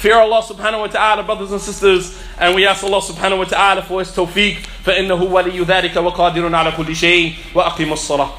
Fear 0.02 0.14
Allah 0.14 0.42
subhanahu 0.42 0.80
wa 0.80 0.86
ta'ala, 0.86 1.22
brothers 1.24 1.50
and 1.50 1.60
sisters, 1.60 2.16
and 2.38 2.54
we 2.54 2.64
ask 2.66 2.84
Allah 2.84 3.00
subhanahu 3.02 3.38
wa 3.38 3.44
ta'ala 3.44 3.82
for 3.82 3.98
His 4.00 4.12
tawfiq, 4.12 4.56
فإنه 4.86 5.22
ولي 5.22 5.60
ذلك 5.60 5.96
وقادر 5.96 6.54
على 6.54 6.72
كل 6.72 6.96
شيء 6.96 7.34
وأقيموا 7.54 7.94
الصلاة 7.94 8.30